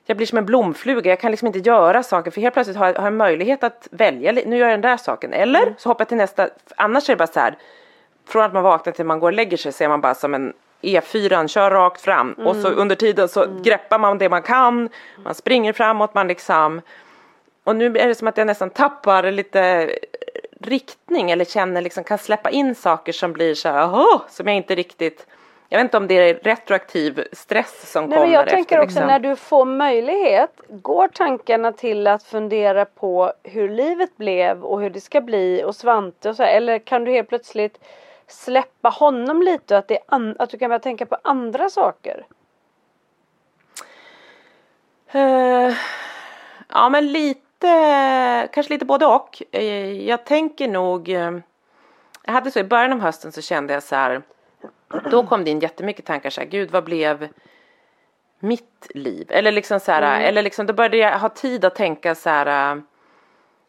jag 0.07 0.17
blir 0.17 0.27
som 0.27 0.39
en 0.39 0.47
blomfluga, 0.47 1.11
jag 1.11 1.21
kan 1.21 1.31
liksom 1.31 1.47
inte 1.47 1.59
göra 1.59 2.03
saker 2.03 2.31
för 2.31 2.41
helt 2.41 2.55
plötsligt 2.55 2.77
har 2.77 2.87
jag, 2.87 2.95
har 2.95 3.05
jag 3.05 3.13
möjlighet 3.13 3.65
att 3.65 3.89
välja, 3.91 4.33
nu 4.33 4.57
gör 4.57 4.69
jag 4.69 4.73
den 4.73 4.81
där 4.81 4.97
saken 4.97 5.33
eller 5.33 5.63
mm. 5.63 5.75
så 5.79 5.89
hoppar 5.89 6.01
jag 6.01 6.09
till 6.09 6.17
nästa, 6.17 6.49
annars 6.77 7.09
är 7.09 7.13
det 7.13 7.17
bara 7.17 7.27
så 7.27 7.41
här 7.41 7.57
från 8.29 8.43
att 8.43 8.53
man 8.53 8.63
vaknar 8.63 8.93
till 8.93 9.05
man 9.05 9.21
går 9.21 9.29
och 9.29 9.33
lägger 9.33 9.57
sig 9.57 9.73
så 9.73 9.85
är 9.85 9.89
man 9.89 10.01
bara 10.01 10.15
som 10.15 10.35
en 10.35 10.53
E4 10.83 11.47
kör 11.47 11.71
rakt 11.71 12.01
fram 12.01 12.35
mm. 12.35 12.47
och 12.47 12.57
så 12.57 12.67
mm. 12.67 12.79
under 12.79 12.97
tiden 12.97 13.29
så 13.29 13.45
mm. 13.45 13.63
greppar 13.63 13.99
man 13.99 14.19
det 14.19 14.29
man 14.29 14.43
kan, 14.43 14.89
man 15.25 15.35
springer 15.35 15.73
framåt, 15.73 16.15
man 16.15 16.29
liksom 16.29 16.81
och 17.65 17.77
nu 17.77 17.87
är 17.87 18.09
det 18.09 18.15
som 18.15 18.29
att 18.29 18.37
jag 18.37 18.47
nästan 18.47 18.71
tappar 18.71 19.31
lite 19.31 19.91
riktning 20.61 21.31
eller 21.31 21.45
känner 21.45 21.83
liksom 21.83 22.05
kan 22.05 22.19
släppa 22.19 22.51
in 22.51 22.75
saker 22.75 23.13
som 23.13 23.33
blir 23.33 23.55
så 23.55 23.69
här, 23.69 23.87
oh, 23.87 24.23
som 24.29 24.47
jag 24.47 24.57
inte 24.57 24.75
riktigt 24.75 25.27
jag 25.69 25.79
vet 25.79 25.85
inte 25.85 25.97
om 25.97 26.07
det 26.07 26.15
är 26.15 26.35
retroaktiv 26.35 27.25
stress 27.33 27.93
som 27.93 28.05
Nej, 28.05 28.11
kommer. 28.11 28.27
Men 28.27 28.35
jag 28.35 28.43
efter, 28.43 28.57
tänker 28.57 28.79
också 28.79 28.87
liksom. 28.87 29.07
när 29.07 29.19
du 29.19 29.37
får 29.37 29.65
möjlighet, 29.65 30.61
går 30.69 31.09
tankarna 31.09 31.73
till 31.73 32.07
att 32.07 32.23
fundera 32.23 32.85
på 32.85 33.33
hur 33.43 33.69
livet 33.69 34.17
blev 34.17 34.65
och 34.65 34.81
hur 34.81 34.91
det 34.91 35.01
ska 35.01 35.21
bli 35.21 35.65
och 35.65 35.77
Svante 35.77 36.29
och 36.29 36.37
så 36.37 36.43
här, 36.43 36.57
eller 36.57 36.79
kan 36.79 37.05
du 37.05 37.11
helt 37.11 37.29
plötsligt 37.29 37.79
släppa 38.27 38.89
honom 38.89 39.43
lite 39.43 39.75
och 39.75 39.79
att, 39.79 39.89
det 39.89 39.99
att 40.39 40.51
du 40.51 40.59
kan 40.59 40.69
börja 40.69 40.79
tänka 40.79 41.07
på 41.07 41.17
andra 41.23 41.71
saker? 41.71 42.27
Uh, 45.15 45.75
ja 46.69 46.89
men 46.89 47.13
lite, 47.13 48.49
kanske 48.53 48.73
lite 48.73 48.85
både 48.85 49.07
och. 49.07 49.43
Uh, 49.57 50.03
jag 50.03 50.25
tänker 50.25 50.69
nog, 50.69 51.09
uh, 51.09 51.39
jag 52.25 52.33
hade 52.33 52.51
så 52.51 52.59
i 52.59 52.65
början 52.65 52.93
av 52.93 53.01
hösten 53.01 53.33
så 53.33 53.43
kände 53.43 53.75
jag 53.75 53.83
så 53.83 53.97
här, 53.97 54.23
då 55.11 55.27
kom 55.27 55.45
det 55.45 55.51
in 55.51 55.61
jättemycket 55.61 56.05
tankar 56.05 56.31
så 56.31 56.41
här, 56.41 56.49
gud 56.49 56.71
vad 56.71 56.85
blev 56.85 57.29
mitt 58.39 58.87
liv? 58.95 59.27
Eller 59.31 59.53
liksom 59.53 59.81
så 59.81 59.93
här, 59.93 60.03
mm. 60.03 60.29
eller 60.29 60.43
liksom 60.43 60.67
då 60.67 60.73
började 60.73 60.97
jag 60.97 61.19
ha 61.19 61.29
tid 61.29 61.65
att 61.65 61.75
tänka 61.75 62.15
så 62.15 62.31
här 62.31 62.83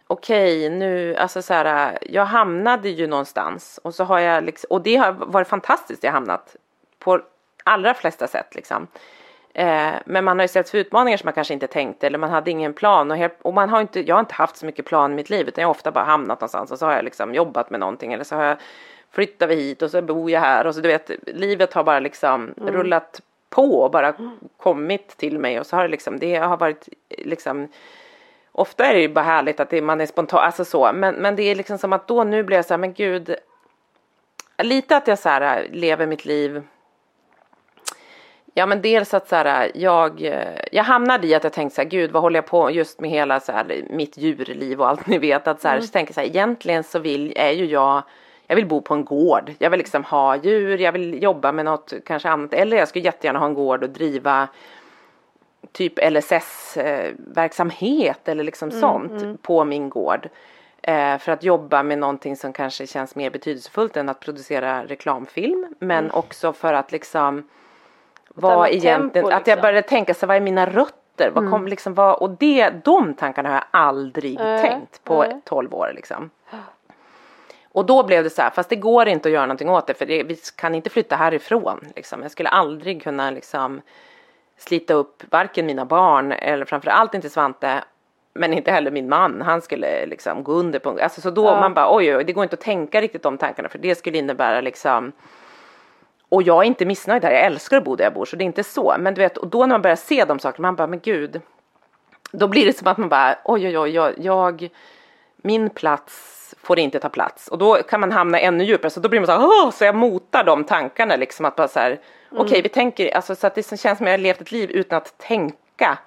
okej 0.08 0.70
nu, 0.70 1.16
alltså 1.16 1.42
så 1.42 1.54
här, 1.54 1.98
jag 2.02 2.26
hamnade 2.26 2.90
ju 2.90 3.08
någonstans 3.08 3.80
och 3.84 3.96
så 3.96 4.04
har 4.04 4.20
jag 4.20 4.44
liksom, 4.44 4.68
och 4.70 4.82
det 4.82 4.96
har 4.96 5.12
varit 5.12 5.48
fantastiskt 5.48 6.04
jag 6.04 6.12
hamnat 6.12 6.56
på 7.00 7.22
allra 7.64 7.94
flesta 7.94 8.28
sätt 8.28 8.56
liksom. 8.56 8.88
Eh, 9.54 9.94
men 10.06 10.24
man 10.24 10.40
har 10.40 10.44
ju 10.44 10.48
ställts 10.48 10.72
för 10.72 10.78
utmaningar 10.78 11.18
som 11.18 11.28
man 11.28 11.34
kanske 11.34 11.54
inte 11.54 11.68
tänkte 11.68 12.08
eller 12.08 12.18
man 12.18 12.30
hade 12.30 12.52
ingen 12.52 12.74
plan 12.74 13.12
och, 13.12 13.18
helt, 13.18 13.38
och 13.42 13.54
man 13.54 13.70
har 13.70 13.82
inte, 13.82 14.08
jag 14.08 14.16
har 14.16 14.20
inte 14.20 14.34
haft 14.34 14.58
så 14.58 14.66
mycket 14.66 14.86
plan 14.86 15.12
i 15.12 15.16
mitt 15.16 15.30
liv 15.30 15.48
utan 15.48 15.62
jag 15.62 15.68
har 15.68 15.72
ofta 15.76 15.92
bara 15.92 16.04
hamnat 16.04 16.42
någonstans 16.42 16.72
och 16.72 16.80
så 16.80 16.86
har 16.86 16.94
jag 16.94 17.06
liksom 17.06 17.34
jobbat 17.34 17.70
med 17.70 17.80
någonting 17.80 18.14
eller 18.14 18.24
så 18.24 18.36
har 18.36 18.44
jag 18.44 18.58
flyttat 19.15 19.49
vi 19.49 19.56
hit 19.56 19.82
och 19.82 19.91
så 19.91 20.01
bor 20.01 20.32
jag 20.32 20.39
här. 20.39 20.67
Och 20.67 20.75
så 20.75 20.82
du 20.82 20.88
vet 20.88 21.12
livet 21.28 21.73
har 21.73 21.84
bara 21.84 21.99
liksom 21.99 22.54
mm. 22.58 22.73
rullat 22.73 23.21
på 23.49 23.82
och 23.82 23.91
bara 23.91 24.13
kommit 24.58 25.08
till 25.08 25.39
mig. 25.39 25.60
Och 25.60 25.65
så 25.65 25.75
har 25.75 25.84
det 25.84 25.89
liksom, 25.89 26.19
det 26.19 26.36
har 26.36 26.58
varit 26.58 26.89
liksom 27.10 27.67
ofta 28.51 28.86
är 28.86 28.93
det 28.93 28.99
ju 28.99 29.10
bara 29.10 29.25
härligt 29.25 29.60
att 29.60 29.69
det, 29.69 29.82
man 29.82 30.01
är 30.01 30.06
spontan, 30.06 30.39
alltså 30.39 30.65
så, 30.65 30.91
men, 30.93 31.15
men 31.15 31.36
det 31.36 31.43
är 31.43 31.56
liksom 31.56 31.78
som 31.78 31.93
att 31.93 32.08
då 32.08 32.23
nu 32.23 32.43
blir 32.43 32.58
jag 32.58 32.65
så 32.65 32.73
här, 32.73 32.80
men 32.80 32.93
gud, 32.93 33.36
lite 34.58 34.97
att 34.97 35.08
jag 35.08 35.19
så 35.19 35.30
här 35.30 35.67
lever 35.71 36.06
mitt 36.06 36.25
liv. 36.25 36.63
Ja 38.54 38.65
men 38.65 38.82
dels 38.82 39.13
att 39.13 39.28
så 39.28 39.36
här, 39.36 39.71
jag, 39.75 40.21
jag 40.71 40.84
hamnade 40.84 41.28
i 41.28 41.36
att 41.36 41.43
jag 41.43 41.54
tänkte 41.54 41.75
så 41.75 41.82
här, 41.82 41.89
gud 41.89 42.12
vad 42.12 42.21
håller 42.21 42.38
jag 42.38 42.45
på 42.45 42.71
just 42.71 42.99
med 42.99 43.10
hela 43.10 43.39
så 43.39 43.51
här, 43.51 43.86
mitt 43.89 44.17
djurliv 44.17 44.82
och 44.82 44.88
allt 44.88 45.08
ni 45.08 45.17
vet. 45.17 45.47
Att 45.47 45.62
så 45.62 45.67
här, 45.67 45.75
mm. 45.75 45.88
så 45.88 45.91
tänker 45.91 46.12
jag 46.12 46.15
så 46.15 46.21
här, 46.21 46.28
egentligen 46.28 46.84
så 46.84 46.99
vill, 46.99 47.34
är 47.36 47.51
ju 47.51 47.65
jag, 47.65 48.04
jag 48.47 48.55
vill 48.55 48.65
bo 48.65 48.81
på 48.81 48.93
en 48.93 49.05
gård, 49.05 49.53
jag 49.60 49.69
vill 49.69 49.77
liksom 49.77 50.03
ha 50.03 50.36
djur, 50.36 50.77
jag 50.77 50.91
vill 50.91 51.23
jobba 51.23 51.51
med 51.51 51.65
något 51.65 51.93
kanske 52.05 52.29
annat, 52.29 52.53
eller 52.53 52.77
jag 52.77 52.88
skulle 52.88 53.05
jättegärna 53.05 53.39
ha 53.39 53.45
en 53.45 53.53
gård 53.53 53.84
och 53.84 53.89
driva 53.89 54.47
typ 55.71 55.93
LSS-verksamhet 56.12 58.27
eller 58.27 58.43
liksom 58.43 58.69
mm, 58.69 58.81
sånt 58.81 59.21
mm. 59.21 59.38
på 59.38 59.63
min 59.63 59.89
gård. 59.89 60.29
Eh, 60.81 61.17
för 61.17 61.31
att 61.31 61.43
jobba 61.43 61.84
med 61.84 61.97
någonting 61.97 62.38
som 62.38 62.53
kanske 62.53 62.88
känns 62.88 63.15
mer 63.15 63.29
betydelsefullt 63.29 63.97
än 63.97 64.10
att 64.10 64.19
producera 64.19 64.84
reklamfilm. 64.84 65.67
Men 65.79 66.03
mm. 66.03 66.15
också 66.15 66.53
för 66.53 66.73
att 66.73 66.91
liksom 66.91 67.49
vad 68.27 68.67
egentligen, 68.67 69.01
tempo, 69.01 69.19
liksom. 69.19 69.38
att 69.38 69.47
jag 69.47 69.55
liksom. 69.55 69.62
började 69.62 69.88
tänka 69.88 70.13
så 70.13 70.27
vad 70.27 70.38
är 70.38 70.41
mina 70.41 70.65
rötter? 70.65 71.31
Vad 71.34 71.43
kom, 71.43 71.53
mm. 71.53 71.67
liksom, 71.67 71.93
vad, 71.93 72.15
och 72.15 72.29
det, 72.29 72.69
de 72.69 73.13
tankarna 73.13 73.49
har 73.49 73.55
jag 73.55 73.65
aldrig 73.71 74.39
äh, 74.39 74.62
tänkt 74.62 75.03
på 75.03 75.23
äh. 75.23 75.38
12 75.43 75.73
år 75.73 75.91
liksom. 75.95 76.29
Och 77.76 77.86
då 77.86 78.04
blev 78.04 78.24
det 78.24 78.30
så 78.30 78.42
här, 78.42 78.50
fast 78.50 78.70
det 78.70 78.76
går 78.76 79.08
inte 79.08 79.30
att 79.30 79.34
göra 79.34 79.46
någonting 79.46 79.70
åt 79.70 79.88
det 79.88 79.94
för 79.94 80.06
det, 80.06 80.24
vi 80.24 80.36
kan 80.56 80.76
inte 80.76 80.90
flytta 80.90 81.16
härifrån. 81.16 81.80
Liksom. 81.96 82.22
Jag 82.22 82.32
skulle 82.32 82.50
aldrig 82.50 83.04
kunna 83.04 83.32
liksom 83.32 83.82
slita 84.58 84.94
upp 84.94 85.24
varken 85.32 85.66
mina 85.66 85.86
barn 85.86 86.32
eller 86.32 86.66
framförallt 86.66 87.14
inte 87.14 87.30
Svante 87.30 87.84
men 88.34 88.54
inte 88.54 88.72
heller 88.72 88.92
min 88.92 89.10
man, 89.10 89.42
han 89.42 89.62
skulle 89.62 90.06
liksom 90.06 90.44
gå 90.44 90.52
under 90.52 90.80
på, 90.80 91.00
alltså 91.02 91.22
så 91.22 91.30
då 91.30 91.46
ja. 91.46 91.60
man 91.60 91.74
bara 91.74 91.96
oj, 91.96 92.16
oj 92.16 92.24
det 92.24 92.34
går 92.34 92.44
inte 92.44 92.54
att 92.54 92.62
tänka 92.62 93.02
riktigt 93.02 93.24
de 93.24 93.38
tankarna 93.38 93.70
för 93.70 93.80
det 93.80 93.96
skulle 93.96 94.18
innebära 94.18 94.62
liksom 94.62 95.12
och 96.30 96.44
jag 96.44 96.64
är 96.64 96.68
inte 96.68 96.86
missnöjd 96.86 97.24
här, 97.24 97.32
jag 97.32 97.46
älskar 97.46 97.78
att 97.78 97.84
bo 97.84 97.96
där 97.96 98.04
jag 98.04 98.14
bor 98.14 98.26
så 98.26 98.36
det 98.36 98.44
är 98.44 98.46
inte 98.46 98.64
så, 98.64 98.96
men 99.00 99.14
du 99.14 99.22
vet 99.22 99.38
och 99.38 99.48
då 99.48 99.60
när 99.60 99.68
man 99.68 99.82
börjar 99.82 99.96
se 99.96 100.26
de 100.26 100.40
sakerna, 100.40 100.68
man 100.68 100.76
bara 100.76 100.88
men 100.88 101.00
gud 101.00 101.42
då 102.32 102.48
blir 102.48 102.66
det 102.66 102.78
som 102.78 102.88
att 102.88 102.98
man 102.98 103.10
bara 103.10 103.36
oj 103.44 103.68
oj 103.68 103.80
oj, 103.80 103.90
jag, 103.90 104.14
jag 104.18 104.70
min 105.38 105.70
plats 105.70 106.35
får 106.65 106.80
inte 106.80 106.99
ta 106.99 107.10
plats 107.10 107.47
och 107.47 107.58
då 107.58 107.75
kan 107.75 107.99
man 107.99 108.12
hamna 108.12 108.39
ännu 108.39 108.63
djupare 108.63 108.89
så 108.89 108.99
då 108.99 109.10
blir 109.10 109.19
man 109.19 109.28
så 109.28 109.32
här, 109.32 109.45
Åh! 109.45 109.71
så 109.71 109.86
jag 109.86 109.95
motar 109.95 110.43
de 110.43 110.63
tankarna 110.63 111.15
liksom 111.15 111.45
att 111.45 111.56
bara 111.56 111.67
så 111.67 111.80
här 111.80 111.89
mm. 111.89 111.99
okej 112.32 112.43
okay, 112.43 112.62
vi 112.62 112.69
tänker 112.69 113.15
alltså 113.15 113.36
så 113.36 113.47
att 113.47 113.56
det 113.56 113.63
känns 113.63 113.82
som 113.82 113.89
att 113.89 113.99
jag 113.99 114.12
har 114.12 114.17
levt 114.17 114.41
ett 114.41 114.51
liv 114.51 114.71
utan 114.71 114.97
att 114.97 115.17
tänka. 115.17 115.97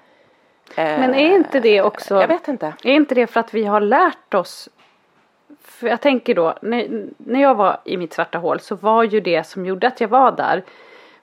Men 0.77 1.15
är 1.15 1.37
inte 1.37 1.61
det 1.61 1.83
också, 1.83 2.21
jag 2.21 2.29
vet 2.29 2.49
inte. 2.49 2.75
Är 2.85 2.93
inte 2.93 3.15
det 3.15 3.27
för 3.27 3.41
att 3.41 3.55
vi 3.55 3.65
har 3.65 3.81
lärt 3.81 4.35
oss 4.35 4.69
för 5.79 5.89
jag 5.89 6.01
tänker 6.01 6.35
då, 6.35 6.55
när, 6.63 7.07
när 7.17 7.43
jag 7.43 7.55
var 7.55 7.81
i 7.85 7.97
mitt 7.97 8.13
svarta 8.13 8.39
hål 8.39 8.61
så 8.61 8.75
var 8.75 9.03
ju 9.03 9.21
det 9.21 9.47
som 9.47 9.67
gjorde 9.67 9.87
att 9.87 10.01
jag 10.01 10.09
var 10.09 10.33
där 10.33 10.63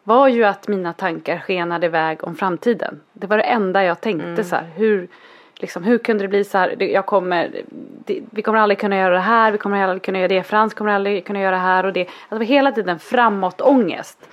var 0.03 0.27
ju 0.27 0.43
att 0.43 0.67
mina 0.67 0.93
tankar 0.93 1.39
skenade 1.39 1.85
iväg 1.85 2.23
om 2.23 2.35
framtiden. 2.35 3.01
Det 3.13 3.27
var 3.27 3.37
det 3.37 3.43
enda 3.43 3.83
jag 3.83 4.01
tänkte 4.01 4.27
mm. 4.27 4.43
så 4.43 4.55
här, 4.55 4.69
hur, 4.75 5.07
liksom, 5.55 5.83
hur 5.83 5.97
kunde 5.97 6.23
det 6.23 6.27
bli 6.27 6.43
så 6.43 6.57
här, 6.57 6.83
jag 6.83 7.05
kommer, 7.05 7.51
det, 8.05 8.21
vi 8.29 8.41
kommer 8.41 8.59
aldrig 8.59 8.79
kunna 8.79 8.97
göra 8.97 9.13
det 9.13 9.19
här, 9.19 9.51
vi 9.51 9.57
kommer 9.57 9.83
aldrig 9.83 10.01
kunna 10.01 10.17
göra 10.19 10.27
det, 10.27 10.43
Frans 10.43 10.73
kommer 10.73 10.91
aldrig 10.91 11.25
kunna 11.25 11.39
göra 11.39 11.51
det 11.51 11.61
här 11.61 11.85
och 11.85 11.93
det. 11.93 12.07
Alltså, 12.29 12.43
hela 12.45 12.71
tiden 12.71 12.99
framåt 12.99 13.61
ångest. 13.61 14.29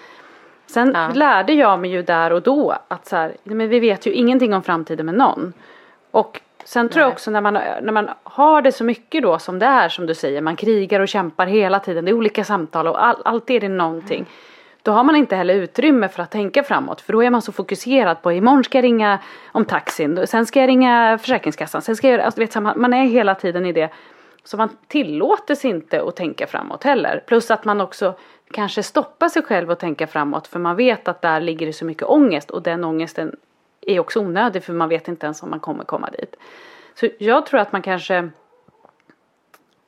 Sen 0.67 0.93
ja. 0.95 1.11
lärde 1.15 1.53
jag 1.53 1.81
mig 1.81 1.91
ju 1.91 2.03
där 2.03 2.33
och 2.33 2.43
då 2.43 2.77
att 2.89 3.07
så 3.07 3.17
här, 3.17 3.37
men 3.43 3.69
vi 3.69 3.81
vet 3.81 4.07
ju 4.07 4.13
ingenting 4.13 4.55
om 4.55 4.63
framtiden 4.63 5.07
med 5.07 5.15
någon. 5.15 5.53
Och 6.11 6.41
sen 6.65 6.89
tror 6.89 7.01
Nej. 7.01 7.07
jag 7.07 7.13
också 7.13 7.31
när 7.31 7.41
man, 7.41 7.55
när 7.55 7.93
man 7.93 8.11
har 8.23 8.63
det 8.63 8.73
så 8.73 8.85
mycket 8.85 9.23
då 9.23 9.39
som 9.39 9.59
det 9.59 9.67
är 9.67 9.89
som 9.89 10.07
du 10.07 10.15
säger, 10.15 10.41
man 10.41 10.57
krigar 10.57 11.01
och 11.01 11.09
kämpar 11.09 11.47
hela 11.47 11.81
tiden, 11.81 12.05
det 12.05 12.11
är 12.11 12.15
olika 12.15 12.45
samtal 12.45 12.89
och 12.89 13.05
all, 13.05 13.23
alltid 13.25 13.57
är 13.57 13.61
det 13.61 13.69
någonting. 13.69 14.19
Mm. 14.19 14.31
Då 14.83 14.93
har 14.93 15.05
man 15.05 15.17
inte 15.17 15.37
heller 15.37 15.55
utrymme 15.55 16.09
för 16.09 16.23
att 16.23 16.31
tänka 16.31 16.63
framåt 16.63 17.01
för 17.01 17.13
då 17.13 17.23
är 17.23 17.31
man 17.31 17.43
så 17.43 17.53
fokuserad 17.53 18.23
på 18.23 18.33
imorgon 18.33 18.65
ska 18.65 18.79
jag 18.79 18.85
ringa 18.85 19.19
om 19.53 19.65
taxin, 19.65 20.27
sen 20.27 20.47
ska 20.47 20.61
jag 20.61 20.69
ringa 20.69 21.19
Försäkringskassan, 21.19 21.83
sen 21.83 21.97
ska 21.97 22.09
jag 22.09 22.21
alltså, 22.21 22.41
vet, 22.41 22.55
man 22.77 22.93
är 22.93 23.05
hela 23.05 23.35
tiden 23.35 23.67
i 23.67 23.73
det. 23.73 23.91
Så 24.45 24.57
man 24.57 24.69
tillåter 24.89 25.55
sig 25.55 25.71
inte 25.71 26.03
att 26.03 26.17
tänka 26.17 26.47
framåt 26.47 26.85
heller. 26.85 27.23
Plus 27.27 27.51
att 27.51 27.65
man 27.65 27.81
också 27.81 28.15
kanske 28.51 28.83
stoppar 28.83 29.29
sig 29.29 29.43
själv 29.43 29.71
att 29.71 29.81
tänka 29.81 30.07
framåt 30.07 30.47
för 30.47 30.59
man 30.59 30.77
vet 30.77 31.09
att 31.09 31.23
där 31.23 31.41
ligger 31.41 31.67
det 31.67 31.73
så 31.73 31.85
mycket 31.85 32.09
ångest 32.09 32.51
och 32.51 32.63
den 32.63 32.85
ångesten 32.85 33.37
är 33.81 34.01
också 34.01 34.21
onödig 34.21 34.65
för 34.65 34.73
man 34.73 34.89
vet 34.89 35.09
inte 35.09 35.27
ens 35.27 35.43
om 35.43 35.51
man 35.51 35.61
kommer 35.61 35.85
komma 35.85 36.11
dit. 36.11 36.37
Så 36.95 37.09
jag 37.19 37.47
tror 37.47 37.61
att 37.61 37.73
man 37.73 37.83
kanske 37.83 38.31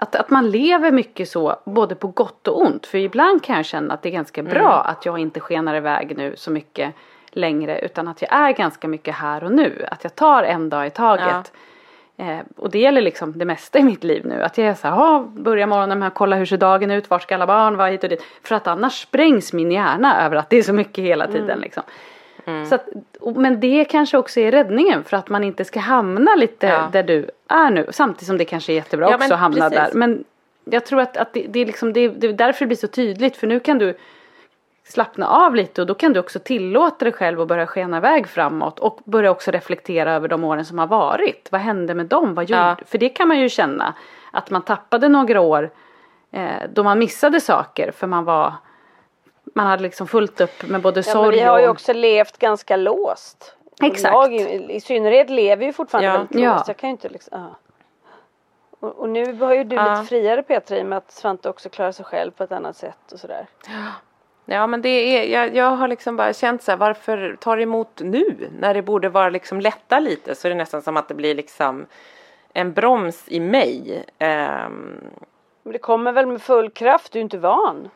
att, 0.04 0.16
att 0.16 0.30
man 0.30 0.50
lever 0.50 0.90
mycket 0.90 1.28
så, 1.28 1.56
både 1.64 1.94
på 1.94 2.06
gott 2.08 2.48
och 2.48 2.60
ont. 2.62 2.86
För 2.86 2.98
ibland 2.98 3.42
kan 3.42 3.56
jag 3.56 3.64
känna 3.64 3.94
att 3.94 4.02
det 4.02 4.08
är 4.08 4.12
ganska 4.12 4.42
bra 4.42 4.60
Mm. 4.80 4.90
att 4.92 5.06
jag 5.06 5.18
inte 5.18 5.40
skenar 5.40 5.74
iväg 5.74 6.16
nu 6.16 6.34
så 6.36 6.50
mycket 6.50 6.94
längre. 7.30 7.78
Utan 7.80 8.08
att 8.08 8.22
jag 8.22 8.32
är 8.32 8.52
ganska 8.52 8.88
mycket 8.88 9.14
här 9.14 9.44
och 9.44 9.52
nu. 9.52 9.86
Att 9.90 10.04
jag 10.04 10.14
tar 10.14 10.42
en 10.42 10.68
dag 10.68 10.86
i 10.86 10.90
taget. 10.90 11.52
Eh, 12.16 12.38
och 12.56 12.70
det 12.70 12.78
gäller 12.78 13.00
liksom 13.00 13.38
det 13.38 13.44
mesta 13.44 13.78
i 13.78 13.82
mitt 13.82 14.04
liv 14.04 14.26
nu. 14.26 14.42
Att 14.42 14.58
jag 14.58 14.66
är 14.66 14.74
så 14.74 14.88
här, 14.88 14.96
"Ja, 14.96 15.24
börjar 15.32 15.66
morgonen 15.66 15.98
med 15.98 16.08
att 16.08 16.14
kolla 16.14 16.36
hur 16.36 16.46
ser 16.46 16.56
dagen 16.56 16.90
ut, 16.90 17.10
var 17.10 17.18
ska 17.18 17.34
alla 17.34 17.46
barn 17.46 17.76
vara 17.76 17.88
hit 17.88 18.02
och 18.02 18.08
dit. 18.10 18.22
För 18.42 18.54
att 18.54 18.66
annars 18.66 19.02
sprängs 19.02 19.52
min 19.52 19.72
hjärna 19.72 20.24
över 20.24 20.36
att 20.36 20.50
det 20.50 20.56
är 20.56 20.62
så 20.62 20.72
mycket 20.72 21.04
hela 21.04 21.26
tiden 21.26 21.58
liksom. 21.58 21.82
Så 22.68 22.74
att, 22.74 22.88
men 23.36 23.60
det 23.60 23.84
kanske 23.84 24.18
också 24.18 24.40
är 24.40 24.50
räddningen 24.52 25.04
för 25.04 25.16
att 25.16 25.28
man 25.28 25.44
inte 25.44 25.64
ska 25.64 25.80
hamna 25.80 26.34
lite 26.34 26.66
Ja. 26.66 26.88
där 26.92 27.02
du 27.02 27.30
är 27.48 27.70
nu. 27.70 27.86
Samtidigt 27.92 28.26
som 28.26 28.38
det 28.38 28.44
kanske 28.44 28.72
är 28.72 28.74
jättebra 28.74 29.10
Ja, 29.10 29.16
också 29.16 29.34
att 29.34 29.40
hamna 29.40 29.70
precis. 29.70 29.92
där. 29.92 29.98
Men 29.98 30.24
jag 30.64 30.86
tror 30.86 31.00
att, 31.00 31.16
att 31.16 31.32
det, 31.32 31.46
det 31.48 31.60
är 31.60 31.66
liksom, 31.66 31.92
det, 31.92 32.08
det 32.08 32.26
är 32.26 32.32
därför 32.32 32.60
det 32.60 32.66
blir 32.66 32.76
så 32.76 32.86
tydligt. 32.86 33.36
För 33.36 33.46
nu 33.46 33.60
kan 33.60 33.78
du 33.78 33.96
slappna 34.86 35.26
av 35.28 35.54
lite 35.54 35.80
och 35.80 35.86
då 35.86 35.94
kan 35.94 36.12
du 36.12 36.20
också 36.20 36.38
tillåta 36.38 37.04
dig 37.04 37.12
själv 37.12 37.40
att 37.40 37.48
börja 37.48 37.66
skena 37.66 37.96
iväg 37.96 38.26
framåt. 38.28 38.78
Och 38.78 38.98
börja 39.04 39.30
också 39.30 39.50
reflektera 39.50 40.12
över 40.12 40.28
de 40.28 40.44
åren 40.44 40.64
som 40.64 40.78
har 40.78 40.86
varit. 40.86 41.48
Vad 41.52 41.60
hände 41.60 41.94
med 41.94 42.06
dem? 42.06 42.34
Vad 42.34 42.44
gjorde? 42.50 42.60
Ja. 42.60 42.76
För 42.86 42.98
det 42.98 43.08
kan 43.08 43.28
man 43.28 43.38
ju 43.38 43.48
känna. 43.48 43.94
Att 44.30 44.50
man 44.50 44.62
tappade 44.62 45.08
några 45.08 45.40
år 45.40 45.70
eh, 46.32 46.46
då 46.74 46.82
man 46.82 46.98
missade 46.98 47.40
saker 47.40 47.90
för 47.90 48.06
man 48.06 48.24
var 48.24 48.52
man 49.56 49.66
hade 49.66 49.82
liksom 49.82 50.06
fullt 50.06 50.40
upp 50.40 50.68
med 50.68 50.80
både 50.82 51.00
Ja, 51.00 51.02
sorg 51.12 51.36
vi 51.36 51.42
har 51.42 51.58
ju 51.58 51.64
och... 51.64 51.70
också 51.70 51.92
levt 51.92 52.38
ganska 52.38 52.76
låst. 52.76 53.54
Och 53.80 53.82
Exakt. 53.86 54.14
Jag 54.14 54.34
i, 54.34 54.80
synnerhet 54.80 55.30
lever 55.30 55.66
ju 55.66 55.72
fortfarande 55.72 56.08
Ja. 56.08 56.16
väldigt 56.16 56.40
Ja. 56.40 56.52
låst. 56.54 56.68
Jag 56.68 56.76
kan 56.76 56.88
ju 56.88 56.92
inte 56.92 57.08
liksom, 57.08 57.38
ja. 57.40 57.56
och, 58.80 58.94
och 58.98 59.08
nu 59.08 59.32
har 59.32 59.54
ju 59.54 59.64
du 59.64 59.76
Ja. 59.76 59.94
lite 59.94 60.08
friare 60.08 60.42
Petra 60.42 60.78
i 60.78 60.82
och 60.82 60.86
med 60.86 60.98
att 60.98 61.12
Svante 61.12 61.48
också 61.48 61.68
klarar 61.68 61.92
sig 61.92 62.04
själv 62.04 62.30
på 62.30 62.44
ett 62.44 62.52
annat 62.52 62.76
sätt 62.76 63.12
och 63.12 63.20
sådär. 63.20 63.46
Ja 64.46 64.66
men 64.66 64.82
det 64.82 64.88
är, 64.88 65.24
jag, 65.24 65.56
jag 65.56 65.70
har 65.70 65.88
liksom 65.88 66.16
bara 66.16 66.32
känt 66.32 66.62
så 66.62 66.70
här, 66.70 66.78
varför 66.78 67.36
tar 67.40 67.56
det 67.56 67.62
emot 67.62 68.00
nu? 68.04 68.48
När 68.58 68.74
det 68.74 68.82
borde 68.82 69.08
vara 69.08 69.28
liksom 69.28 69.60
lätta 69.60 69.98
lite 70.00 70.34
så 70.34 70.48
är 70.48 70.50
det 70.50 70.56
nästan 70.56 70.82
som 70.82 70.96
att 70.96 71.08
det 71.08 71.14
blir 71.14 71.34
liksom 71.34 71.86
en 72.52 72.72
broms 72.72 73.24
i 73.26 73.40
mig. 73.40 74.04
Ehm, 74.18 75.00
Men 75.62 75.72
det 75.72 75.78
kommer 75.78 76.12
väl 76.12 76.26
med 76.26 76.42
full 76.42 76.70
kraft, 76.70 77.12
du 77.12 77.18
är 77.18 77.22
inte 77.22 77.38
van. 77.38 77.90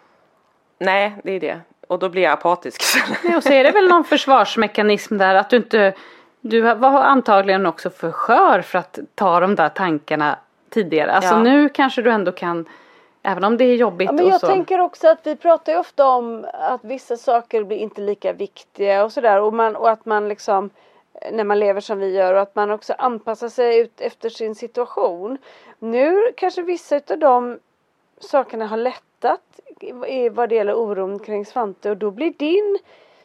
Nej, 0.78 1.16
det 1.24 1.32
är 1.32 1.40
det. 1.40 1.60
Och 1.86 1.98
då 1.98 2.08
blir 2.08 2.22
jag 2.22 2.32
apatisk. 2.32 2.82
Nej, 3.24 3.36
och 3.36 3.42
så 3.42 3.52
är 3.52 3.64
det 3.64 3.70
väl 3.70 3.88
någon 3.88 4.04
försvarsmekanism 4.04 5.18
där 5.18 5.34
att 5.34 5.50
du 5.50 5.56
inte 5.56 5.94
Du 6.40 6.60
var 6.60 7.02
antagligen 7.02 7.66
också 7.66 7.90
för 7.90 8.10
skör 8.12 8.62
för 8.62 8.78
att 8.78 8.98
ta 9.14 9.40
de 9.40 9.54
där 9.54 9.68
tankarna 9.68 10.38
tidigare. 10.70 11.12
Alltså 11.12 11.34
Ja. 11.34 11.42
nu 11.42 11.68
kanske 11.68 12.02
du 12.02 12.10
ändå 12.10 12.32
kan 12.32 12.68
Även 13.22 13.44
om 13.44 13.56
det 13.56 13.64
är 13.64 13.74
jobbigt 13.74 14.06
Ja, 14.06 14.12
men 14.12 14.24
och 14.24 14.30
jag 14.30 14.40
så. 14.40 14.46
tänker 14.46 14.80
också 14.80 15.08
att 15.08 15.18
vi 15.22 15.36
pratar 15.36 15.72
ju 15.72 15.78
ofta 15.78 16.06
om 16.06 16.46
att 16.52 16.84
vissa 16.84 17.16
saker 17.16 17.64
blir 17.64 17.76
inte 17.76 18.00
lika 18.00 18.32
viktiga 18.32 19.04
och 19.04 19.12
sådär 19.12 19.40
och, 19.40 19.54
man, 19.54 19.76
och 19.76 19.90
att 19.90 20.06
man 20.06 20.28
liksom 20.28 20.70
när 21.32 21.44
man 21.44 21.58
lever 21.58 21.80
som 21.80 21.98
vi 21.98 22.14
gör 22.14 22.34
och 22.34 22.40
att 22.40 22.54
man 22.54 22.70
också 22.70 22.94
anpassar 22.98 23.48
sig 23.48 23.78
ut 23.78 24.00
efter 24.00 24.28
sin 24.30 24.54
situation. 24.54 25.38
Nu 25.78 26.32
kanske 26.36 26.62
vissa 26.62 26.96
utav 26.96 27.18
de 27.18 27.58
sakerna 28.20 28.66
har 28.66 28.76
lättat 28.76 29.02
i 30.06 30.28
vad 30.28 30.48
det 30.48 30.54
gäller 30.54 30.74
oron 30.74 31.18
kring 31.18 31.46
Svante 31.46 31.90
och 31.90 31.96
då 31.96 32.10
blir 32.10 32.32
din 32.38 32.78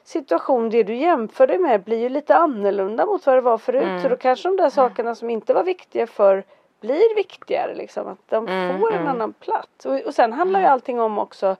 situation, 0.03 0.69
det 0.69 0.83
du 0.83 0.95
jämför 0.95 1.47
dig 1.47 1.59
med 1.59 1.83
blir 1.83 1.99
ju 1.99 2.09
lite 2.09 2.35
annorlunda 2.35 3.05
mot 3.05 3.25
vad 3.25 3.35
det 3.37 3.41
var 3.41 3.57
förut. 3.57 4.01
Så 4.01 4.09
då 4.09 4.15
kanske 4.15 4.49
de 4.49 4.57
där 4.57 4.69
sakerna 4.69 5.15
som 5.15 5.29
inte 5.29 5.53
var 5.53 5.63
viktiga 5.63 6.07
för 6.07 6.43
blir 6.81 7.15
viktigare 7.15 7.75
liksom. 7.75 8.07
Att 8.07 8.29
de 8.29 8.47
Mm, 8.47 8.79
får 8.79 8.91
en 8.91 8.97
mm. 8.97 9.07
annan 9.07 9.33
plats. 9.33 9.85
Och, 9.85 10.01
och 10.01 10.15
sen 10.15 10.33
handlar 10.33 10.59
ju 10.59 10.65
allting 10.65 11.01
om 11.01 11.19
också 11.19 11.55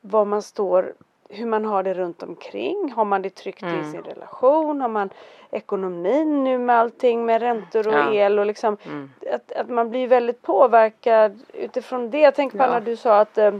var 0.00 0.24
man 0.24 0.42
står, 0.42 0.94
hur 1.28 1.46
man 1.46 1.64
har 1.64 1.82
det 1.82 1.94
runt 1.94 2.22
omkring. 2.22 2.92
Har 2.92 3.04
man 3.04 3.22
det 3.22 3.30
tryggt 3.34 3.62
i 3.62 3.66
Mm. 3.66 3.92
sin 3.92 4.02
relation? 4.02 4.80
Har 4.80 4.88
man 4.88 5.10
ekonomin 5.50 6.44
nu 6.44 6.58
med 6.58 6.76
allting 6.78 7.24
med 7.26 7.40
räntor 7.42 7.88
och 7.88 7.94
Ja. 7.94 8.12
el 8.12 8.38
och 8.38 8.46
liksom 8.46 8.76
Mm. 8.86 9.10
att, 9.32 9.52
att 9.52 9.68
man 9.68 9.90
blir 9.90 10.08
väldigt 10.08 10.42
påverkad 10.42 11.40
utifrån 11.52 12.10
det. 12.10 12.18
Jag 12.20 12.34
tänker 12.34 12.58
på 12.58 12.64
Ja. 12.64 12.70
när 12.70 12.80
du 12.80 12.96
sa 12.96 13.20
att, 13.20 13.38
eh, 13.38 13.54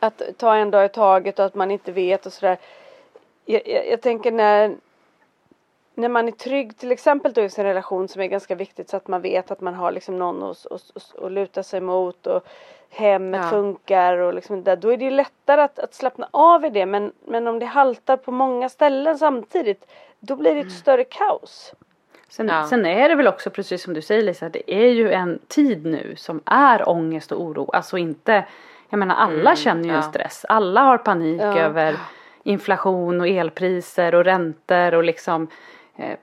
att 0.00 0.22
ta 0.36 0.54
en 0.56 0.70
dag 0.70 0.84
i 0.84 0.88
taget 0.88 1.38
och 1.38 1.44
att 1.44 1.54
man 1.54 1.70
inte 1.70 1.92
vet 1.92 2.26
och 2.26 2.32
sådär. 2.32 2.58
Jag, 3.44 3.68
jag, 3.68 3.88
jag 3.88 4.00
tänker 4.00 4.30
när 4.32 4.74
när 5.94 6.08
man 6.08 6.28
är 6.28 6.32
trygg 6.32 6.76
till 6.76 6.92
exempel 6.92 7.32
då 7.32 7.40
i 7.42 7.50
sin 7.50 7.64
relation 7.64 8.08
som 8.08 8.22
är 8.22 8.26
ganska 8.26 8.54
viktigt 8.54 8.88
så 8.88 8.96
att 8.96 9.08
man 9.08 9.22
vet 9.22 9.50
att 9.50 9.60
man 9.60 9.74
har 9.74 9.90
liksom 9.92 10.18
någon 10.18 10.42
att, 10.42 10.66
att, 10.70 10.82
att, 10.96 11.24
att 11.24 11.32
luta 11.32 11.62
sig 11.62 11.80
mot 11.80 12.26
och 12.26 12.44
hemmet 12.90 13.40
Ja. 13.44 13.50
funkar 13.50 14.16
och 14.18 14.34
liksom 14.34 14.64
där. 14.64 14.76
Då 14.76 14.92
är 14.92 14.96
det 14.96 15.04
ju 15.04 15.10
lättare 15.10 15.60
att, 15.62 15.78
att 15.78 15.94
slappna 15.94 16.28
av 16.30 16.64
i 16.64 16.70
det 16.70 16.86
men, 16.86 17.12
men 17.26 17.46
om 17.46 17.58
det 17.58 17.66
haltar 17.66 18.16
på 18.16 18.30
många 18.32 18.68
ställen 18.68 19.18
samtidigt 19.18 19.86
då 20.20 20.36
blir 20.36 20.54
det 20.54 20.60
ett 20.60 20.72
större 20.72 21.04
kaos. 21.04 21.74
Sen, 22.28 22.48
Ja. 22.48 22.66
sen 22.66 22.86
är 22.86 23.08
det 23.08 23.14
väl 23.14 23.28
också 23.28 23.50
precis 23.50 23.82
som 23.82 23.94
du 23.94 24.02
säger 24.02 24.22
Lisa, 24.22 24.48
det 24.48 24.74
är 24.74 24.88
ju 24.88 25.12
en 25.12 25.38
tid 25.48 25.86
nu 25.86 26.14
som 26.16 26.40
är 26.44 26.88
ångest 26.88 27.32
och 27.32 27.40
oro. 27.42 27.70
Alltså 27.72 27.98
inte, 27.98 28.44
jag 28.88 28.98
menar 28.98 29.14
alla 29.14 29.40
Mm, 29.50 29.56
känner 29.56 29.84
ju 29.84 29.90
en 29.90 29.96
ja. 29.96 30.02
stress. 30.02 30.46
Alla 30.48 30.80
har 30.80 30.98
panik 30.98 31.40
Ja. 31.42 31.58
över 31.58 31.96
inflation 32.42 33.20
och 33.20 33.28
elpriser 33.28 34.14
och 34.14 34.24
räntor 34.24 34.94
och 34.94 35.04
liksom 35.04 35.48
eh, 35.96 36.16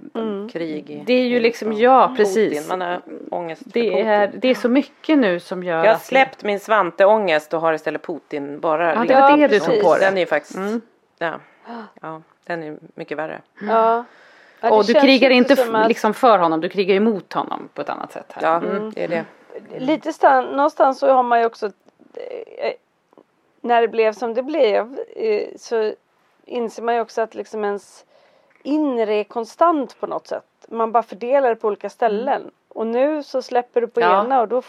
Krig. 0.51 0.89
i- 0.89 1.03
Det 1.05 1.13
är 1.13 1.25
ju 1.27 1.39
liksom, 1.39 1.73
ja 1.73 2.13
precis. 2.17 2.53
Putin. 2.53 2.67
Man 2.79 2.81
har 2.81 3.01
ångest 3.31 3.63
för 3.63 3.69
Det 3.71 3.89
Putin. 3.89 4.07
är, 4.07 4.27
det 4.35 4.47
är 4.47 4.55
så 4.55 4.69
mycket 4.69 5.17
nu 5.17 5.39
som 5.39 5.63
gör 5.63 5.77
Jag 5.77 5.85
har 5.85 5.95
att 5.95 6.05
släppt 6.05 6.43
min 6.43 6.59
Svante-ångest 6.59 7.53
och 7.53 7.61
har 7.61 7.73
istället 7.73 8.01
Putin 8.01 8.59
bara. 8.59 8.93
Ja, 8.95 9.03
det 9.07 9.15
var 9.15 9.31
det 9.37 9.41
Ja, 9.41 9.47
du 9.47 9.59
tog 9.59 9.81
på 9.81 9.95
Den 9.95 10.03
är 10.07 10.11
dig. 10.11 10.19
ju 10.19 10.25
faktiskt, 10.25 10.55
Mm. 10.57 10.81
ja, 11.17 11.33
ja, 12.01 12.21
den 12.45 12.63
är 12.63 12.77
mycket 12.95 13.17
värre. 13.17 13.41
Ja. 13.61 14.05
Ja, 14.61 14.69
det 14.69 14.75
Och 14.75 14.85
du 14.85 14.93
krigar 14.93 15.29
ju 15.29 15.35
inte 15.35 15.53
att- 15.73 15.87
liksom 15.87 16.13
för 16.13 16.39
honom, 16.39 16.61
du 16.61 16.69
krigar 16.69 16.95
emot 16.95 17.33
honom 17.33 17.69
på 17.73 17.81
ett 17.81 17.89
annat 17.89 18.11
sätt 18.11 18.25
här. 18.33 18.43
Ja, 18.43 18.57
Mm. 18.57 18.91
det 18.95 19.03
är 19.03 19.07
det. 19.07 19.25
lite 19.79 20.13
stan, 20.13 20.45
någonstans 20.45 20.99
så 20.99 21.11
har 21.13 21.23
man 21.23 21.39
ju 21.39 21.45
också 21.45 21.65
eh, 22.55 22.71
när 23.61 23.81
det 23.81 23.87
blev 23.87 24.13
som 24.13 24.33
det 24.33 24.43
blev 24.43 24.99
eh, 25.15 25.47
så 25.57 25.93
inser 26.45 26.83
man 26.83 26.95
ju 26.95 27.01
också 27.01 27.21
att 27.21 27.35
liksom 27.35 27.63
ens 27.65 28.05
inre 28.63 29.13
är 29.15 29.23
konstant 29.23 29.99
på 29.99 30.07
något 30.07 30.27
sätt. 30.27 30.43
Man 30.69 30.91
bara 30.91 31.03
fördelar 31.03 31.49
det 31.49 31.55
på 31.55 31.67
olika 31.67 31.89
ställen. 31.89 32.51
Och 32.69 32.87
nu 32.87 33.23
så 33.23 33.41
släpper 33.41 33.81
du 33.81 33.87
på 33.87 34.01
Ja. 34.01 34.23
ena 34.25 34.41
och 34.41 34.47
då 34.47 34.61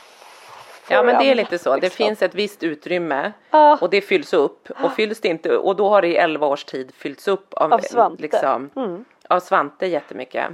Ja 0.88 1.02
men 1.02 1.18
det 1.18 1.30
är 1.30 1.34
lite 1.34 1.58
så. 1.58 1.74
Det 1.74 1.80
liksom. 1.80 1.96
finns 2.06 2.22
ett 2.22 2.34
visst 2.34 2.62
utrymme 2.62 3.32
och 3.80 3.90
det 3.90 4.00
fylls 4.00 4.32
upp 4.32 4.68
och 4.82 4.92
fylls 4.92 5.20
det 5.20 5.28
inte 5.28 5.56
och 5.56 5.76
då 5.76 5.88
har 5.88 6.02
det 6.02 6.08
i 6.08 6.16
11 6.16 6.46
års 6.46 6.64
tid 6.64 6.94
fyllts 6.94 7.28
upp 7.28 7.54
av, 7.54 7.72
Av 7.72 7.78
Svante. 7.78 8.22
Liksom, 8.22 8.70
Mm. 8.76 9.04
av 9.28 9.40
Svante 9.40 9.86
jättemycket. 9.86 10.44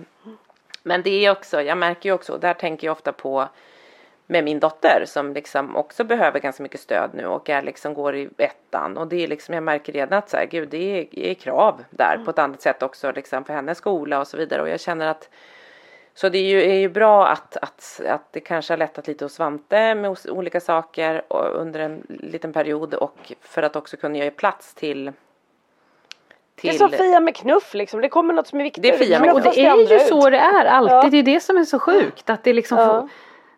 Men 0.83 1.03
det 1.03 1.25
är 1.27 1.31
också, 1.31 1.63
jag 1.63 1.79
märker 1.79 2.09
ju 2.09 2.13
också, 2.15 2.39
där 2.39 2.55
tänker 2.55 2.87
jag 2.87 2.93
ofta 2.93 3.13
på 3.13 3.49
med 4.27 4.45
min 4.45 4.61
dotter 4.61 5.05
som 5.07 5.33
liksom 5.33 5.77
också 5.77 6.05
behöver 6.05 6.41
ganska 6.41 6.63
mycket 6.63 6.81
stöd 6.81 7.11
nu 7.15 7.27
och 7.27 7.51
är 7.51 7.63
liksom 7.63 7.95
går 7.95 8.17
i 8.17 8.29
ettan 8.39 8.97
och 8.97 9.07
det 9.07 9.25
är 9.25 9.29
liksom 9.29 9.55
jag 9.55 9.63
märker 9.63 9.93
redan 9.93 10.19
att 10.19 10.31
så 10.31 10.37
här, 10.37 10.47
gud 10.47 10.69
det 10.69 10.99
är, 11.01 11.19
är 11.19 11.35
krav 11.35 11.85
där 11.91 12.21
på 12.25 12.31
ett 12.31 12.39
annat 12.39 12.63
sätt 12.63 12.83
också 12.83 13.13
liksom 13.13 13.45
för 13.45 13.55
hennes 13.55 13.79
skola 13.79 14.21
och 14.21 14.27
så 14.27 14.37
vidare 14.37 14.63
och 14.63 14.69
jag 14.69 14.81
känner 14.81 15.07
att 15.07 15.29
så 16.15 16.29
det 16.29 16.39
är 16.39 16.43
ju, 16.43 16.63
är 16.63 16.79
ju 16.79 16.89
bra 16.89 17.27
att, 17.27 17.57
att, 17.57 18.01
att 18.09 18.33
det 18.33 18.41
kanske 18.41 18.73
har 18.73 18.79
lättat 18.79 19.07
lite 19.07 19.25
hos 19.25 19.35
Svante 19.35 19.95
med 19.95 20.17
olika 20.29 20.61
saker 20.61 21.33
och, 21.33 21.61
under 21.61 21.81
en 21.81 22.03
liten 22.09 22.53
period 22.53 22.95
och 22.95 23.33
för 23.41 23.63
att 23.63 23.77
också 23.77 23.97
kunna 23.97 24.19
ge 24.19 24.31
plats 24.31 24.75
till 24.75 25.05
Det 25.05 26.69
är 26.69 26.71
till 26.71 26.79
som 26.79 26.91
Fia 26.91 27.21
med 27.21 27.37
knuff 27.37 27.75
liksom. 27.75 28.01
Det 28.01 28.09
kommer 28.09 28.35
något 28.35 28.47
som 28.47 28.61
är 28.61 28.65
viktigt. 28.65 28.83
Det 28.83 28.95
är 28.95 28.99
Fia 28.99 29.21
med 29.21 29.35
Och 29.35 29.41
knuffas 29.41 29.55
det 29.55 29.67
är 29.67 29.93
ju 29.93 29.99
så 29.99 30.31
det 30.31 30.39
är 30.39 30.65
alltid. 30.65 30.97
Ja. 30.97 31.11
Det 31.11 31.17
är 31.17 31.35
det 31.35 31.41
som 31.41 31.57
är 31.57 31.65
så 31.65 31.79
sjukt. 31.79 32.31
Att 32.31 32.45
det 32.45 32.53
liksom 32.53 32.79
Ja. 32.79 32.87
får, 32.87 33.09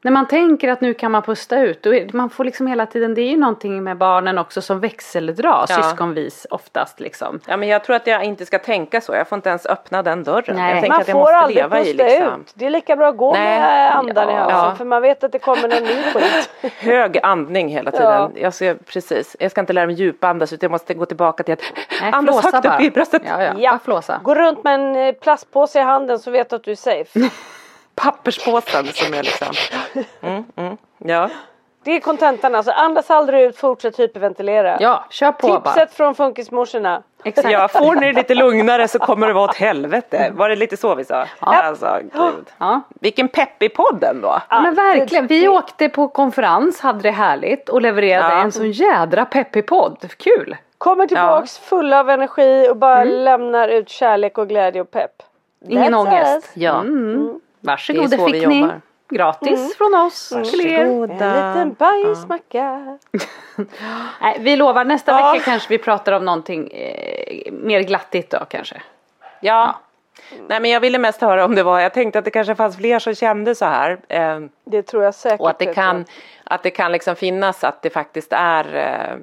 när 0.03 0.13
man 0.13 0.29
tänker 0.29 0.69
att 0.69 0.81
nu 0.81 0.95
kan 0.95 1.13
man 1.13 1.23
pusta 1.23 1.59
ut. 1.61 1.83
Då 1.83 1.95
är, 1.95 2.09
man 2.13 2.31
får 2.31 2.45
liksom 2.45 2.67
hela 2.67 2.87
tiden. 2.87 3.15
Det 3.15 3.21
är 3.21 3.29
ju 3.31 3.37
någonting 3.37 3.85
med 3.85 3.97
barnen 3.97 4.39
också 4.39 4.61
som 4.63 4.81
växeldras 4.81 5.71
Ja. 5.71 5.83
syskonvis 5.83 6.47
oftast 6.51 7.01
liksom. 7.01 7.41
Ja 7.47 7.57
men 7.57 7.69
jag 7.69 7.85
tror 7.85 7.97
att 7.97 8.07
jag 8.07 8.25
inte 8.25 8.47
ska 8.47 8.59
tänka 8.59 9.01
så. 9.01 9.15
Jag 9.15 9.29
får 9.29 9.37
inte 9.37 9.49
ens 9.49 9.67
öppna 9.67 10.03
den 10.03 10.25
dörren. 10.25 10.57
Nej. 10.57 10.71
Jag 10.71 10.81
tänker 10.81 10.89
Man 10.89 11.01
att 11.01 11.09
jag 11.09 11.13
får 11.15 11.21
måste 11.21 11.37
aldrig 11.37 11.57
leva 11.57 11.77
pusta 11.77 11.91
i 11.91 11.95
liksom. 12.11 12.41
ut. 12.41 12.53
Det 12.55 12.67
är 12.67 12.71
lika 12.71 12.97
bra 12.97 13.09
att 13.09 13.17
gå 13.17 13.33
Nej. 13.33 13.61
med 13.61 13.97
andan 13.97 14.29
i 14.29 14.33
Ja. 14.33 14.39
halsen. 14.39 14.59
Ja. 14.59 14.75
För 14.77 14.85
man 14.85 15.03
vet 15.03 15.25
att 15.25 15.33
det 15.33 15.39
kommer 15.39 15.63
någon 15.69 15.83
ny 15.83 16.03
skit. 16.13 16.73
Hög 16.79 17.19
andning 17.23 17.69
hela 17.69 17.91
tiden. 17.91 18.07
Ja. 18.13 18.31
Jag 18.35 18.55
ska, 18.55 18.75
precis. 18.93 19.37
Jag 19.41 19.51
ska 19.51 19.61
inte 19.61 19.73
lära 19.73 19.87
mig 19.87 19.95
djupandas 19.95 20.53
utan 20.53 20.67
jag 20.67 20.71
måste 20.71 20.95
gå 20.95 21.07
tillbaka 21.07 21.43
till 21.43 21.53
att 21.55 21.63
Nej, 22.03 22.11
andas 22.13 22.45
högt 22.45 22.57
upp 22.57 22.63
bara. 22.63 22.81
i 22.81 22.91
bröstet. 22.91 23.23
Ja, 23.27 23.43
ja. 23.43 23.79
Ja. 24.09 24.19
Gå 24.23 24.35
runt 24.35 24.65
med 24.65 24.75
en 24.75 24.97
eh, 24.97 25.13
plastpåse 25.13 25.79
i 25.79 25.83
handen 25.83 26.19
så 26.19 26.31
vet 26.31 26.51
du 26.51 26.57
att 26.57 26.65
du 26.65 26.71
är 26.71 26.77
safe. 26.77 27.21
Papperspåsen 27.99 28.87
som 28.87 29.15
är 29.15 29.23
liksom. 29.23 29.49
Mm, 30.23 30.45
mm, 30.57 30.77
ja. 30.99 31.31
Det 31.85 31.97
är 31.97 32.01
kontentan 32.01 32.55
alltså. 32.55 32.73
Andas 32.73 33.11
aldrig 33.11 33.43
ut, 33.43 33.57
fortsätt 33.59 33.99
hyperventilera. 33.99 34.77
Ja, 34.81 35.05
kör 35.11 35.33
på 35.33 35.49
bara. 35.49 35.61
Tipset 35.61 35.95
från 35.95 36.15
funkismorsorna. 36.15 37.03
Exakt. 37.25 37.51
Ja, 37.51 37.69
får 37.69 37.95
ni 37.95 38.07
det 38.07 38.13
lite 38.13 38.35
lugnare 38.35 38.89
så 38.89 38.99
kommer 38.99 39.27
det 39.27 39.33
vara 39.33 39.45
åt 39.45 39.57
helvete. 39.57 40.33
Var 40.35 40.49
det 40.49 40.57
lite 40.57 40.77
så 40.77 40.95
vi 40.95 41.05
sa? 41.05 41.27
Ja. 41.41 41.63
Alltså, 41.63 41.99
gud. 42.03 42.47
Ja. 42.59 42.81
Vilken 43.01 43.29
pepp 43.29 43.63
i 43.63 43.69
podden 43.69 44.21
då. 44.21 44.41
Ja, 44.51 44.61
men 44.61 44.75
verkligen. 44.75 45.27
Vi 45.27 45.49
åkte 45.49 45.89
på 45.89 46.09
konferens, 46.09 46.81
hade 46.81 47.01
det 47.03 47.11
härligt 47.11 47.69
och 47.69 47.83
levererade 47.83 48.35
Ja. 48.35 48.41
en 48.41 48.53
sån 48.53 48.71
jädra 48.71 49.25
peppig 49.25 49.67
podd. 49.67 50.07
Kul! 50.17 50.57
Kommer 50.79 51.07
tillbaks 51.07 51.59
fulla 51.59 52.01
av 52.01 52.11
energi 52.11 52.69
och 52.71 52.77
bara 52.77 53.05
lämnar 53.05 53.69
ut 53.69 53.89
kärlek 53.89 54.39
och 54.39 54.49
glädje 54.49 54.81
och 54.81 54.91
pepp. 54.91 55.23
Ingen 55.69 55.95
That's 55.95 55.99
ångest. 55.99 56.37
us. 56.37 56.51
Ja. 56.55 56.81
Mm. 56.81 57.41
Varsågod, 57.61 58.03
Det 58.03 58.07
är 58.07 58.11
det 58.11 58.17
så 58.17 58.27
vi 58.27 58.33
fick 58.33 58.49
ni. 58.49 58.71
Gratis 59.11 59.77
från 59.77 59.95
oss 59.95 60.29
till 60.51 60.67
er. 60.67 60.79
En 60.85 61.01
liten 61.03 61.73
bajsmacka. 61.79 62.99
Nej, 64.21 64.37
vi 64.41 64.57
lovar 64.57 64.85
nästa 64.85 65.13
Ja. 65.13 65.33
vecka 65.33 65.45
kanske 65.45 65.69
vi 65.69 65.79
pratar 65.79 66.13
om 66.13 66.25
någonting 66.25 66.71
eh, 66.71 67.53
mer 67.53 67.81
glattigt 67.83 68.31
då 68.31 68.39
kanske. 68.49 68.83
Ja. 69.41 69.79
Nej 70.49 70.61
men 70.61 70.71
jag 70.71 70.81
ville 70.81 70.99
mest 70.99 71.21
höra 71.21 71.45
om 71.45 71.55
det 71.55 71.63
var, 71.63 71.81
jag 71.81 71.95
tänkte 71.95 72.19
att 72.19 72.25
det 72.25 72.31
kanske 72.31 72.55
fanns 72.55 72.77
fler 72.77 72.99
som 72.99 73.15
kände 73.15 73.55
så 73.55 73.65
här. 73.65 73.99
Eh, 74.09 74.39
Det 74.65 74.83
tror 74.83 75.05
jag 75.05 75.15
säkert. 75.15 75.41
och 75.41 75.51
att 75.51 75.59
det 75.59 75.75
kan, 75.75 76.05
att 76.45 76.63
det 76.63 76.71
kan 76.71 76.93
liksom 76.93 77.17
finnas 77.17 77.65
att 77.65 77.83
det 77.83 77.91
faktiskt 77.91 78.33
är 78.33 78.75
eh, 78.77 79.17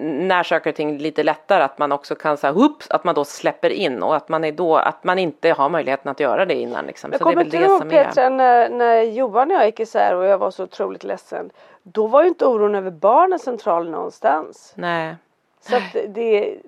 när 0.00 0.42
saker 0.42 0.70
och 0.70 0.76
ting 0.76 0.98
lite 0.98 1.22
lättare 1.22 1.62
att 1.62 1.78
man 1.78 1.92
också 1.92 2.14
kan 2.14 2.36
säga 2.36 2.54
att 2.90 3.04
man 3.04 3.14
då 3.14 3.24
släpper 3.24 3.70
in 3.70 4.02
och 4.02 4.16
att 4.16 4.28
man 4.28 4.44
är 4.44 4.52
då, 4.52 4.76
att 4.76 5.04
man 5.04 5.18
inte 5.18 5.50
har 5.50 5.68
möjligheten 5.68 6.10
att 6.10 6.20
göra 6.20 6.44
det 6.46 6.54
innan 6.54 6.86
liksom. 6.86 7.12
Jag 7.12 7.20
kommer 7.20 7.44
inte 7.44 7.56
ihåg. 7.56 7.90
Petra 7.90 8.28
när, 8.28 8.68
när 8.68 9.02
Johan 9.02 9.50
och 9.50 9.56
jag 9.56 9.66
gick 9.66 9.80
isär 9.80 10.14
och 10.14 10.24
jag 10.24 10.38
var 10.38 10.50
så 10.50 10.64
otroligt 10.64 11.04
ledsen. 11.04 11.50
Då 11.82 12.06
var 12.06 12.22
ju 12.22 12.28
inte 12.28 12.46
oron 12.46 12.74
över 12.74 12.90
barnen 12.90 13.38
central 13.38 13.90
någonstans. 13.90 14.72
Nej, 14.74 15.16
Så 15.60 15.76
att 15.76 15.96
det, 16.08 16.58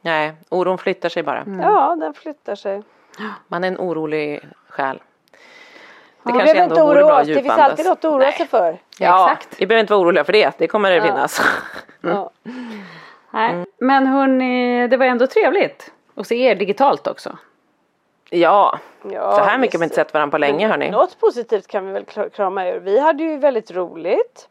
nej, 0.00 0.32
oron 0.48 0.78
flyttar 0.78 1.08
sig 1.08 1.22
bara. 1.22 1.44
ja 1.62 1.96
den 2.00 2.14
flyttar 2.14 2.54
sig. 2.54 2.82
Man 3.48 3.64
är 3.64 3.68
en 3.68 3.78
orolig 3.78 4.40
själ. 4.68 5.00
Det 6.22 6.32
Vi 6.32 6.38
kanske 6.38 6.58
ändå 6.58 6.74
inte 6.74 6.82
vore 6.84 7.04
bra 7.04 7.20
oss, 7.20 7.26
det 7.26 7.34
finns 7.42 7.48
alltid 7.58 7.86
något 7.86 7.98
att 7.98 8.04
oroa 8.04 8.32
sig 8.32 8.46
för. 8.46 8.78
Ja, 8.98 9.32
Exakt. 9.32 9.60
Vi 9.60 9.66
behöver 9.66 9.80
inte 9.80 9.92
vara 9.92 10.02
oroliga 10.02 10.24
för 10.24 10.32
det, 10.32 10.58
det 10.58 10.66
kommer 10.66 10.90
det 10.90 10.96
Ja. 10.96 11.02
finnas. 11.02 11.40
Ja. 12.00 12.30
Nej. 13.30 13.64
Men 13.78 14.06
hörni, 14.06 14.88
det 14.88 14.96
var 14.96 15.06
ändå 15.06 15.26
trevligt 15.26 15.92
att 16.14 16.26
se 16.26 16.34
er 16.42 16.54
digitalt 16.54 17.06
också. 17.06 17.38
Ja, 18.30 18.78
Ja, 19.12 19.32
så 19.38 19.44
här 19.44 19.58
mycket 19.58 19.74
har 19.74 19.78
vi 19.80 19.84
inte 19.84 19.94
sett 19.96 20.14
varandra 20.14 20.30
på 20.30 20.38
länge 20.38 20.68
hörni. 20.68 20.90
Något 20.90 21.20
positivt 21.20 21.66
kan 21.66 21.86
vi 21.86 21.92
väl 21.92 22.04
kra- 22.04 22.28
krama 22.30 22.66
ur. 22.68 22.80
Vi 22.80 23.00
hade 23.00 23.22
ju 23.22 23.36
väldigt 23.38 23.70
roligt. 23.70 24.48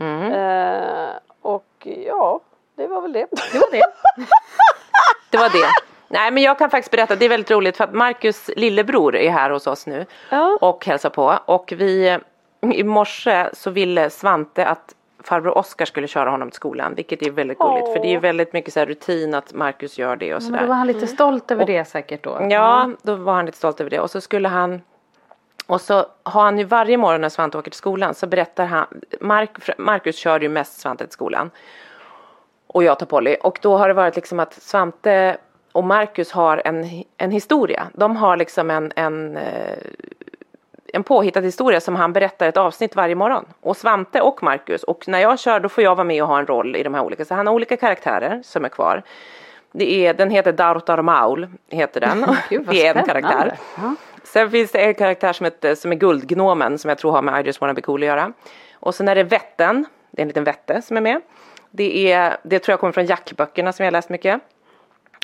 Mm. 0.00 0.32
Eh, 0.32 1.08
och 1.42 1.86
ja, 2.06 2.40
det 2.76 2.86
var 2.86 3.00
väl 3.00 3.12
det. 3.12 3.26
Det 3.52 3.58
var 3.58 3.70
det. 3.70 3.82
Det 5.30 5.38
var 5.38 5.48
det. 5.48 5.68
Nej 6.12 6.30
men 6.30 6.42
jag 6.42 6.58
kan 6.58 6.70
faktiskt 6.70 6.90
berätta, 6.90 7.16
det 7.16 7.24
är 7.24 7.28
väldigt 7.28 7.50
roligt 7.50 7.76
för 7.76 7.84
att 7.84 7.94
Marcus 7.94 8.50
lillebror 8.56 9.16
är 9.16 9.30
här 9.30 9.50
hos 9.50 9.66
oss 9.66 9.86
nu 9.86 10.06
Ja. 10.30 10.58
och 10.60 10.86
hälsar 10.86 11.10
på. 11.10 11.38
Och 11.44 11.72
vi 11.76 12.18
i 12.74 12.84
morse 12.84 13.46
så 13.52 13.70
ville 13.70 14.10
Svante 14.10 14.66
att 14.66 14.94
farbror 15.24 15.58
Oskar 15.58 15.84
skulle 15.84 16.06
köra 16.06 16.30
honom 16.30 16.50
till 16.50 16.56
skolan 16.56 16.94
vilket 16.94 17.22
är 17.22 17.30
väldigt 17.30 17.58
gulligt 17.58 17.86
för 17.92 17.98
det 18.00 18.06
är 18.06 18.10
ju 18.10 18.18
väldigt 18.18 18.52
mycket 18.52 18.72
så 18.74 18.80
här 18.80 18.86
rutin 18.86 19.34
att 19.34 19.52
Marcus 19.54 19.98
gör 19.98 20.16
det 20.16 20.34
och 20.34 20.42
Men 20.42 20.52
då 20.52 20.56
sådär. 20.58 20.68
var 20.68 20.74
han 20.74 20.86
lite 20.86 21.06
stolt 21.06 21.50
över 21.50 21.66
det 21.66 21.84
säkert 21.84 22.24
då. 22.24 22.46
Ja, 22.50 22.90
då 23.02 23.14
var 23.14 23.32
han 23.32 23.46
lite 23.46 23.58
stolt 23.58 23.80
över 23.80 23.90
det. 23.90 24.00
Och 24.00 24.10
så 24.10 24.20
skulle 24.20 24.48
han 24.48 24.82
och 25.66 25.80
så 25.80 26.06
har 26.22 26.42
han 26.42 26.58
ju 26.58 26.64
varje 26.64 26.96
morgon 26.96 27.20
när 27.20 27.28
Svante 27.28 27.58
åker 27.58 27.70
till 27.70 27.78
skolan 27.78 28.14
så 28.14 28.26
berättar 28.26 28.66
han, 28.66 28.86
Mark, 29.20 29.50
Marcus 29.78 30.16
kör 30.16 30.40
ju 30.40 30.48
mest 30.48 30.80
Svante 30.80 31.04
till 31.04 31.12
skolan. 31.12 31.50
Och 32.66 32.84
jag 32.84 32.98
tar 32.98 33.06
Polly. 33.06 33.36
Och 33.42 33.58
då 33.62 33.76
har 33.76 33.88
det 33.88 33.94
varit 33.94 34.16
liksom 34.16 34.40
att 34.40 34.54
Svante 34.54 35.36
och 35.72 35.84
Marcus 35.84 36.32
har 36.32 36.62
en, 36.64 37.04
en 37.16 37.30
historia. 37.30 37.86
De 37.92 38.16
har 38.16 38.36
liksom 38.36 38.70
en, 38.70 38.92
en, 38.96 39.36
eh, 39.36 39.78
en 40.92 41.02
påhittad 41.02 41.40
historia 41.40 41.80
som 41.80 41.96
han 41.96 42.12
berättar 42.12 42.48
ett 42.48 42.56
avsnitt 42.56 42.96
varje 42.96 43.14
morgon. 43.14 43.44
Och 43.60 43.76
Svante 43.76 44.20
och 44.20 44.42
Marcus 44.42 44.82
och 44.82 45.08
när 45.08 45.18
jag 45.18 45.38
kör 45.38 45.60
då 45.60 45.68
får 45.68 45.84
jag 45.84 45.94
vara 45.94 46.04
med 46.04 46.22
och 46.22 46.28
ha 46.28 46.38
en 46.38 46.46
roll 46.46 46.76
i 46.76 46.82
de 46.82 46.94
här 46.94 47.02
olika. 47.02 47.24
Så 47.24 47.34
han 47.34 47.46
har 47.46 47.54
olika 47.54 47.76
karaktärer 47.76 48.42
som 48.44 48.64
är 48.64 48.68
kvar. 48.68 49.02
Det 49.72 50.06
är, 50.06 50.14
den 50.14 50.30
heter 50.30 50.52
Dartar 50.52 51.02
Maul, 51.02 51.48
heter 51.68 52.00
den. 52.00 52.26
Gud, 52.48 52.66
det 52.70 52.86
är 52.86 52.94
en 52.94 53.06
karaktär. 53.06 53.58
Ja. 53.76 53.94
Sen 54.24 54.50
finns 54.50 54.72
det 54.72 54.78
en 54.78 54.94
karaktär 54.94 55.32
som, 55.32 55.44
heter, 55.44 55.74
som 55.74 55.92
är 55.92 55.96
Guldgnomen 55.96 56.78
som 56.78 56.88
jag 56.88 56.98
tror 56.98 57.12
har 57.12 57.22
med 57.22 57.44
I 57.44 57.46
just 57.46 57.60
wanna 57.60 57.74
be 57.74 57.80
cool 57.80 58.02
att 58.02 58.06
göra. 58.06 58.32
Och 58.74 58.94
sen 58.94 59.08
är 59.08 59.14
det 59.14 59.22
Vätten, 59.22 59.86
det 60.10 60.20
är 60.20 60.22
en 60.22 60.28
liten 60.28 60.44
vätte 60.44 60.82
som 60.82 60.96
är 60.96 61.00
med. 61.00 61.20
Det, 61.70 62.12
är, 62.12 62.36
det 62.42 62.58
tror 62.58 62.72
jag 62.72 62.80
kommer 62.80 62.92
från 62.92 63.06
Jack-böckerna 63.06 63.72
som 63.72 63.84
jag 63.84 63.86
har 63.86 63.92
läst 63.92 64.08
mycket. 64.08 64.40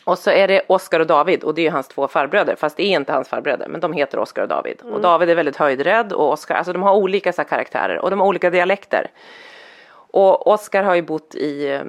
Och 0.07 0.19
så 0.19 0.31
är 0.31 0.49
det 0.49 0.63
Oscar 0.67 1.01
och 1.01 1.07
David 1.07 1.45
och 1.45 1.55
det 1.55 1.67
är 1.67 1.71
hans 1.71 1.89
två 1.89 2.09
farbröder 2.09 2.57
fast 2.57 2.77
det 2.77 2.83
är 2.83 2.97
inte 2.97 3.13
hans 3.13 3.29
farbröder 3.29 3.69
men 3.69 3.81
de 3.81 3.93
heter 3.93 4.19
Oscar 4.19 4.43
och 4.43 4.49
David. 4.49 4.83
Och 4.83 5.01
David 5.01 5.31
är 5.31 5.35
väldigt 5.35 5.57
höjdrädd 5.57 6.13
och 6.13 6.33
Oscar, 6.33 6.55
alltså 6.55 6.73
de 6.73 6.83
har 6.83 6.95
olika 6.95 7.33
så 7.33 7.45
karaktärer 7.45 7.99
och 7.99 8.11
de 8.11 8.21
har 8.21 8.27
olika 8.27 8.51
dialekter. 8.51 9.11
Och 9.91 10.47
Oscar 10.47 10.83
har 10.83 10.95
ju 10.95 11.03
bott 11.03 11.35
i 11.35 11.73
eh, 11.73 11.83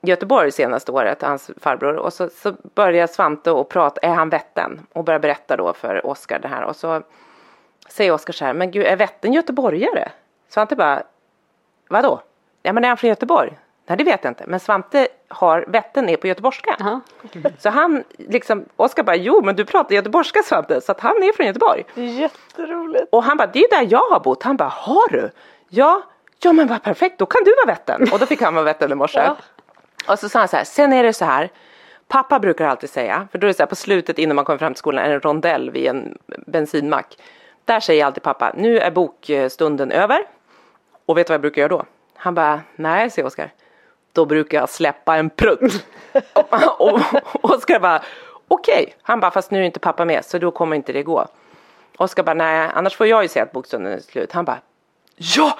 Göteborg 0.00 0.52
senaste 0.52 0.92
året, 0.92 1.22
hans 1.22 1.50
farbror. 1.56 1.96
Och 1.96 2.12
så, 2.12 2.28
så 2.28 2.54
börjar 2.74 3.06
Svante 3.06 3.50
och 3.50 3.68
prata, 3.68 4.00
är 4.00 4.14
han 4.14 4.28
vätten? 4.28 4.86
Och 4.92 5.04
börjar 5.04 5.20
berätta 5.20 5.56
då 5.56 5.72
för 5.72 6.06
Oscar 6.06 6.38
det 6.38 6.48
här. 6.48 6.62
Och 6.62 6.76
så 6.76 7.02
säger 7.88 8.12
Oscar 8.12 8.32
så 8.32 8.44
här, 8.44 8.52
men 8.52 8.70
gud 8.70 8.86
är 8.86 8.96
vätten 8.96 9.32
göteborgare? 9.32 10.08
Svante 10.48 10.76
bara, 10.76 11.02
vadå? 11.88 12.20
Ja 12.62 12.72
men 12.72 12.84
är 12.84 12.88
han 12.88 12.96
från 12.96 13.10
Göteborg? 13.10 13.58
Nej 13.88 13.98
det 13.98 14.04
vet 14.04 14.24
jag 14.24 14.30
inte, 14.30 14.44
men 14.46 14.60
Svante 14.60 15.08
har, 15.28 15.64
vätten 15.68 16.08
är 16.08 16.16
på 16.16 16.26
göteborgska. 16.26 16.76
Jaha. 16.78 17.00
Så 17.58 17.70
han 17.70 18.04
liksom, 18.16 18.64
Oscar 18.76 19.02
bara, 19.02 19.16
jo 19.16 19.42
men 19.44 19.56
du 19.56 19.64
pratar 19.64 19.94
göteborgska 19.94 20.42
Svante, 20.42 20.80
så 20.80 20.92
att 20.92 21.00
han 21.00 21.16
är 21.16 21.32
från 21.32 21.46
Göteborg. 21.46 21.84
Det 21.94 22.00
är 22.00 22.06
jätteroligt. 22.06 23.04
Och 23.12 23.22
han 23.22 23.36
bara, 23.36 23.46
det 23.46 23.58
är 23.58 23.70
där 23.70 23.88
jag 23.90 24.08
har 24.10 24.20
bott. 24.20 24.42
Han 24.42 24.56
bara, 24.56 24.68
har 24.68 25.12
du? 25.12 25.30
Ja, 25.68 26.02
ja 26.42 26.52
men 26.52 26.66
vad 26.66 26.82
perfekt, 26.82 27.18
då 27.18 27.26
kan 27.26 27.44
du 27.44 27.54
vara 27.54 27.66
vätten. 27.66 28.08
Och 28.12 28.18
då 28.18 28.26
fick 28.26 28.42
han 28.42 28.54
vara 28.54 28.64
vätten 28.64 28.92
i 28.92 28.94
morse. 28.94 29.18
Ja. 29.18 29.36
Och 30.12 30.18
så 30.18 30.28
sa 30.28 30.38
han 30.38 30.48
så 30.48 30.56
här, 30.56 30.64
sen 30.64 30.92
är 30.92 31.02
det 31.02 31.12
så 31.12 31.24
här, 31.24 31.50
pappa 32.08 32.38
brukar 32.38 32.68
alltid 32.68 32.90
säga, 32.90 33.28
för 33.32 33.38
då 33.38 33.46
är 33.46 33.48
det 33.48 33.54
så 33.54 33.62
här 33.62 33.68
på 33.68 33.76
slutet 33.76 34.18
innan 34.18 34.36
man 34.36 34.44
kommer 34.44 34.58
fram 34.58 34.74
till 34.74 34.78
skolan 34.78 35.04
är 35.04 35.08
det 35.08 35.14
en 35.14 35.20
rondell 35.20 35.70
vid 35.70 35.86
en 35.86 36.18
bensinmack. 36.46 37.18
Där 37.64 37.80
säger 37.80 38.04
alltid 38.04 38.22
pappa, 38.22 38.52
nu 38.56 38.78
är 38.78 38.90
bokstunden 38.90 39.90
över. 39.90 40.18
Och 41.06 41.18
vet 41.18 41.26
du 41.26 41.30
vad 41.30 41.34
jag 41.34 41.40
brukar 41.40 41.62
göra 41.62 41.68
då? 41.68 41.84
Han 42.16 42.34
bara, 42.34 42.60
nej, 42.76 43.10
säger 43.10 43.26
Oskar. 43.26 43.52
Då 44.18 44.24
brukar 44.24 44.58
jag 44.58 44.68
släppa 44.68 45.16
en 45.16 45.30
prutt. 45.30 45.86
och, 46.78 47.00
och 47.32 47.50
Oskar 47.54 47.80
bara, 47.80 48.02
okej. 48.48 48.94
Han 49.02 49.20
bara, 49.20 49.30
fast 49.30 49.50
nu 49.50 49.60
är 49.60 49.62
inte 49.62 49.80
pappa 49.80 50.04
med 50.04 50.24
så 50.24 50.38
då 50.38 50.50
kommer 50.50 50.76
inte 50.76 50.92
det 50.92 51.02
gå. 51.02 51.26
Oskar 51.96 52.22
bara, 52.22 52.34
nej, 52.34 52.70
annars 52.74 52.96
får 52.96 53.06
jag 53.06 53.22
ju 53.22 53.28
säga 53.28 53.42
att 53.42 53.52
bokstunden 53.52 53.92
är 53.92 53.98
slut. 53.98 54.32
Han 54.32 54.44
bara, 54.44 54.58
ja, 55.16 55.58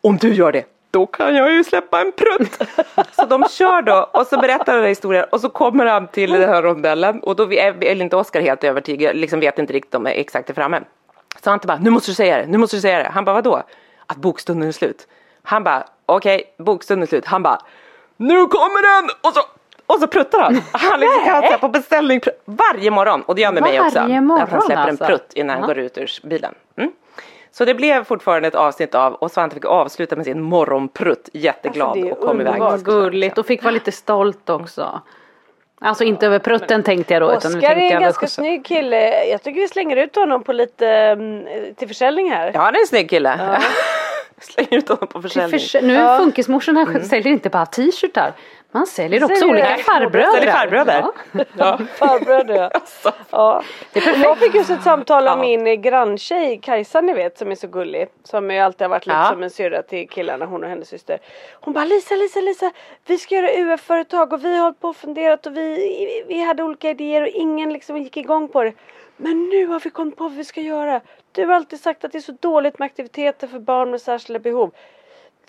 om 0.00 0.16
du 0.16 0.34
gör 0.34 0.52
det, 0.52 0.64
då 0.90 1.06
kan 1.06 1.34
jag 1.36 1.52
ju 1.52 1.64
släppa 1.64 2.00
en 2.00 2.12
prutt. 2.12 2.62
så 3.16 3.26
de 3.26 3.44
kör 3.50 3.82
då 3.82 4.10
och 4.12 4.26
så 4.26 4.40
berättar 4.40 4.72
den 4.72 4.82
här 4.82 4.88
historien 4.88 5.24
och 5.32 5.40
så 5.40 5.48
kommer 5.48 5.86
han 5.86 6.08
till 6.08 6.32
den 6.32 6.48
här 6.48 6.62
rondellen 6.62 7.20
och 7.20 7.36
då 7.36 7.52
är 7.52 7.84
är 7.84 8.02
inte 8.02 8.16
Oskar 8.16 8.40
helt 8.40 8.64
övertygad, 8.64 9.16
liksom 9.16 9.40
vet 9.40 9.58
inte 9.58 9.72
riktigt 9.72 9.94
om 9.94 10.04
det 10.04 10.10
exakt 10.10 10.50
är 10.50 10.54
framme. 10.54 10.80
Så 11.42 11.50
han 11.50 11.56
inte 11.56 11.66
bara, 11.66 11.78
nu 11.78 11.90
måste 11.90 12.10
du 12.10 12.14
säga 12.14 12.36
det, 12.38 12.46
nu 12.46 12.58
måste 12.58 12.76
du 12.76 12.80
säga 12.80 12.98
det. 12.98 13.08
Han 13.08 13.24
bara, 13.24 13.34
vadå? 13.34 13.62
Att 14.06 14.16
bokstunden 14.16 14.68
är 14.68 14.72
slut. 14.72 15.08
Han 15.42 15.64
bara, 15.64 15.84
okej, 16.06 16.54
bokstunden 16.58 17.02
är 17.02 17.06
slut. 17.06 17.24
Han 17.26 17.42
bara, 17.42 17.58
nu 18.20 18.46
kommer 18.46 19.00
den! 19.02 19.10
Och 19.20 19.32
så, 19.34 19.40
och 19.86 20.00
så 20.00 20.06
pruttar 20.06 20.40
han. 20.40 20.54
Han 20.72 21.00
liksom 21.00 21.24
kan 21.24 21.42
säga 21.42 21.58
på 21.58 21.68
beställning 21.68 22.20
varje 22.44 22.90
morgon 22.90 23.22
och 23.22 23.34
det 23.34 23.42
gör 23.42 23.52
med 23.52 23.62
mig 23.62 23.80
också. 23.80 23.98
Varje 24.00 24.16
Att 24.18 24.24
morgon, 24.24 24.48
han 24.50 24.62
släpper 24.62 24.82
alltså. 24.88 25.04
en 25.04 25.08
prutt 25.08 25.32
innan 25.34 25.50
han 25.54 25.60
Ja. 25.60 25.66
går 25.74 25.78
ut 25.78 25.98
ur 25.98 26.10
bilen. 26.26 26.54
Mm. 26.78 26.92
Så 27.52 27.64
det 27.64 27.74
blev 27.74 28.04
fortfarande 28.04 28.48
ett 28.48 28.54
avsnitt 28.54 28.94
av 28.94 29.14
och 29.14 29.30
Svante 29.30 29.54
fick 29.54 29.64
avsluta 29.64 30.16
med 30.16 30.24
sin 30.24 30.40
morgonprutt 30.42 31.28
jätteglad 31.32 31.88
Alltså, 31.88 32.02
det 32.04 32.08
är 32.10 32.12
och 32.12 32.20
kom 32.20 32.40
iväg. 32.40 32.52
underbart. 32.54 32.70
Vad 32.72 32.84
gulligt 32.84 33.38
och 33.38 33.46
fick 33.46 33.62
vara 33.62 33.72
lite 33.74 33.92
stolt 33.92 34.50
också. 34.50 35.00
Alltså 35.82 36.04
inte 36.04 36.26
över 36.26 36.38
prutten 36.38 36.82
tänkte 36.82 37.12
jag 37.14 37.22
då 37.22 37.32
utan 37.34 37.52
nu 37.52 37.58
Oskar 37.58 37.70
är 37.76 37.76
en 37.94 38.00
ganska 38.02 38.20
skjutsen. 38.20 38.44
snygg 38.44 38.64
kille. 38.66 39.24
Jag 39.24 39.42
tycker 39.42 39.60
vi 39.60 39.68
slänger 39.68 39.96
ut 39.96 40.16
honom 40.16 40.42
på 40.42 40.52
lite 40.52 40.86
mm, 40.88 41.44
till 41.76 41.88
försäljning 41.88 42.30
här. 42.30 42.50
Ja, 42.54 42.60
han 42.60 42.74
är 42.74 42.80
en 42.80 42.86
snygg 42.86 43.10
kille. 43.10 43.40
Slänger 44.40 44.76
ut 44.78 44.88
honom 44.88 45.06
på 45.08 45.22
försäljning. 45.22 45.60
förs- 45.60 45.82
Nu 45.82 45.92
Ja. 45.94 46.18
funkismorsan 46.18 46.76
här 46.76 47.00
säljer 47.00 47.32
inte 47.32 47.48
bara 47.50 47.66
t-shirtar. 47.66 48.32
Man 48.72 48.86
säljer 48.86 49.24
också 49.24 49.36
Säljer- 49.36 49.50
olika 49.50 49.76
farbröder. 49.86 50.32
Säljer 50.32 50.52
farbröder. 50.52 51.04
Ja. 51.32 51.44
Ja. 51.56 51.78
Farbröder 51.98 52.54
ja. 52.54 52.70
Alltså. 52.74 53.12
ja. 53.30 53.62
Jag 54.22 54.38
fick 54.38 54.54
just 54.54 54.70
ett 54.70 54.82
samtal 54.82 55.28
av 55.28 55.38
Ja. 55.44 55.58
min 55.58 55.82
granntjej 55.82 56.58
Kajsa 56.62 57.00
ni 57.00 57.14
vet 57.14 57.38
som 57.38 57.50
är 57.50 57.54
så 57.54 57.66
gullig. 57.66 58.08
Som 58.24 58.50
ju 58.50 58.58
alltid 58.58 58.80
har 58.82 58.88
varit 58.88 59.06
lite 59.06 59.18
Ja. 59.18 59.28
som 59.30 59.42
en 59.42 59.50
syrra 59.50 59.82
till 59.82 60.08
killarna 60.08 60.46
hon 60.46 60.64
och 60.64 60.70
hennes 60.70 60.88
syster. 60.88 61.18
Hon 61.52 61.74
bara 61.74 61.84
Lisa 61.84 62.14
Lisa 62.14 62.40
Lisa 62.40 62.70
vi 63.06 63.18
ska 63.18 63.34
göra 63.34 63.50
UF-företag 63.74 64.32
och 64.32 64.44
vi 64.44 64.56
har 64.56 64.62
hållit 64.62 64.80
på 64.80 64.88
och 64.88 64.96
funderat 64.96 65.46
och 65.46 65.56
vi, 65.56 66.24
vi 66.28 66.42
hade 66.44 66.62
olika 66.62 66.90
idéer 66.90 67.22
och 67.22 67.28
ingen 67.28 67.72
liksom 67.72 67.96
gick 67.96 68.16
igång 68.16 68.48
på 68.48 68.64
det. 68.64 68.72
Men 69.16 69.48
nu 69.48 69.66
har 69.66 69.80
vi 69.80 69.90
kommit 69.90 70.16
på 70.16 70.24
vad 70.24 70.32
vi 70.32 70.44
ska 70.44 70.60
göra. 70.60 71.00
Du 71.32 71.46
har 71.46 71.54
alltid 71.54 71.80
sagt 71.80 72.04
att 72.04 72.12
det 72.12 72.18
är 72.18 72.22
så 72.22 72.34
dåligt 72.40 72.78
med 72.78 72.86
aktiviteter 72.86 73.46
för 73.46 73.58
barn 73.58 73.90
med 73.90 74.00
särskilda 74.00 74.38
behov. 74.40 74.70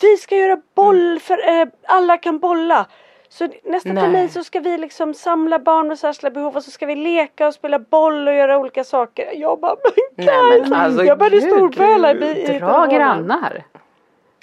Vi 0.02 0.18
ska 0.18 0.36
göra 0.36 0.62
boll 0.76 1.20
för 1.20 1.50
eh, 1.62 1.68
alla 1.86 2.18
kan 2.18 2.40
bolla. 2.40 2.86
Så 3.30 3.48
nästa 3.64 3.90
Nej. 3.94 4.04
termin 4.04 4.30
så 4.30 4.44
ska 4.44 4.60
vi 4.60 4.78
liksom 4.78 5.14
samla 5.14 5.60
barn 5.60 5.88
med 5.88 6.00
särskilda 6.00 6.30
behov 6.34 6.56
och 6.58 6.64
så 6.64 6.72
ska 6.72 6.86
vi 6.86 6.96
leka 6.96 7.48
och 7.48 7.54
spela 7.54 7.80
boll 7.80 8.28
och 8.28 8.34
göra 8.34 8.58
olika 8.58 8.84
saker. 8.84 9.30
Jag 9.34 9.60
bara, 9.60 9.76
men 10.16 10.26
Nej, 10.26 10.62
men 10.62 10.74
alltså, 10.74 11.04
jag 11.04 11.18
började 11.18 11.40
Gud, 11.40 11.44
storpöla 11.54 12.12
i, 12.14 12.60
Dra 12.60 12.86
grannar. 12.86 13.64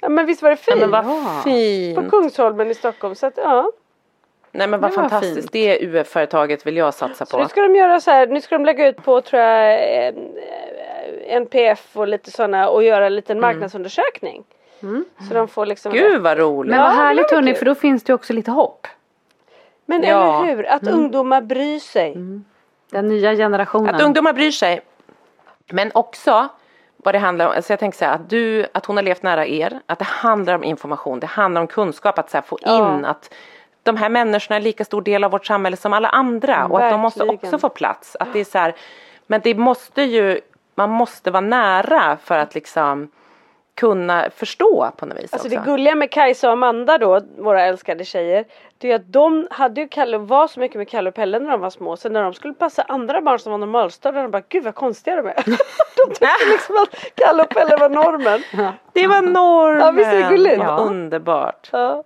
Ja 0.01 0.09
men 0.09 0.25
visst 0.25 0.41
var 0.41 0.49
det 0.49 0.57
Ja, 0.67 0.73
fint? 0.75 0.79
men 0.79 0.91
vad 0.91 1.05
Ja. 1.05 1.41
På 1.43 1.49
fint. 1.49 2.09
Kungsholmen 2.11 2.71
i 2.71 2.75
Stockholm 2.75 3.15
så 3.15 3.25
att 3.27 3.37
ja. 3.37 3.71
Nej 4.51 4.67
men 4.67 4.81
vad 4.81 4.91
Det 4.91 4.95
fantastiskt. 4.95 5.35
fint. 5.35 5.51
Det 5.51 5.79
UF-företaget 5.85 6.67
vill 6.67 6.77
jag 6.77 6.93
satsa 6.93 7.25
Så 7.25 7.37
på. 7.37 7.43
nu 7.43 7.49
ska 7.49 7.61
de 7.61 7.75
göra 7.75 7.99
så 7.99 8.11
här, 8.11 8.27
nu 8.27 8.41
ska 8.41 8.55
de 8.57 8.65
lägga 8.65 8.87
ut 8.87 9.03
på 9.03 9.21
tror 9.21 9.41
jag 9.41 9.79
NPF 11.29 11.97
och 11.97 12.07
lite 12.07 12.31
sådana 12.31 12.69
och 12.69 12.83
göra 12.83 13.05
en 13.05 13.15
liten 13.15 13.39
marknadsundersökning. 13.39 14.43
Så 15.27 15.33
de 15.33 15.47
får 15.47 15.65
liksom 15.65 15.91
Mm. 15.91 16.03
Gud 16.03 16.21
vad 16.21 16.37
roligt. 16.37 16.69
Men 16.71 16.79
vad 16.81 16.91
härligt 16.93 17.31
hörni 17.31 17.53
för 17.53 17.65
då 17.65 17.75
finns 17.75 18.03
det 18.03 18.13
också 18.13 18.33
lite 18.33 18.51
hopp. 18.51 18.87
Men 19.85 20.03
Ja. 20.03 20.43
eller 20.43 20.55
hur, 20.55 20.65
att 20.67 20.87
ungdomar 20.87 21.41
bryr 21.41 21.79
sig. 21.79 22.15
Den 22.91 23.07
nya 23.07 23.35
generationen. 23.35 23.95
Att 23.95 24.01
ungdomar 24.01 24.33
bryr 24.33 24.51
sig. 24.51 24.81
Men 25.71 25.91
också 25.93 26.47
vad 26.97 27.15
det 27.15 27.19
handlar 27.19 27.45
om, 27.47 27.51
alltså 27.55 27.73
jag 27.73 27.79
tänker 27.79 27.97
så 27.97 28.05
här, 28.05 28.15
att 28.15 28.29
du, 28.29 28.65
att 28.73 28.85
hon 28.85 28.95
har 28.97 29.03
levt 29.03 29.23
nära 29.23 29.45
er, 29.47 29.79
att 29.85 29.99
det 29.99 30.05
handlar 30.05 30.55
om 30.55 30.63
information, 30.63 31.19
det 31.19 31.27
handlar 31.27 31.61
om 31.61 31.67
kunskap, 31.67 32.19
att 32.19 32.29
så 32.29 32.37
här, 32.37 32.41
få 32.41 32.57
Ja. 32.61 32.95
in 32.97 33.05
att 33.05 33.33
de 33.83 33.97
här 33.97 34.09
människorna 34.09 34.55
är 34.55 34.61
lika 34.61 34.85
stor 34.85 35.01
del 35.01 35.23
av 35.23 35.31
vårt 35.31 35.45
samhälle 35.45 35.77
som 35.77 35.93
alla 35.93 36.07
andra 36.09 36.65
och 36.65 36.81
att 36.83 36.91
de 36.91 36.99
måste 36.99 37.19
Verkligen. 37.19 37.53
också 37.53 37.59
få 37.59 37.69
plats. 37.69 38.17
Att 38.19 38.33
det 38.33 38.39
är 38.39 38.43
så 38.45 38.57
här, 38.57 38.75
men 39.27 39.41
det 39.43 39.55
måste 39.55 40.01
ju, 40.01 40.39
man 40.79 40.89
måste 40.89 41.31
vara 41.31 41.41
nära 41.41 42.17
för 42.23 42.37
att 42.37 42.55
liksom 42.55 43.11
kunna 43.75 44.29
förstå 44.35 44.91
på 44.97 45.05
något 45.05 45.17
vis 45.17 45.33
Alltså 45.33 45.47
också. 45.47 45.59
det 45.59 45.65
gulliga 45.65 45.95
med 45.95 46.11
Kajsa 46.11 46.47
och 46.47 46.53
Amanda 46.53 46.97
då, 46.97 47.21
våra 47.37 47.61
älskade 47.65 48.05
tjejer. 48.05 48.45
Det 48.77 48.91
är 48.91 48.95
att 48.95 49.13
de 49.13 49.47
hade 49.51 49.81
ju 49.81 49.87
Kalle 49.87 50.17
och 50.17 50.27
var 50.27 50.47
så 50.47 50.59
mycket 50.59 50.77
med 50.77 50.89
Kalle 50.89 51.09
och 51.09 51.15
Pelle 51.15 51.39
när 51.39 51.51
de 51.51 51.61
var 51.61 51.69
små. 51.69 51.97
Så 51.97 52.09
när 52.09 52.23
de 52.23 52.33
skulle 52.33 52.53
passa 52.53 52.81
andra 52.81 53.21
barn 53.21 53.39
som 53.39 53.51
var 53.51 53.57
normalstörda, 53.57 54.21
de 54.21 54.31
bara 54.31 54.43
gud 54.49 54.63
vad 54.63 54.75
konstiga 54.75 55.15
de 55.15 55.27
är. 55.27 55.33
de 55.95 56.07
tyckte 56.07 56.27
liksom 56.51 56.75
att 56.77 57.15
Kalle 57.15 57.43
och 57.43 57.49
Pelle 57.49 57.77
var 57.77 57.89
normen. 57.89 58.41
Det 58.93 59.07
var 59.07 59.21
normen! 59.21 59.79
Ja, 59.79 59.91
visst 59.91 60.07
är 60.09 60.23
det 60.23 60.29
gulligt? 60.29 60.57
Ja. 60.63 60.77
underbart. 60.77 61.69
Ja. 61.71 62.03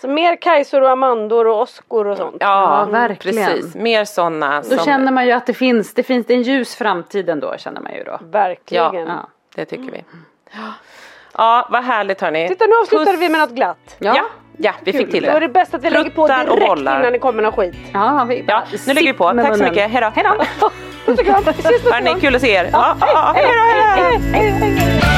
Så 0.00 0.08
mer 0.08 0.36
Kajsor 0.36 0.82
och 0.82 0.90
Amandor 0.90 1.46
och 1.46 1.60
Oskor 1.60 2.06
och 2.06 2.16
sånt. 2.16 2.36
Ja, 2.40 2.78
Ja, 2.80 2.84
verkligen. 2.90 3.46
precis. 3.46 3.74
Mer 3.74 4.04
sådana 4.04 4.56
Då 4.60 4.76
som, 4.76 4.84
känner 4.84 5.12
man 5.12 5.26
ju 5.26 5.32
att 5.32 5.46
det 5.46 5.54
finns, 5.54 5.94
det 5.94 6.02
finns 6.02 6.30
en 6.30 6.42
ljus 6.42 6.76
framtid 6.76 7.28
ändå 7.30 7.54
känner 7.58 7.80
man 7.80 7.94
ju 7.94 8.04
då. 8.04 8.18
Verkligen. 8.22 9.06
Ja. 9.06 9.28
det 9.54 9.64
tycker 9.64 9.92
vi. 9.92 10.04
Ja, 11.36 11.68
vad 11.70 11.84
härligt 11.84 12.20
hörni. 12.20 12.48
Titta 12.48 12.66
nu 12.66 12.72
avslutade 12.82 13.10
Puss. 13.10 13.20
vi 13.20 13.28
med 13.28 13.40
något 13.40 13.50
glatt. 13.50 13.96
Ja, 13.98 14.26
ja, 14.56 14.72
vi 14.84 14.92
fick 14.92 15.10
till 15.10 15.22
Då 15.24 15.30
är 15.30 15.40
det 15.40 15.46
det. 15.46 15.52
bäst 15.52 15.74
att 15.74 15.82
vi 15.84 15.90
lägger 15.90 16.10
på 16.10 16.26
Pruttar 16.26 16.48
och 16.50 16.56
direkt 16.56 16.80
innan 16.80 17.12
det 17.12 17.18
kommer 17.18 17.42
någon 17.42 17.52
skit. 17.52 17.74
Ja, 17.94 18.24
vi 18.28 18.44
Ja, 18.48 18.62
nu 18.86 18.94
lägger 18.94 19.12
vi 19.12 19.18
på. 19.18 19.28
Tack 19.32 19.56
så 19.56 19.62
mycket. 19.64 19.90
Hej 19.90 20.00
då. 20.00 20.10
Hej 20.14 20.24
då. 20.60 20.70
Puss 21.06 21.18
och 21.20 21.26
kram, 21.26 21.42
vi 21.44 21.50
ses 21.50 21.64
nästa 21.72 21.94
Hörni, 21.94 22.10
gång. 22.10 22.20
kul 22.20 22.34
att 22.34 22.40
se 22.40 22.50
er. 22.50 22.68
Ja. 22.72 22.96
Hej 23.00 23.12
då, 23.14 23.50
hej 23.50 24.18
då, 24.18 24.38
hej 24.38 25.17